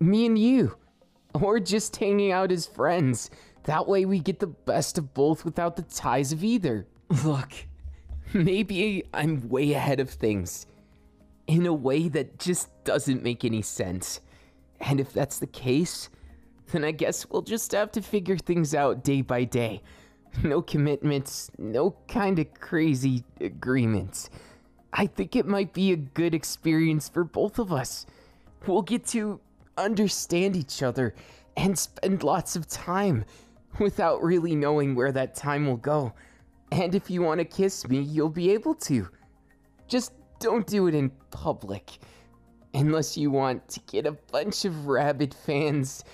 Me 0.00 0.26
and 0.26 0.38
you. 0.38 0.76
Or 1.42 1.60
just 1.60 1.96
hanging 1.96 2.32
out 2.32 2.52
as 2.52 2.66
friends. 2.66 3.30
That 3.64 3.86
way 3.86 4.04
we 4.04 4.20
get 4.20 4.38
the 4.38 4.46
best 4.46 4.96
of 4.96 5.12
both 5.12 5.44
without 5.44 5.76
the 5.76 5.82
ties 5.82 6.32
of 6.32 6.44
either. 6.44 6.86
Look, 7.24 7.52
maybe 8.32 9.04
I'm 9.12 9.48
way 9.48 9.72
ahead 9.72 10.00
of 10.00 10.10
things. 10.10 10.66
In 11.46 11.66
a 11.66 11.74
way 11.74 12.08
that 12.08 12.38
just 12.38 12.68
doesn't 12.84 13.22
make 13.22 13.44
any 13.44 13.62
sense. 13.62 14.20
And 14.80 15.00
if 15.00 15.12
that's 15.12 15.38
the 15.38 15.46
case, 15.46 16.08
then 16.72 16.84
I 16.84 16.90
guess 16.90 17.28
we'll 17.28 17.42
just 17.42 17.72
have 17.72 17.92
to 17.92 18.02
figure 18.02 18.36
things 18.36 18.74
out 18.74 19.04
day 19.04 19.22
by 19.22 19.44
day. 19.44 19.82
No 20.42 20.60
commitments, 20.60 21.50
no 21.56 21.96
kind 22.08 22.38
of 22.38 22.52
crazy 22.54 23.24
agreements. 23.40 24.28
I 24.92 25.06
think 25.06 25.36
it 25.36 25.46
might 25.46 25.72
be 25.72 25.92
a 25.92 25.96
good 25.96 26.34
experience 26.34 27.08
for 27.08 27.24
both 27.24 27.58
of 27.58 27.72
us. 27.72 28.06
We'll 28.66 28.82
get 28.82 29.06
to 29.08 29.40
understand 29.76 30.56
each 30.56 30.82
other 30.82 31.14
and 31.56 31.78
spend 31.78 32.22
lots 32.22 32.56
of 32.56 32.68
time 32.68 33.24
without 33.78 34.22
really 34.22 34.54
knowing 34.54 34.94
where 34.94 35.12
that 35.12 35.34
time 35.34 35.66
will 35.66 35.76
go. 35.76 36.12
And 36.72 36.94
if 36.94 37.10
you 37.10 37.22
want 37.22 37.38
to 37.38 37.44
kiss 37.44 37.86
me, 37.88 38.00
you'll 38.00 38.28
be 38.28 38.50
able 38.52 38.74
to. 38.74 39.08
Just 39.88 40.12
don't 40.40 40.66
do 40.66 40.86
it 40.86 40.94
in 40.94 41.10
public. 41.30 41.98
Unless 42.74 43.16
you 43.16 43.30
want 43.30 43.68
to 43.68 43.80
get 43.80 44.06
a 44.06 44.12
bunch 44.12 44.64
of 44.64 44.86
rabid 44.86 45.32
fans 45.32 46.04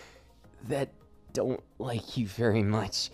that 0.68 0.92
don't 1.32 1.62
like 1.78 2.16
you 2.16 2.26
very 2.26 2.62
much. 2.62 3.10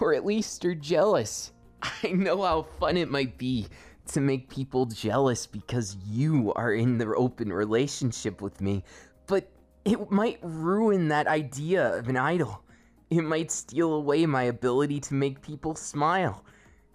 Or 0.00 0.14
at 0.14 0.24
least 0.24 0.64
are 0.64 0.74
jealous. 0.74 1.52
I 1.82 2.08
know 2.08 2.42
how 2.42 2.62
fun 2.78 2.96
it 2.96 3.10
might 3.10 3.38
be 3.38 3.66
to 4.08 4.20
make 4.20 4.48
people 4.48 4.86
jealous 4.86 5.46
because 5.46 5.96
you 6.06 6.52
are 6.54 6.74
in 6.74 6.98
the 6.98 7.06
open 7.14 7.52
relationship 7.52 8.42
with 8.42 8.60
me, 8.60 8.84
it 9.84 10.10
might 10.10 10.38
ruin 10.42 11.08
that 11.08 11.26
idea 11.26 11.96
of 11.96 12.08
an 12.08 12.16
idol. 12.16 12.62
It 13.10 13.22
might 13.22 13.50
steal 13.50 13.94
away 13.94 14.26
my 14.26 14.44
ability 14.44 15.00
to 15.00 15.14
make 15.14 15.42
people 15.42 15.74
smile. 15.74 16.44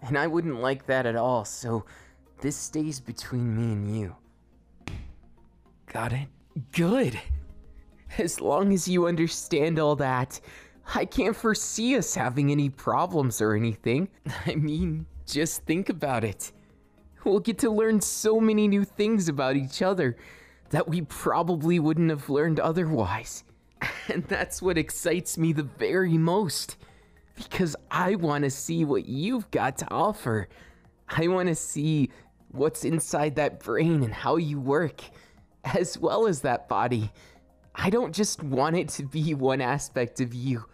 And 0.02 0.16
I 0.16 0.26
wouldn't 0.26 0.60
like 0.60 0.86
that 0.86 1.06
at 1.06 1.16
all, 1.16 1.44
so 1.44 1.84
this 2.40 2.56
stays 2.56 3.00
between 3.00 3.56
me 3.56 3.72
and 3.72 3.96
you. 3.96 4.16
Got 5.92 6.12
it? 6.12 6.28
Good. 6.72 7.18
As 8.16 8.40
long 8.40 8.72
as 8.72 8.88
you 8.88 9.06
understand 9.06 9.78
all 9.78 9.96
that, 9.96 10.40
I 10.94 11.04
can't 11.04 11.36
foresee 11.36 11.96
us 11.96 12.14
having 12.14 12.50
any 12.50 12.70
problems 12.70 13.40
or 13.40 13.54
anything. 13.54 14.08
I 14.46 14.54
mean, 14.54 15.06
just 15.26 15.64
think 15.64 15.88
about 15.88 16.24
it. 16.24 16.52
We'll 17.24 17.40
get 17.40 17.58
to 17.58 17.70
learn 17.70 18.00
so 18.00 18.40
many 18.40 18.68
new 18.68 18.84
things 18.84 19.28
about 19.28 19.56
each 19.56 19.82
other 19.82 20.16
that 20.70 20.88
we 20.88 21.02
probably 21.02 21.78
wouldn't 21.78 22.10
have 22.10 22.28
learned 22.28 22.60
otherwise. 22.60 23.44
And 24.08 24.24
that's 24.24 24.62
what 24.62 24.78
excites 24.78 25.36
me 25.36 25.52
the 25.52 25.62
very 25.62 26.16
most. 26.16 26.78
Because 27.36 27.76
I 27.90 28.14
want 28.14 28.44
to 28.44 28.50
see 28.50 28.84
what 28.84 29.06
you've 29.06 29.50
got 29.50 29.76
to 29.78 29.90
offer. 29.90 30.48
I 31.08 31.28
want 31.28 31.48
to 31.48 31.54
see 31.54 32.10
what's 32.50 32.84
inside 32.84 33.36
that 33.36 33.60
brain 33.60 34.02
and 34.02 34.12
how 34.12 34.36
you 34.36 34.58
work, 34.58 35.02
as 35.62 35.98
well 35.98 36.26
as 36.26 36.40
that 36.40 36.68
body. 36.68 37.12
I 37.74 37.90
don't 37.90 38.14
just 38.14 38.42
want 38.42 38.76
it 38.76 38.88
to 38.90 39.04
be 39.04 39.34
one 39.34 39.60
aspect 39.60 40.20
of 40.20 40.34
you. 40.34 40.64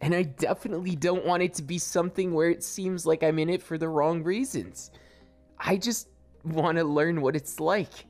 And 0.00 0.14
I 0.14 0.22
definitely 0.22 0.96
don't 0.96 1.26
want 1.26 1.42
it 1.42 1.54
to 1.54 1.62
be 1.62 1.78
something 1.78 2.32
where 2.32 2.50
it 2.50 2.64
seems 2.64 3.04
like 3.04 3.22
I'm 3.22 3.38
in 3.38 3.50
it 3.50 3.62
for 3.62 3.78
the 3.78 3.88
wrong 3.88 4.22
reasons. 4.22 4.90
I 5.58 5.76
just 5.76 6.08
want 6.44 6.78
to 6.78 6.84
learn 6.84 7.20
what 7.20 7.36
it's 7.36 7.60
like. 7.60 8.06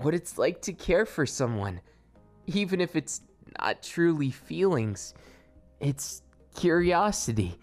What 0.00 0.14
it's 0.14 0.38
like 0.38 0.62
to 0.62 0.72
care 0.72 1.06
for 1.06 1.26
someone. 1.26 1.80
Even 2.46 2.80
if 2.80 2.96
it's 2.96 3.22
not 3.60 3.82
truly 3.82 4.30
feelings, 4.30 5.14
it's 5.80 6.22
curiosity. 6.54 7.58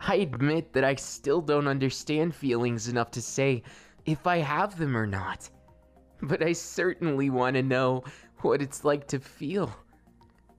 I 0.00 0.16
admit 0.16 0.72
that 0.72 0.84
I 0.84 0.96
still 0.96 1.40
don't 1.40 1.68
understand 1.68 2.34
feelings 2.34 2.88
enough 2.88 3.10
to 3.12 3.22
say 3.22 3.62
if 4.04 4.26
I 4.26 4.38
have 4.38 4.76
them 4.78 4.96
or 4.96 5.06
not. 5.06 5.48
But 6.20 6.42
I 6.42 6.52
certainly 6.52 7.30
want 7.30 7.56
to 7.56 7.62
know 7.62 8.04
what 8.40 8.60
it's 8.60 8.84
like 8.84 9.06
to 9.08 9.20
feel. 9.20 9.74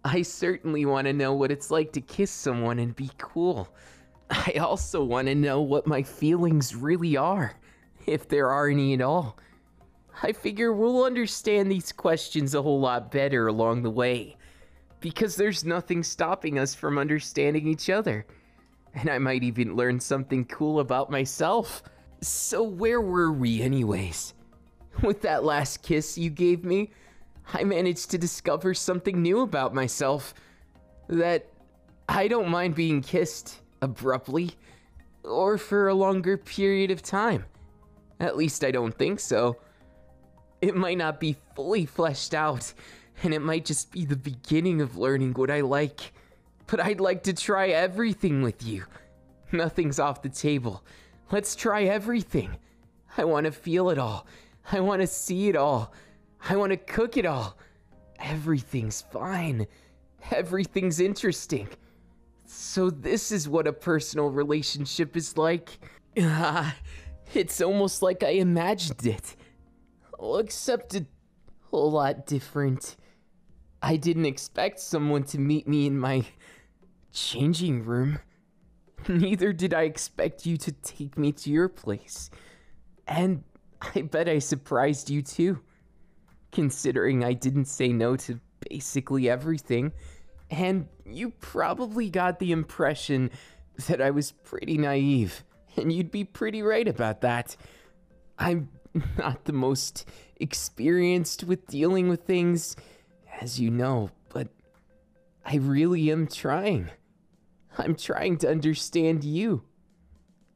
I 0.05 0.21
certainly 0.21 0.85
want 0.85 1.07
to 1.07 1.13
know 1.13 1.33
what 1.33 1.51
it's 1.51 1.71
like 1.71 1.93
to 1.93 2.01
kiss 2.01 2.31
someone 2.31 2.79
and 2.79 2.95
be 2.95 3.09
cool. 3.17 3.73
I 4.29 4.53
also 4.59 5.03
want 5.03 5.27
to 5.27 5.35
know 5.35 5.61
what 5.61 5.87
my 5.87 6.03
feelings 6.03 6.75
really 6.75 7.15
are, 7.17 7.53
if 8.05 8.27
there 8.27 8.49
are 8.49 8.67
any 8.67 8.93
at 8.93 9.01
all. 9.01 9.37
I 10.21 10.31
figure 10.31 10.73
we'll 10.73 11.03
understand 11.03 11.71
these 11.71 11.91
questions 11.91 12.53
a 12.53 12.61
whole 12.61 12.79
lot 12.79 13.11
better 13.11 13.47
along 13.47 13.83
the 13.83 13.89
way, 13.89 14.37
because 14.99 15.35
there's 15.35 15.65
nothing 15.65 16.03
stopping 16.03 16.59
us 16.59 16.75
from 16.75 16.97
understanding 16.97 17.67
each 17.67 17.89
other. 17.89 18.25
And 18.93 19.09
I 19.09 19.17
might 19.17 19.43
even 19.43 19.75
learn 19.75 19.99
something 19.99 20.45
cool 20.45 20.79
about 20.79 21.09
myself. 21.09 21.81
So, 22.21 22.61
where 22.61 23.01
were 23.01 23.31
we, 23.31 23.61
anyways? 23.61 24.33
With 25.01 25.21
that 25.23 25.43
last 25.43 25.81
kiss 25.81 26.17
you 26.17 26.29
gave 26.29 26.63
me, 26.63 26.91
I 27.53 27.63
managed 27.63 28.11
to 28.11 28.17
discover 28.17 28.73
something 28.73 29.21
new 29.21 29.41
about 29.41 29.73
myself. 29.73 30.35
That 31.07 31.47
I 32.07 32.27
don't 32.27 32.49
mind 32.49 32.75
being 32.75 33.01
kissed 33.01 33.61
abruptly 33.81 34.51
or 35.23 35.57
for 35.57 35.87
a 35.87 35.93
longer 35.93 36.37
period 36.37 36.91
of 36.91 37.01
time. 37.01 37.45
At 38.19 38.37
least 38.37 38.63
I 38.63 38.71
don't 38.71 38.97
think 38.97 39.19
so. 39.19 39.57
It 40.63 40.77
might 40.77 40.97
not 40.97 41.19
be 41.19 41.35
fully 41.57 41.85
fleshed 41.85 42.33
out, 42.33 42.71
and 43.21 43.33
it 43.33 43.41
might 43.41 43.65
just 43.65 43.91
be 43.91 44.05
the 44.05 44.15
beginning 44.15 44.79
of 44.79 44.95
learning 44.95 45.33
what 45.33 45.51
I 45.51 45.59
like. 45.59 46.13
But 46.67 46.79
I'd 46.79 47.01
like 47.01 47.23
to 47.23 47.33
try 47.33 47.67
everything 47.67 48.41
with 48.41 48.63
you. 48.63 48.85
Nothing's 49.51 49.99
off 49.99 50.21
the 50.21 50.29
table. 50.29 50.85
Let's 51.33 51.53
try 51.57 51.83
everything. 51.83 52.55
I 53.17 53.25
want 53.25 53.45
to 53.45 53.51
feel 53.51 53.89
it 53.89 53.97
all. 53.97 54.25
I 54.71 54.79
want 54.79 55.01
to 55.01 55.07
see 55.07 55.49
it 55.49 55.57
all. 55.57 55.93
I 56.49 56.55
want 56.55 56.69
to 56.69 56.77
cook 56.77 57.17
it 57.17 57.25
all. 57.25 57.57
Everything's 58.19 59.01
fine. 59.01 59.67
Everything's 60.31 61.01
interesting. 61.01 61.67
So, 62.45 62.89
this 62.89 63.33
is 63.33 63.49
what 63.49 63.67
a 63.67 63.73
personal 63.73 64.29
relationship 64.29 65.17
is 65.17 65.37
like. 65.37 65.77
It's 67.33 67.61
almost 67.61 68.03
like 68.03 68.21
I 68.21 68.33
imagined 68.33 69.07
it. 69.07 69.35
Except 70.39 70.95
a 70.95 71.05
whole 71.69 71.91
lot 71.91 72.25
different. 72.25 72.95
I 73.81 73.97
didn't 73.97 74.25
expect 74.25 74.79
someone 74.79 75.23
to 75.25 75.39
meet 75.39 75.67
me 75.67 75.85
in 75.85 75.99
my 75.99 76.25
changing 77.11 77.83
room. 77.85 78.19
Neither 79.07 79.51
did 79.53 79.73
I 79.73 79.83
expect 79.83 80.45
you 80.45 80.57
to 80.57 80.71
take 80.71 81.17
me 81.17 81.31
to 81.33 81.49
your 81.49 81.67
place. 81.67 82.29
And 83.07 83.43
I 83.95 84.01
bet 84.03 84.29
I 84.29 84.39
surprised 84.39 85.09
you 85.09 85.21
too 85.21 85.59
considering 86.53 87.23
I 87.23 87.33
didn't 87.33 87.65
say 87.65 87.89
no 87.89 88.15
to 88.15 88.39
basically 88.69 89.29
everything, 89.29 89.91
And 90.49 90.87
you 91.05 91.31
probably 91.31 92.09
got 92.09 92.39
the 92.39 92.51
impression 92.51 93.31
that 93.87 94.01
I 94.01 94.11
was 94.11 94.31
pretty 94.31 94.77
naive, 94.77 95.43
and 95.75 95.91
you'd 95.91 96.11
be 96.11 96.23
pretty 96.23 96.61
right 96.61 96.87
about 96.87 97.21
that. 97.21 97.55
I'm 98.37 98.69
not 99.17 99.45
the 99.45 99.53
most 99.53 100.07
experienced 100.37 101.43
with 101.43 101.67
dealing 101.67 102.09
with 102.09 102.23
things, 102.23 102.75
as 103.39 103.59
you 103.59 103.69
know, 103.69 104.11
but 104.29 104.49
I 105.45 105.55
really 105.57 106.11
am 106.11 106.27
trying. 106.27 106.89
I'm 107.77 107.95
trying 107.95 108.37
to 108.37 108.49
understand 108.49 109.23
you. 109.23 109.63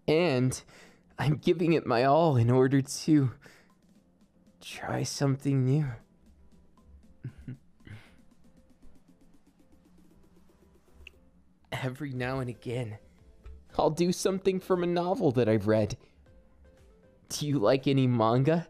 And 0.08 0.62
I'm 1.20 1.38
giving 1.38 1.74
it 1.74 1.86
my 1.86 2.06
all 2.06 2.38
in 2.38 2.50
order 2.50 2.82
to 2.82 3.32
try 4.62 5.04
something 5.04 5.66
new. 5.66 5.88
Every 11.72 12.12
now 12.14 12.40
and 12.40 12.50
again, 12.50 12.98
I'll 13.78 13.90
do 13.90 14.12
something 14.12 14.60
from 14.60 14.84
a 14.84 14.88
novel 14.88 15.32
that 15.34 15.50
I've 15.50 15.68
read. 15.68 15.98
Do 17.30 17.48
you 17.48 17.60
like 17.60 17.88
any 17.88 18.08
manga? 18.08 18.68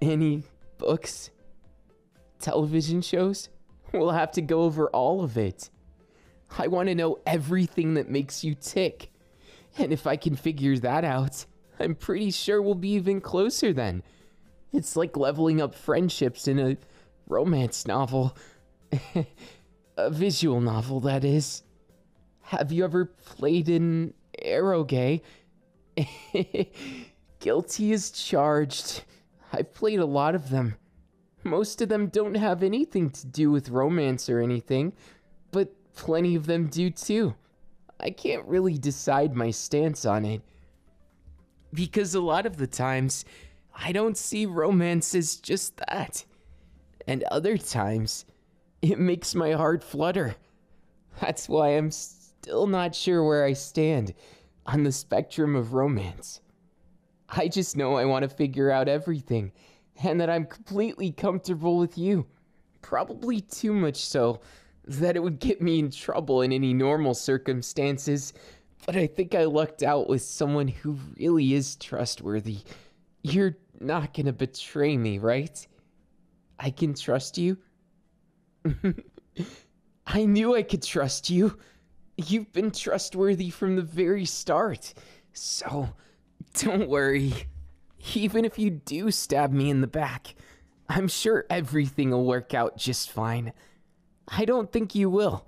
Any 0.00 0.44
books? 0.78 1.30
Television 2.38 3.02
shows? 3.02 3.48
We'll 3.92 4.10
have 4.10 4.32
to 4.32 4.42
go 4.42 4.62
over 4.62 4.88
all 4.88 5.22
of 5.22 5.36
it. 5.36 5.70
I 6.58 6.66
want 6.66 6.88
to 6.88 6.94
know 6.94 7.18
everything 7.26 7.94
that 7.94 8.10
makes 8.10 8.42
you 8.42 8.54
tick. 8.54 9.10
And 9.78 9.92
if 9.92 10.06
I 10.06 10.16
can 10.16 10.36
figure 10.36 10.76
that 10.78 11.04
out, 11.04 11.46
I'm 11.78 11.94
pretty 11.94 12.30
sure 12.30 12.60
we'll 12.60 12.74
be 12.74 12.94
even 12.94 13.20
closer 13.20 13.72
then. 13.72 14.02
It's 14.72 14.96
like 14.96 15.16
leveling 15.16 15.60
up 15.60 15.74
friendships 15.74 16.48
in 16.48 16.58
a 16.58 16.76
romance 17.26 17.86
novel. 17.86 18.36
a 19.96 20.10
visual 20.10 20.60
novel, 20.60 21.00
that 21.00 21.24
is. 21.24 21.62
Have 22.42 22.72
you 22.72 22.84
ever 22.84 23.04
played 23.04 23.68
an 23.68 24.14
eroge? 24.44 25.20
Guilty 27.42 27.92
as 27.92 28.12
charged. 28.12 29.02
I've 29.52 29.74
played 29.74 29.98
a 29.98 30.06
lot 30.06 30.36
of 30.36 30.50
them. 30.50 30.76
Most 31.42 31.82
of 31.82 31.88
them 31.88 32.06
don't 32.06 32.36
have 32.36 32.62
anything 32.62 33.10
to 33.10 33.26
do 33.26 33.50
with 33.50 33.68
romance 33.68 34.28
or 34.28 34.38
anything, 34.38 34.92
but 35.50 35.74
plenty 35.96 36.36
of 36.36 36.46
them 36.46 36.68
do 36.68 36.88
too. 36.88 37.34
I 37.98 38.10
can't 38.10 38.46
really 38.46 38.78
decide 38.78 39.34
my 39.34 39.50
stance 39.50 40.04
on 40.04 40.24
it. 40.24 40.42
Because 41.74 42.14
a 42.14 42.20
lot 42.20 42.46
of 42.46 42.58
the 42.58 42.68
times, 42.68 43.24
I 43.74 43.90
don't 43.90 44.16
see 44.16 44.46
romance 44.46 45.12
as 45.12 45.34
just 45.34 45.78
that. 45.78 46.24
And 47.08 47.24
other 47.24 47.58
times, 47.58 48.24
it 48.82 49.00
makes 49.00 49.34
my 49.34 49.50
heart 49.54 49.82
flutter. 49.82 50.36
That's 51.20 51.48
why 51.48 51.70
I'm 51.70 51.90
still 51.90 52.68
not 52.68 52.94
sure 52.94 53.24
where 53.24 53.44
I 53.44 53.54
stand 53.54 54.14
on 54.64 54.84
the 54.84 54.92
spectrum 54.92 55.56
of 55.56 55.74
romance. 55.74 56.40
I 57.34 57.48
just 57.48 57.76
know 57.76 57.94
I 57.94 58.04
want 58.04 58.24
to 58.24 58.28
figure 58.28 58.70
out 58.70 58.88
everything, 58.88 59.52
and 60.04 60.20
that 60.20 60.28
I'm 60.28 60.44
completely 60.44 61.10
comfortable 61.10 61.78
with 61.78 61.96
you. 61.96 62.26
Probably 62.82 63.40
too 63.40 63.72
much 63.72 64.04
so 64.04 64.40
that 64.84 65.16
it 65.16 65.20
would 65.22 65.38
get 65.38 65.62
me 65.62 65.78
in 65.78 65.90
trouble 65.90 66.42
in 66.42 66.52
any 66.52 66.74
normal 66.74 67.14
circumstances, 67.14 68.34
but 68.84 68.96
I 68.96 69.06
think 69.06 69.34
I 69.34 69.44
lucked 69.44 69.82
out 69.82 70.08
with 70.08 70.22
someone 70.22 70.68
who 70.68 70.98
really 71.16 71.54
is 71.54 71.76
trustworthy. 71.76 72.58
You're 73.22 73.56
not 73.80 74.12
gonna 74.12 74.32
betray 74.32 74.96
me, 74.96 75.18
right? 75.18 75.66
I 76.58 76.70
can 76.70 76.94
trust 76.94 77.38
you? 77.38 77.56
I 80.06 80.24
knew 80.26 80.54
I 80.54 80.62
could 80.62 80.82
trust 80.82 81.30
you. 81.30 81.58
You've 82.16 82.52
been 82.52 82.70
trustworthy 82.70 83.50
from 83.50 83.76
the 83.76 83.82
very 83.82 84.24
start. 84.26 84.92
So, 85.32 85.88
don't 86.60 86.88
worry. 86.88 87.32
Even 88.14 88.44
if 88.44 88.58
you 88.58 88.70
do 88.70 89.10
stab 89.10 89.52
me 89.52 89.70
in 89.70 89.80
the 89.80 89.86
back, 89.86 90.34
I'm 90.88 91.08
sure 91.08 91.46
everything 91.48 92.10
will 92.10 92.24
work 92.24 92.52
out 92.52 92.76
just 92.76 93.10
fine. 93.10 93.52
I 94.28 94.44
don't 94.44 94.70
think 94.72 94.94
you 94.94 95.08
will. 95.08 95.46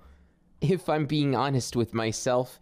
If 0.61 0.89
I'm 0.89 1.05
being 1.05 1.35
honest 1.35 1.75
with 1.75 1.93
myself, 1.93 2.59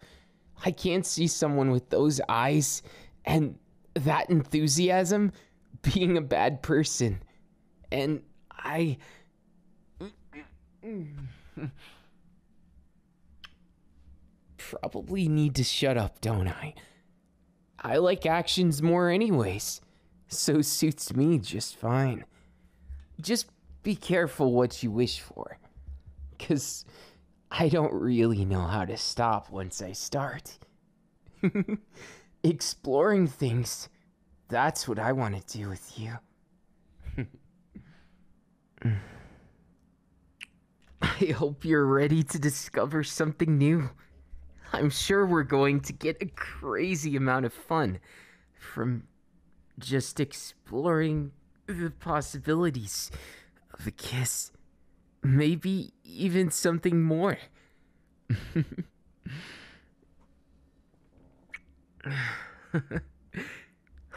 I 0.64 0.70
can't 0.72 1.06
see 1.06 1.26
someone 1.26 1.70
with 1.70 1.90
those 1.90 2.20
eyes 2.28 2.82
and 3.24 3.58
that 3.94 4.28
enthusiasm 4.30 5.32
being 5.82 6.16
a 6.16 6.22
bad 6.22 6.62
person. 6.62 7.22
And 7.90 8.22
I. 8.50 8.98
Probably 14.58 15.28
need 15.28 15.54
to 15.56 15.64
shut 15.64 15.96
up, 15.96 16.20
don't 16.20 16.48
I? 16.48 16.74
I 17.84 17.98
like 17.98 18.24
actions 18.24 18.82
more, 18.82 19.10
anyways. 19.10 19.82
So 20.28 20.62
suits 20.62 21.14
me 21.14 21.38
just 21.38 21.76
fine. 21.76 22.24
Just 23.20 23.50
be 23.82 23.94
careful 23.94 24.54
what 24.54 24.82
you 24.82 24.90
wish 24.90 25.20
for. 25.20 25.58
Because 26.30 26.86
I 27.50 27.68
don't 27.68 27.92
really 27.92 28.46
know 28.46 28.62
how 28.62 28.86
to 28.86 28.96
stop 28.96 29.50
once 29.50 29.82
I 29.82 29.92
start. 29.92 30.58
Exploring 32.42 33.26
things, 33.26 33.90
that's 34.48 34.88
what 34.88 34.98
I 34.98 35.12
want 35.12 35.36
to 35.36 35.58
do 35.58 35.68
with 35.68 35.98
you. 35.98 36.14
I 41.02 41.32
hope 41.36 41.66
you're 41.66 41.86
ready 41.86 42.22
to 42.22 42.38
discover 42.38 43.04
something 43.04 43.58
new. 43.58 43.90
I'm 44.72 44.90
sure 44.90 45.26
we're 45.26 45.42
going 45.42 45.80
to 45.82 45.92
get 45.92 46.16
a 46.20 46.26
crazy 46.26 47.16
amount 47.16 47.46
of 47.46 47.52
fun 47.52 48.00
from 48.58 49.04
just 49.78 50.20
exploring 50.20 51.32
the 51.66 51.90
possibilities 51.90 53.10
of 53.78 53.86
a 53.86 53.90
kiss. 53.90 54.50
Maybe 55.22 55.92
even 56.04 56.50
something 56.50 57.02
more. 57.02 57.38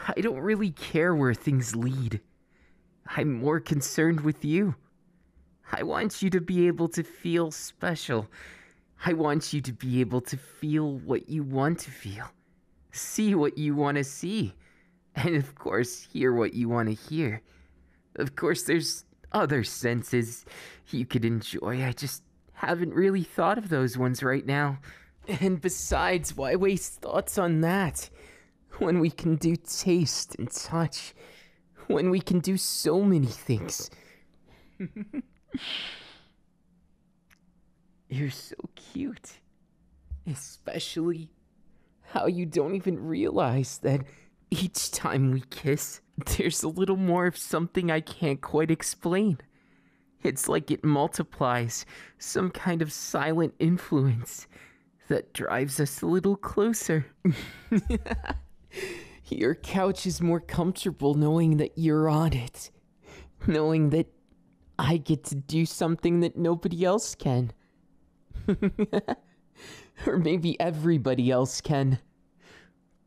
I 0.08 0.20
don't 0.20 0.40
really 0.40 0.70
care 0.70 1.14
where 1.14 1.34
things 1.34 1.76
lead. 1.76 2.20
I'm 3.16 3.32
more 3.32 3.60
concerned 3.60 4.20
with 4.20 4.44
you. 4.44 4.74
I 5.72 5.82
want 5.82 6.22
you 6.22 6.30
to 6.30 6.40
be 6.40 6.66
able 6.66 6.88
to 6.88 7.02
feel 7.02 7.50
special. 7.50 8.28
I 9.04 9.12
want 9.12 9.52
you 9.52 9.60
to 9.60 9.72
be 9.72 10.00
able 10.00 10.20
to 10.22 10.36
feel 10.36 10.98
what 10.98 11.28
you 11.28 11.42
want 11.42 11.78
to 11.80 11.90
feel, 11.90 12.26
see 12.92 13.34
what 13.34 13.56
you 13.56 13.74
want 13.74 13.96
to 13.96 14.04
see, 14.04 14.54
and 15.14 15.36
of 15.36 15.54
course, 15.54 16.06
hear 16.12 16.32
what 16.32 16.54
you 16.54 16.68
want 16.68 16.88
to 16.88 16.94
hear. 16.94 17.42
Of 18.16 18.36
course, 18.36 18.62
there's 18.64 19.04
other 19.32 19.64
senses 19.64 20.44
you 20.90 21.06
could 21.06 21.24
enjoy. 21.24 21.84
I 21.84 21.92
just 21.92 22.22
haven't 22.52 22.94
really 22.94 23.22
thought 23.22 23.58
of 23.58 23.68
those 23.68 23.96
ones 23.96 24.22
right 24.22 24.44
now. 24.44 24.78
And 25.40 25.60
besides, 25.60 26.36
why 26.36 26.56
waste 26.56 27.00
thoughts 27.00 27.38
on 27.38 27.60
that? 27.60 28.10
When 28.78 28.98
we 29.00 29.10
can 29.10 29.36
do 29.36 29.56
taste 29.56 30.36
and 30.38 30.50
touch. 30.50 31.14
When 31.86 32.10
we 32.10 32.20
can 32.20 32.40
do 32.40 32.56
so 32.56 33.02
many 33.02 33.26
things. 33.26 33.90
You're 38.08 38.30
so 38.30 38.56
cute. 38.74 39.40
Especially 40.26 41.30
how 42.12 42.26
you 42.26 42.46
don't 42.46 42.74
even 42.74 42.98
realize 43.04 43.78
that 43.78 44.02
each 44.50 44.90
time 44.90 45.30
we 45.32 45.42
kiss, 45.50 46.00
there's 46.36 46.62
a 46.62 46.68
little 46.68 46.96
more 46.96 47.26
of 47.26 47.36
something 47.36 47.90
I 47.90 48.00
can't 48.00 48.40
quite 48.40 48.70
explain. 48.70 49.38
It's 50.22 50.48
like 50.48 50.70
it 50.70 50.84
multiplies, 50.84 51.86
some 52.18 52.50
kind 52.50 52.82
of 52.82 52.92
silent 52.92 53.54
influence 53.58 54.48
that 55.08 55.32
drives 55.32 55.78
us 55.80 56.02
a 56.02 56.06
little 56.06 56.36
closer. 56.36 57.06
Your 59.28 59.54
couch 59.54 60.06
is 60.06 60.20
more 60.20 60.40
comfortable 60.40 61.14
knowing 61.14 61.58
that 61.58 61.72
you're 61.76 62.08
on 62.08 62.32
it, 62.32 62.70
knowing 63.46 63.90
that 63.90 64.06
I 64.78 64.96
get 64.96 65.24
to 65.24 65.34
do 65.34 65.66
something 65.66 66.20
that 66.20 66.36
nobody 66.36 66.84
else 66.84 67.14
can. 67.14 67.52
or 70.06 70.18
maybe 70.18 70.58
everybody 70.60 71.30
else 71.30 71.60
can. 71.60 71.98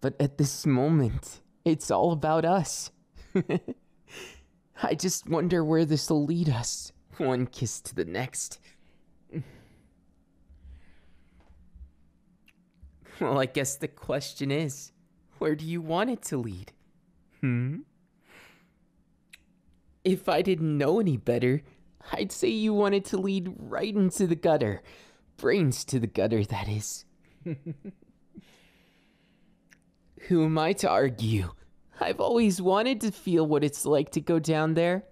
But 0.01 0.19
at 0.19 0.37
this 0.37 0.65
moment, 0.65 1.41
it's 1.65 1.91
all 1.91 2.11
about 2.11 2.45
us. 2.45 2.91
I 4.83 4.95
just 4.95 5.29
wonder 5.29 5.63
where 5.63 5.85
this 5.85 6.09
will 6.09 6.25
lead 6.25 6.49
us. 6.49 6.91
One 7.17 7.45
kiss 7.45 7.81
to 7.81 7.95
the 7.95 8.05
next. 8.05 8.59
Well, 13.19 13.39
I 13.39 13.45
guess 13.45 13.75
the 13.75 13.87
question 13.87 14.49
is 14.49 14.91
where 15.37 15.55
do 15.55 15.63
you 15.63 15.79
want 15.79 16.09
it 16.09 16.23
to 16.23 16.37
lead? 16.37 16.71
Hmm? 17.39 17.81
If 20.03 20.27
I 20.27 20.41
didn't 20.41 20.75
know 20.75 20.99
any 20.99 21.17
better, 21.17 21.61
I'd 22.11 22.31
say 22.31 22.47
you 22.47 22.73
wanted 22.73 23.05
to 23.05 23.17
lead 23.17 23.53
right 23.59 23.93
into 23.93 24.25
the 24.25 24.35
gutter. 24.35 24.81
Brains 25.41 25.83
to 25.85 25.99
the 25.99 26.05
gutter, 26.05 26.43
that 26.43 26.69
is. 26.69 27.03
Who 30.27 30.45
am 30.45 30.59
I 30.59 30.73
to 30.73 30.87
argue? 30.87 31.53
I've 31.99 32.19
always 32.19 32.61
wanted 32.61 33.01
to 33.01 33.11
feel 33.11 33.47
what 33.47 33.63
it's 33.63 33.83
like 33.83 34.11
to 34.11 34.21
go 34.21 34.37
down 34.37 34.75
there. 34.75 35.05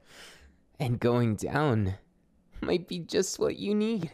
And 0.80 1.00
going 1.00 1.36
down 1.36 1.96
might 2.62 2.88
be 2.88 3.00
just 3.00 3.40
what 3.40 3.58
you 3.58 3.74
need. 3.74 4.12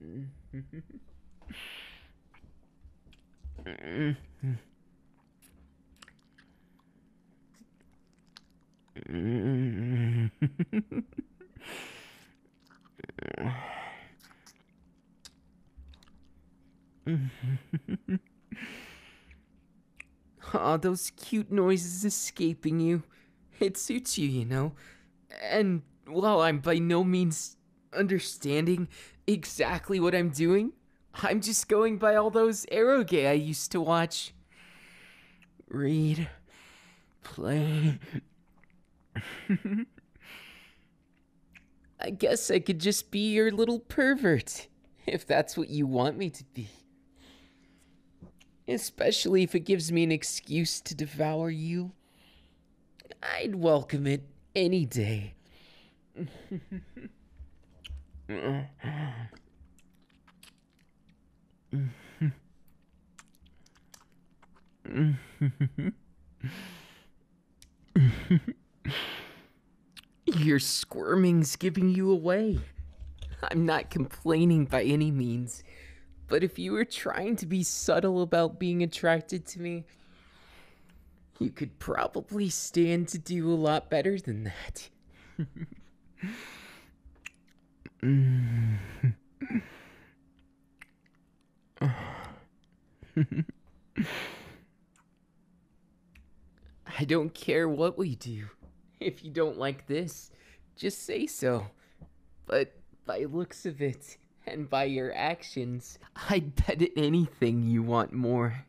Mm-hmm. 17.10 18.14
Aw, 20.54 20.76
those 20.76 21.10
cute 21.16 21.50
noises 21.52 22.04
escaping 22.04 22.80
you. 22.80 23.02
It 23.58 23.76
suits 23.76 24.18
you, 24.18 24.28
you 24.28 24.44
know. 24.44 24.72
And 25.42 25.82
while 26.06 26.40
I'm 26.40 26.58
by 26.58 26.78
no 26.78 27.04
means 27.04 27.56
understanding 27.92 28.88
exactly 29.26 30.00
what 30.00 30.14
I'm 30.14 30.30
doing, 30.30 30.72
I'm 31.22 31.40
just 31.40 31.68
going 31.68 31.98
by 31.98 32.14
all 32.16 32.30
those 32.30 32.66
eroge 32.66 33.26
I 33.26 33.32
used 33.32 33.72
to 33.72 33.80
watch. 33.80 34.32
Read, 35.68 36.28
play. 37.22 37.98
I 42.00 42.10
guess 42.10 42.50
I 42.50 42.60
could 42.60 42.78
just 42.78 43.10
be 43.10 43.32
your 43.32 43.50
little 43.50 43.78
pervert, 43.78 44.68
if 45.06 45.26
that's 45.26 45.56
what 45.56 45.68
you 45.68 45.86
want 45.86 46.16
me 46.16 46.30
to 46.30 46.44
be. 46.54 46.68
Especially 48.70 49.42
if 49.42 49.54
it 49.56 49.60
gives 49.60 49.90
me 49.90 50.04
an 50.04 50.12
excuse 50.12 50.80
to 50.80 50.94
devour 50.94 51.50
you. 51.50 51.90
I'd 53.20 53.56
welcome 53.56 54.06
it 54.06 54.22
any 54.54 54.86
day. 54.86 55.34
Your 70.26 70.60
squirming's 70.60 71.56
giving 71.56 71.88
you 71.90 72.12
away. 72.12 72.60
I'm 73.42 73.66
not 73.66 73.90
complaining 73.90 74.66
by 74.66 74.84
any 74.84 75.10
means, 75.10 75.64
but 76.30 76.42
if 76.44 76.58
you 76.60 76.72
were 76.72 76.86
trying 76.86 77.36
to 77.36 77.44
be 77.44 77.62
subtle 77.64 78.22
about 78.22 78.60
being 78.60 78.82
attracted 78.84 79.44
to 79.48 79.60
me, 79.60 79.84
you 81.40 81.50
could 81.50 81.80
probably 81.80 82.48
stand 82.48 83.08
to 83.08 83.18
do 83.18 83.52
a 83.52 83.56
lot 83.56 83.90
better 83.90 84.16
than 84.18 84.44
that. 84.44 84.88
I 96.86 97.04
don't 97.06 97.34
care 97.34 97.68
what 97.68 97.98
we 97.98 98.14
do. 98.14 98.44
If 99.00 99.24
you 99.24 99.32
don't 99.32 99.58
like 99.58 99.88
this, 99.88 100.30
just 100.76 101.04
say 101.04 101.26
so. 101.26 101.66
But 102.46 102.72
by 103.04 103.24
looks 103.24 103.66
of 103.66 103.82
it, 103.82 104.16
and 104.46 104.68
by 104.68 104.84
your 104.84 105.14
actions, 105.14 105.98
I'd 106.28 106.54
bet 106.56 106.82
anything 106.96 107.62
you 107.62 107.82
want 107.82 108.12
more. 108.12 108.64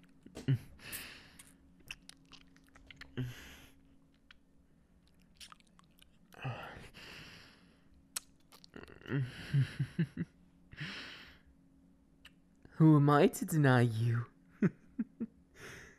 Who 12.76 12.96
am 12.96 13.10
I 13.10 13.28
to 13.28 13.46
deny 13.46 13.82
you? 13.82 14.26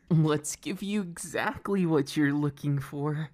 Let's 0.09 0.55
give 0.55 0.81
you 0.81 1.01
exactly 1.01 1.85
what 1.85 2.17
you're 2.17 2.33
looking 2.33 2.79
for. 2.79 3.29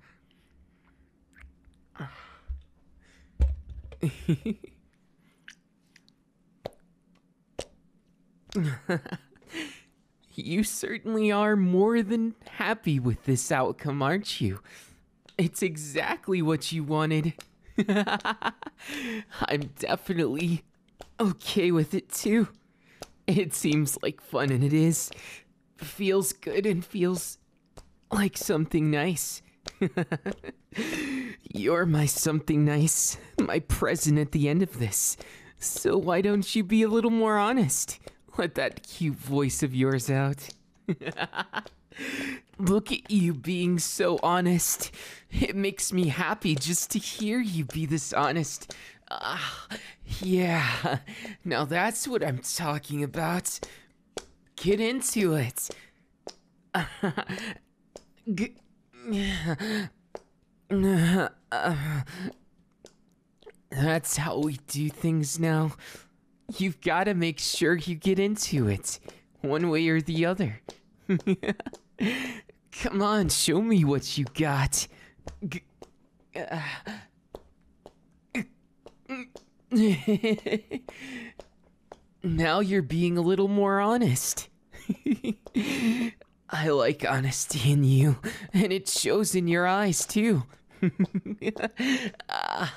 you 10.35 10.63
certainly 10.63 11.31
are 11.31 11.55
more 11.55 12.01
than 12.01 12.35
happy 12.51 12.99
with 12.99 13.25
this 13.25 13.51
outcome, 13.51 14.01
aren't 14.01 14.41
you? 14.41 14.59
It's 15.37 15.63
exactly 15.63 16.41
what 16.41 16.71
you 16.71 16.83
wanted. 16.83 17.33
I'm 17.87 19.71
definitely 19.77 20.63
okay 21.19 21.71
with 21.71 21.93
it 21.93 22.09
too. 22.09 22.49
It 23.27 23.53
seems 23.53 23.97
like 24.01 24.21
fun 24.21 24.49
and 24.51 24.63
it 24.63 24.73
is. 24.73 25.11
Feels 25.77 26.33
good 26.33 26.65
and 26.65 26.83
feels 26.83 27.37
like 28.11 28.37
something 28.37 28.89
nice. 28.91 29.41
You're 31.53 31.85
my 31.85 32.05
something 32.05 32.65
nice, 32.65 33.17
my 33.39 33.59
present 33.59 34.19
at 34.19 34.31
the 34.31 34.49
end 34.49 34.61
of 34.61 34.79
this. 34.79 35.15
So 35.59 35.97
why 35.97 36.21
don't 36.21 36.55
you 36.55 36.63
be 36.63 36.83
a 36.83 36.87
little 36.87 37.11
more 37.11 37.37
honest? 37.37 37.99
Let 38.39 38.55
that 38.55 38.87
cute 38.87 39.17
voice 39.17 39.61
of 39.63 39.75
yours 39.75 40.09
out. 40.09 40.47
Look 42.57 42.93
at 42.93 43.11
you 43.11 43.33
being 43.33 43.79
so 43.79 44.17
honest. 44.23 44.91
It 45.29 45.57
makes 45.57 45.91
me 45.91 46.07
happy 46.07 46.55
just 46.55 46.89
to 46.91 46.99
hear 46.99 47.41
you 47.41 47.65
be 47.65 47.85
this 47.85 48.13
honest. 48.13 48.73
Ah, 49.11 49.67
uh, 49.69 49.75
yeah. 50.21 50.99
Now 51.43 51.65
that's 51.65 52.07
what 52.07 52.23
I'm 52.23 52.37
talking 52.37 53.03
about. 53.03 53.59
Get 54.55 54.79
into 54.79 55.33
it. 55.33 55.69
That's 63.71 64.17
how 64.17 64.39
we 64.39 64.57
do 64.67 64.89
things 64.89 65.39
now. 65.39 65.71
You've 66.57 66.81
got 66.81 67.05
to 67.05 67.13
make 67.13 67.39
sure 67.39 67.75
you 67.75 67.95
get 67.95 68.19
into 68.19 68.67
it, 68.67 68.99
one 69.41 69.69
way 69.69 69.87
or 69.87 70.01
the 70.01 70.25
other. 70.25 70.61
Come 72.71 73.01
on, 73.01 73.29
show 73.29 73.61
me 73.61 73.83
what 73.83 74.17
you 74.17 74.25
got. 74.33 74.87
G- 75.47 75.63
now 82.23 82.59
you're 82.59 82.81
being 82.81 83.17
a 83.17 83.21
little 83.21 83.47
more 83.47 83.79
honest. 83.79 84.49
I 86.51 86.69
like 86.69 87.05
honesty 87.07 87.71
in 87.71 87.83
you, 87.83 88.17
and 88.53 88.73
it 88.73 88.87
shows 88.87 89.35
in 89.35 89.47
your 89.47 89.67
eyes, 89.67 90.05
too. 90.05 90.43
Ah, 92.29 92.73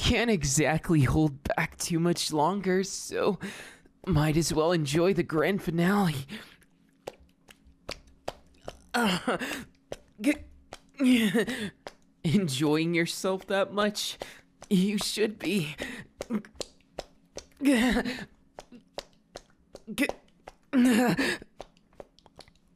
Can't 0.00 0.30
exactly 0.30 1.02
hold 1.02 1.44
back 1.44 1.76
too 1.76 2.00
much 2.00 2.32
longer, 2.32 2.82
so 2.82 3.38
might 4.06 4.34
as 4.34 4.50
well 4.52 4.72
enjoy 4.72 5.12
the 5.12 5.22
grand 5.22 5.62
finale. 5.62 6.26
Uh, 8.94 9.36
enjoying 12.24 12.94
yourself 12.94 13.46
that 13.48 13.74
much? 13.74 14.16
You 14.70 14.96
should 14.96 15.38
be. 15.38 15.76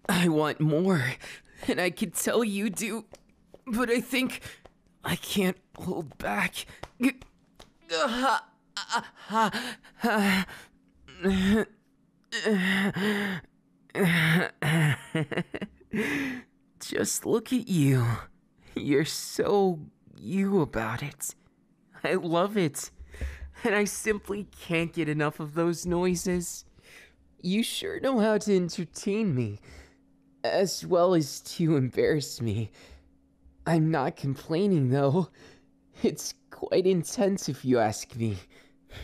I 0.08 0.28
want 0.28 0.60
more, 0.60 1.14
and 1.66 1.80
I 1.80 1.88
can 1.88 2.10
tell 2.10 2.44
you 2.44 2.68
do, 2.68 3.06
but 3.66 3.88
I 3.88 4.02
think 4.02 4.42
I 5.04 5.16
can't 5.16 5.58
hold 5.76 6.16
back. 6.18 6.66
Just 16.80 17.26
look 17.26 17.52
at 17.52 17.68
you. 17.68 18.06
You're 18.74 19.04
so 19.04 19.78
you 20.16 20.60
about 20.60 21.02
it. 21.02 21.34
I 22.02 22.14
love 22.14 22.56
it. 22.56 22.90
And 23.62 23.74
I 23.74 23.84
simply 23.84 24.46
can't 24.60 24.92
get 24.92 25.08
enough 25.08 25.38
of 25.40 25.54
those 25.54 25.86
noises. 25.86 26.64
You 27.40 27.62
sure 27.62 28.00
know 28.00 28.18
how 28.20 28.38
to 28.38 28.56
entertain 28.56 29.34
me, 29.34 29.60
as 30.42 30.84
well 30.84 31.14
as 31.14 31.40
to 31.40 31.76
embarrass 31.76 32.40
me. 32.40 32.70
I'm 33.66 33.90
not 33.90 34.16
complaining 34.16 34.90
though. 34.90 35.28
It's 36.02 36.34
quite 36.50 36.86
intense 36.86 37.48
if 37.48 37.64
you 37.64 37.78
ask 37.78 38.14
me. 38.16 38.36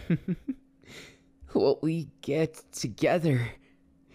what 1.53 1.83
we 1.83 2.09
get 2.21 2.63
together, 2.73 3.49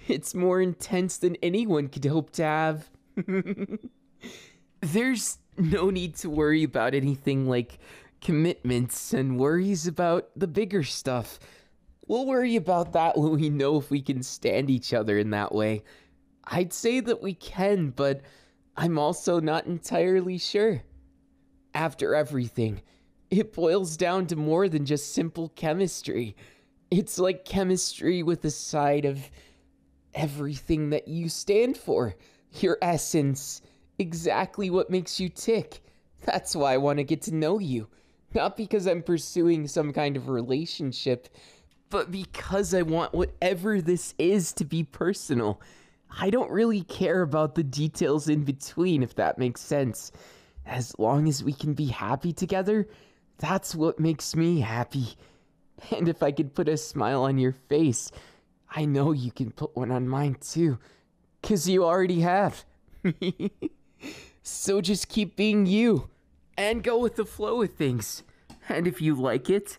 it's 0.08 0.36
more 0.36 0.62
intense 0.62 1.18
than 1.18 1.36
anyone 1.38 1.88
could 1.88 2.06
hope 2.06 2.32
to 2.34 2.44
have. 2.44 2.90
There's 4.82 5.38
no 5.58 5.90
need 5.90 6.16
to 6.18 6.30
worry 6.30 6.64
about 6.64 6.94
anything 6.94 7.48
like 7.48 7.80
commitments 8.22 9.14
and 9.14 9.40
worries 9.40 9.88
about 9.88 10.30
the 10.36 10.48
bigger 10.48 10.84
stuff. 10.84 11.40
We'll 12.08 12.26
worry 12.26 12.56
about 12.56 12.94
that 12.94 13.18
when 13.18 13.32
we 13.32 13.50
know 13.50 13.78
if 13.78 13.90
we 13.90 14.02
can 14.02 14.22
stand 14.22 14.70
each 14.70 14.94
other 14.94 15.18
in 15.18 15.32
that 15.32 15.54
way. 15.54 15.84
I'd 16.44 16.74
say 16.74 17.00
that 17.00 17.24
we 17.24 17.34
can, 17.34 17.90
but 17.90 18.22
I'm 18.78 18.98
also 19.00 19.40
not 19.40 19.66
entirely 19.66 20.38
sure. 20.38 20.84
After 21.74 22.16
everything, 22.16 22.82
it 23.30 23.54
boils 23.54 23.98
down 23.98 24.28
to 24.28 24.36
more 24.36 24.68
than 24.70 24.86
just 24.86 25.14
simple 25.14 25.50
chemistry. 25.50 26.36
It's 26.92 27.18
like 27.18 27.46
chemistry 27.46 28.24
with 28.24 28.44
a 28.46 28.52
side 28.52 29.06
of 29.06 29.30
everything 30.14 30.90
that 30.92 31.08
you 31.08 31.30
stand 31.30 31.78
for, 31.78 32.16
your 32.60 32.78
essence, 32.82 33.62
exactly 34.00 34.70
what 34.70 34.90
makes 34.90 35.20
you 35.20 35.30
tick. 35.30 35.82
That's 36.22 36.56
why 36.56 36.74
I 36.74 36.78
want 36.78 36.98
to 36.98 37.04
get 37.04 37.22
to 37.24 37.36
know 37.36 37.60
you. 37.60 37.88
Not 38.34 38.58
because 38.58 38.88
I'm 38.88 39.02
pursuing 39.02 39.68
some 39.68 39.94
kind 39.94 40.18
of 40.18 40.28
relationship, 40.28 41.30
but 41.90 42.12
because 42.12 42.74
I 42.74 42.82
want 42.82 43.14
whatever 43.14 43.82
this 43.82 44.14
is 44.18 44.52
to 44.54 44.66
be 44.66 44.84
personal. 44.84 45.62
I 46.18 46.30
don't 46.30 46.52
really 46.52 46.82
care 46.82 47.22
about 47.22 47.56
the 47.56 47.64
details 47.64 48.30
in 48.30 48.44
between, 48.44 49.04
if 49.04 49.16
that 49.16 49.38
makes 49.38 49.62
sense. 49.62 50.14
As 50.66 50.98
long 50.98 51.28
as 51.28 51.44
we 51.44 51.52
can 51.52 51.74
be 51.74 51.88
happy 51.88 52.32
together, 52.32 52.88
that's 53.38 53.76
what 53.76 54.00
makes 54.00 54.36
me 54.36 54.62
happy. 54.62 55.16
And 55.92 56.08
if 56.08 56.24
I 56.24 56.32
could 56.32 56.56
put 56.56 56.70
a 56.70 56.78
smile 56.78 57.24
on 57.24 57.38
your 57.38 57.52
face, 57.52 58.10
I 58.74 58.86
know 58.86 59.12
you 59.12 59.30
can 59.30 59.52
put 59.52 59.76
one 59.76 59.92
on 59.92 60.08
mine 60.08 60.38
too. 60.40 60.80
Cause 61.44 61.68
you 61.68 61.84
already 61.84 62.22
have. 62.22 62.64
so 64.42 64.80
just 64.80 65.10
keep 65.10 65.36
being 65.36 65.66
you 65.66 66.10
and 66.58 66.82
go 66.82 66.98
with 66.98 67.18
the 67.18 67.26
flow 67.26 67.62
of 67.62 67.74
things. 67.74 68.24
And 68.70 68.88
if 68.88 69.02
you 69.02 69.16
like 69.16 69.50
it, 69.50 69.78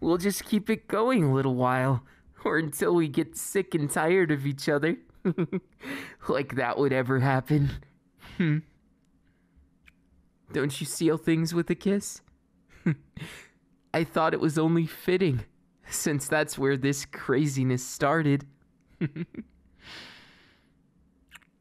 we'll 0.00 0.18
just 0.18 0.44
keep 0.44 0.68
it 0.68 0.86
going 0.86 1.24
a 1.24 1.32
little 1.32 1.54
while. 1.54 2.04
Or 2.44 2.56
until 2.58 2.94
we 2.94 3.08
get 3.08 3.36
sick 3.36 3.74
and 3.74 3.90
tired 3.90 4.30
of 4.30 4.46
each 4.46 4.68
other. 4.68 4.98
like 6.28 6.56
that 6.56 6.78
would 6.78 6.92
ever 6.92 7.20
happen. 7.20 7.70
Hmm. 8.36 8.58
Don't 10.52 10.80
you 10.80 10.86
seal 10.86 11.16
things 11.16 11.52
with 11.54 11.68
a 11.70 11.74
kiss? 11.74 12.20
I 13.94 14.04
thought 14.04 14.34
it 14.34 14.40
was 14.40 14.58
only 14.58 14.86
fitting, 14.86 15.44
since 15.88 16.28
that's 16.28 16.58
where 16.58 16.76
this 16.76 17.04
craziness 17.04 17.84
started. 17.84 18.46